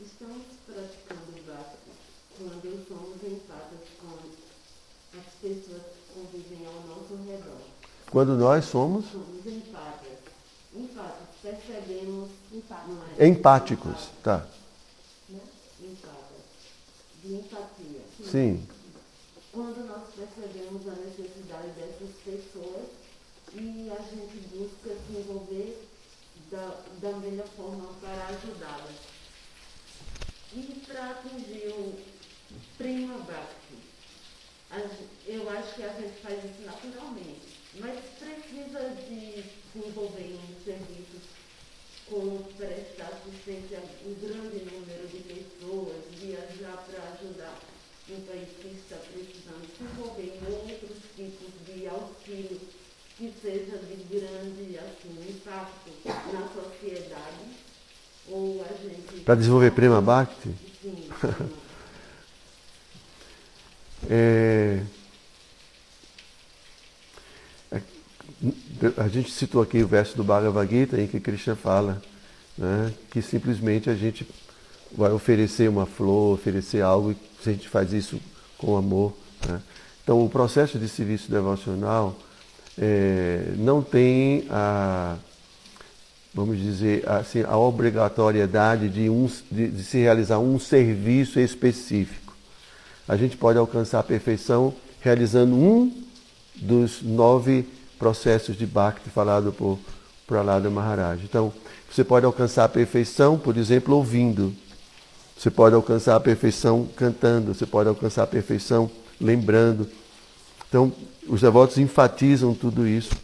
Estamos 0.00 0.46
praticando 0.66 1.32
básico 1.46 1.90
quando 2.38 2.68
somos 2.86 3.20
empatas 3.24 3.84
com 4.00 4.14
as 5.18 5.30
pessoas 5.40 5.82
que 5.82 6.02
convivem 6.14 6.62
ao 6.66 6.78
nosso 6.86 7.14
redor. 7.26 7.62
Quando 8.12 8.36
nós 8.36 8.64
somos 8.66 9.06
empáticos, 13.18 14.08
tá? 14.22 14.46
De 17.22 17.34
empatia. 17.34 18.00
Sim. 18.30 18.66
Quando 19.52 19.86
nós 19.86 20.02
percebemos 20.14 20.86
a 20.88 20.92
necessidade 20.92 21.68
dessas 21.76 22.10
pessoas 22.24 22.86
e 23.54 23.90
a 23.90 24.02
gente 24.02 24.36
busca 24.54 24.90
se 25.06 25.12
envolver 25.18 25.88
da, 26.50 26.74
da 27.00 27.16
melhor 27.18 27.46
forma 27.56 27.88
para 28.00 28.26
ajudá-las. 28.28 28.96
E 30.54 30.82
para 30.86 31.10
atingir 31.10 31.68
o 31.68 31.94
prima 32.76 33.18
bhakti, 33.18 33.78
a 34.70 34.78
gen- 34.80 35.08
eu 35.26 35.48
acho 35.50 35.74
que 35.74 35.82
a 35.82 35.92
gente 35.94 36.20
faz 36.22 36.44
isso 36.44 36.62
naturalmente, 36.64 37.41
mas 37.80 37.98
precisa 38.18 38.90
de 39.08 39.42
se 39.42 39.78
envolver 39.78 40.22
em 40.22 40.64
serviços 40.64 41.22
como 42.08 42.44
prestar 42.56 43.08
assistência 43.08 43.78
a 43.78 44.08
um 44.08 44.14
grande 44.14 44.64
número 44.70 45.08
de 45.08 45.18
pessoas, 45.18 45.96
viajar 46.20 46.84
para 46.86 47.02
ajudar 47.14 47.58
um 48.10 48.20
país 48.22 48.48
que 48.60 48.68
está 48.68 48.96
precisando, 48.96 49.66
se 49.76 49.84
envolver 49.84 50.38
em 50.38 50.52
outros 50.52 50.98
tipos 51.16 51.48
de 51.64 51.88
auxílio 51.88 52.60
que 53.16 53.32
seja 53.40 53.78
de 53.78 53.96
grande 54.10 54.78
assim, 54.78 55.30
impacto 55.30 55.90
na 56.32 56.48
sociedade, 56.48 57.56
ou 58.28 58.62
a 58.62 58.72
gente... 58.82 59.24
Para 59.24 59.36
desenvolver 59.36 59.70
Prema 59.70 60.02
Bhakti? 60.02 60.50
Sim, 60.82 61.08
É, 64.10 64.80
é, 64.80 65.01
A 68.96 69.06
gente 69.06 69.30
citou 69.30 69.62
aqui 69.62 69.82
o 69.82 69.86
verso 69.86 70.16
do 70.16 70.24
Bhagavad 70.24 70.68
Gita 70.68 71.00
em 71.00 71.06
que 71.06 71.20
Krishna 71.20 71.54
fala 71.54 72.02
né, 72.58 72.92
que 73.10 73.22
simplesmente 73.22 73.88
a 73.88 73.94
gente 73.94 74.26
vai 74.90 75.12
oferecer 75.12 75.68
uma 75.68 75.86
flor, 75.86 76.34
oferecer 76.34 76.82
algo, 76.82 77.12
e 77.12 77.16
a 77.48 77.52
gente 77.52 77.68
faz 77.68 77.92
isso 77.92 78.20
com 78.58 78.76
amor. 78.76 79.16
né. 79.48 79.60
Então, 80.02 80.24
o 80.24 80.28
processo 80.28 80.78
de 80.78 80.88
serviço 80.88 81.30
devocional 81.30 82.16
é, 82.76 83.52
não 83.56 83.80
tem 83.80 84.46
a, 84.50 85.16
vamos 86.34 86.58
dizer 86.58 87.08
assim, 87.08 87.42
a 87.42 87.56
obrigatoriedade 87.56 88.88
de, 88.88 89.08
um, 89.08 89.30
de, 89.50 89.68
de 89.68 89.84
se 89.84 89.98
realizar 89.98 90.40
um 90.40 90.58
serviço 90.58 91.38
específico. 91.38 92.34
A 93.06 93.16
gente 93.16 93.36
pode 93.36 93.58
alcançar 93.58 94.00
a 94.00 94.02
perfeição 94.02 94.74
realizando 95.00 95.54
um 95.54 95.92
dos 96.56 97.02
nove 97.02 97.66
processos 98.02 98.56
de 98.56 98.66
Bhakti 98.66 99.08
falado 99.10 99.52
por 99.52 99.78
Prahlada 100.26 100.68
Maharaj. 100.68 101.22
Então, 101.22 101.52
você 101.88 102.02
pode 102.02 102.26
alcançar 102.26 102.64
a 102.64 102.68
perfeição, 102.68 103.38
por 103.38 103.56
exemplo, 103.56 103.94
ouvindo. 103.94 104.52
Você 105.38 105.52
pode 105.52 105.76
alcançar 105.76 106.16
a 106.16 106.20
perfeição 106.20 106.88
cantando, 106.96 107.54
você 107.54 107.64
pode 107.64 107.88
alcançar 107.88 108.24
a 108.24 108.26
perfeição 108.26 108.90
lembrando. 109.20 109.88
Então, 110.68 110.92
os 111.28 111.42
devotos 111.42 111.78
enfatizam 111.78 112.52
tudo 112.54 112.88
isso 112.88 113.14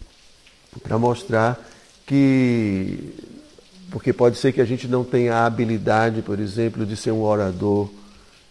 para 0.81 0.97
mostrar 0.97 1.59
que. 2.07 3.15
Porque 3.91 4.13
pode 4.13 4.39
ser 4.39 4.53
que 4.53 4.61
a 4.61 4.65
gente 4.65 4.87
não 4.87 5.03
tenha 5.03 5.35
a 5.35 5.47
habilidade, 5.47 6.23
por 6.23 6.39
exemplo, 6.39 6.87
de 6.87 6.95
ser 6.95 7.11
um 7.11 7.23
orador. 7.23 7.91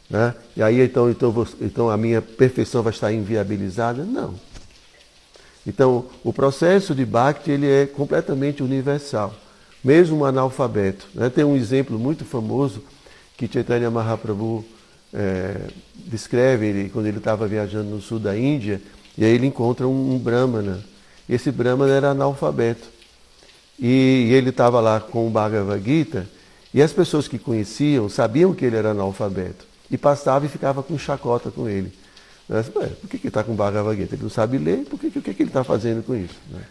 Né? 0.09 0.35
E 0.57 0.61
aí 0.61 0.81
então, 0.81 1.09
então, 1.09 1.47
então 1.61 1.89
a 1.89 1.95
minha 1.95 2.21
perfeição 2.21 2.83
vai 2.83 2.91
estar 2.91 3.13
inviabilizada? 3.13 4.03
Não. 4.03 4.33
Então, 5.67 6.05
o 6.23 6.31
processo 6.31 6.95
de 6.95 7.05
Bhakti 7.05 7.51
ele 7.51 7.69
é 7.69 7.85
completamente 7.85 8.63
universal, 8.63 9.35
mesmo 9.83 10.19
um 10.19 10.25
analfabeto. 10.25 11.05
Né? 11.13 11.29
Tem 11.29 11.43
um 11.43 11.57
exemplo 11.57 11.99
muito 11.99 12.23
famoso 12.23 12.81
que 13.35 13.51
Chaitanya 13.51 13.91
Mahaprabhu 13.91 14.63
é, 15.13 15.57
descreve 16.05 16.67
ele, 16.67 16.89
quando 16.89 17.07
ele 17.07 17.17
estava 17.17 17.45
viajando 17.45 17.89
no 17.89 18.01
sul 18.01 18.17
da 18.17 18.37
Índia, 18.37 18.81
e 19.17 19.25
aí 19.25 19.31
ele 19.31 19.45
encontra 19.45 19.85
um, 19.85 20.15
um 20.15 20.17
Brahmana. 20.17 20.81
Esse 21.27 21.51
Brahmana 21.51 21.93
era 21.93 22.11
analfabeto. 22.11 22.87
E, 23.77 24.29
e 24.29 24.33
ele 24.33 24.49
estava 24.49 24.79
lá 24.79 25.01
com 25.01 25.27
o 25.27 25.29
Bhagavad 25.29 25.83
Gita, 25.83 26.27
e 26.73 26.81
as 26.81 26.93
pessoas 26.93 27.27
que 27.27 27.37
conheciam 27.37 28.07
sabiam 28.07 28.53
que 28.53 28.63
ele 28.63 28.77
era 28.77 28.91
analfabeto. 28.91 29.65
E 29.91 29.97
passava 29.97 30.45
e 30.45 30.49
ficava 30.49 30.81
com 30.81 30.97
chacota 30.97 31.51
com 31.51 31.67
ele. 31.67 31.91
Mas, 32.49 32.69
por 32.69 33.09
que, 33.09 33.17
que 33.17 33.27
ele 33.27 33.27
está 33.27 33.43
com 33.43 33.53
Bhagavad 33.53 33.99
Gita? 33.99 34.15
Ele 34.15 34.23
não 34.23 34.29
sabe 34.29 34.57
ler, 34.57 34.85
por 34.85 34.99
que, 34.99 35.11
que, 35.11 35.21
que, 35.21 35.33
que 35.33 35.43
ele 35.43 35.49
está 35.49 35.63
fazendo 35.63 36.03
com 36.03 36.15
isso? 36.15 36.35
Né? 36.49 36.61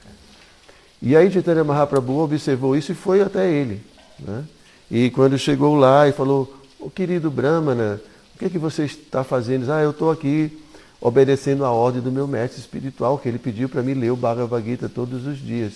E 1.03 1.15
aí 1.15 1.31
Chaitanya 1.31 1.63
Mahaprabhu 1.63 2.21
observou 2.21 2.75
isso 2.75 2.93
e 2.93 2.95
foi 2.95 3.21
até 3.21 3.51
ele. 3.51 3.83
Né? 4.19 4.45
E 4.91 5.11
quando 5.11 5.39
chegou 5.39 5.75
lá 5.75 6.09
e 6.09 6.13
falou, 6.13 6.57
o 6.81 6.89
querido 6.89 7.31
Brahmana, 7.31 8.01
o 8.35 8.39
que, 8.39 8.49
que 8.49 8.59
você 8.59 8.85
está 8.85 9.23
fazendo? 9.23 9.71
Ah, 9.71 9.83
eu 9.83 9.91
estou 9.91 10.11
aqui 10.11 10.63
obedecendo 11.01 11.65
a 11.65 11.71
ordem 11.71 12.01
do 12.01 12.11
meu 12.11 12.27
mestre 12.27 12.59
espiritual, 12.59 13.19
que 13.19 13.29
ele 13.29 13.39
pediu 13.39 13.69
para 13.69 13.83
mim 13.83 13.95
ler 13.95 14.11
o 14.11 14.17
Bhagavad 14.17 14.65
Gita 14.65 14.89
todos 14.89 15.27
os 15.27 15.39
dias. 15.39 15.75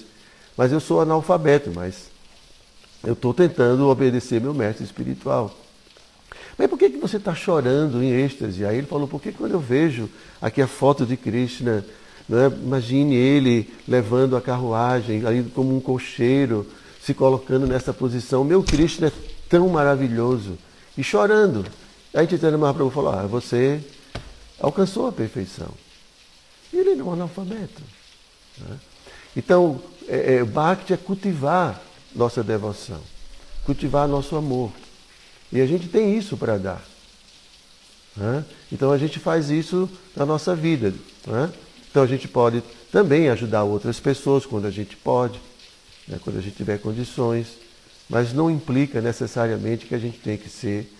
Mas 0.56 0.72
eu 0.72 0.80
sou 0.80 1.00
analfabeto, 1.00 1.70
mas 1.74 2.10
eu 3.04 3.12
estou 3.12 3.32
tentando 3.32 3.88
obedecer 3.88 4.40
meu 4.40 4.54
mestre 4.54 4.84
espiritual. 4.84 5.54
Mas 6.60 6.68
por 6.68 6.78
que, 6.78 6.90
que 6.90 6.98
você 6.98 7.16
está 7.16 7.34
chorando 7.34 8.02
em 8.02 8.10
êxtase? 8.10 8.66
Aí 8.66 8.76
ele 8.76 8.86
falou, 8.86 9.08
porque 9.08 9.32
quando 9.32 9.52
eu 9.52 9.58
vejo 9.58 10.10
aqui 10.42 10.60
a 10.60 10.66
foto 10.66 11.06
de 11.06 11.16
Krishna, 11.16 11.82
né, 12.28 12.52
imagine 12.62 13.14
ele 13.14 13.72
levando 13.88 14.36
a 14.36 14.42
carruagem, 14.42 15.24
ali 15.24 15.42
como 15.54 15.74
um 15.74 15.80
cocheiro, 15.80 16.66
se 17.02 17.14
colocando 17.14 17.66
nessa 17.66 17.94
posição. 17.94 18.44
Meu 18.44 18.62
Cristo 18.62 19.06
é 19.06 19.12
tão 19.48 19.70
maravilhoso. 19.70 20.58
E 20.98 21.02
chorando. 21.02 21.64
Aí 22.12 22.28
Chaitanya 22.28 22.58
Mahaprabhu 22.58 22.90
falou, 22.90 23.10
ah, 23.10 23.26
você 23.26 23.80
alcançou 24.60 25.06
a 25.06 25.12
perfeição. 25.12 25.68
E 26.74 26.76
ele 26.76 26.94
não 26.94 27.06
é 27.06 27.08
um 27.08 27.12
analfabeto. 27.14 27.80
Né? 28.58 28.76
Então, 29.34 29.80
é, 30.06 30.34
é, 30.34 30.44
Bhakti 30.44 30.92
é 30.92 30.98
cultivar 30.98 31.80
nossa 32.14 32.42
devoção, 32.44 33.00
cultivar 33.64 34.06
nosso 34.06 34.36
amor. 34.36 34.70
E 35.52 35.60
a 35.60 35.66
gente 35.66 35.88
tem 35.88 36.16
isso 36.16 36.36
para 36.36 36.58
dar. 36.58 36.84
Né? 38.16 38.44
Então 38.70 38.92
a 38.92 38.98
gente 38.98 39.18
faz 39.18 39.50
isso 39.50 39.88
na 40.16 40.24
nossa 40.26 40.54
vida. 40.54 40.92
Né? 41.26 41.50
Então 41.90 42.02
a 42.02 42.06
gente 42.06 42.28
pode 42.28 42.62
também 42.92 43.28
ajudar 43.28 43.64
outras 43.64 43.98
pessoas 43.98 44.46
quando 44.46 44.66
a 44.66 44.70
gente 44.70 44.96
pode 44.96 45.40
né, 46.10 46.18
quando 46.22 46.38
a 46.38 46.42
gente 46.42 46.56
tiver 46.56 46.78
condições, 46.78 47.46
mas 48.08 48.32
não 48.32 48.50
implica 48.50 49.00
necessariamente 49.00 49.86
que 49.86 49.94
a 49.94 49.98
gente 49.98 50.18
tem 50.18 50.36
que 50.36 50.48
ser 50.48 50.92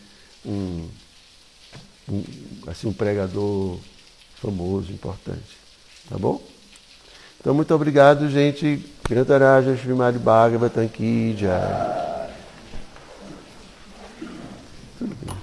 um, 0.47 0.89
um, 2.09 2.25
assim, 2.69 2.87
um 2.87 2.93
pregador 2.93 3.77
famoso, 4.41 4.93
importante. 4.93 5.59
Tá 6.09 6.17
bom? 6.17 6.41
Então, 7.41 7.53
muito 7.53 7.75
obrigado, 7.75 8.31
gente. 8.31 8.85
Grantaraja 9.09 9.73
Srimad 9.75 10.17
Bhagavatam 10.19 10.87
Ki 10.87 11.35
Jai. 11.37 12.30
Thank 15.01 15.31
you. 15.31 15.40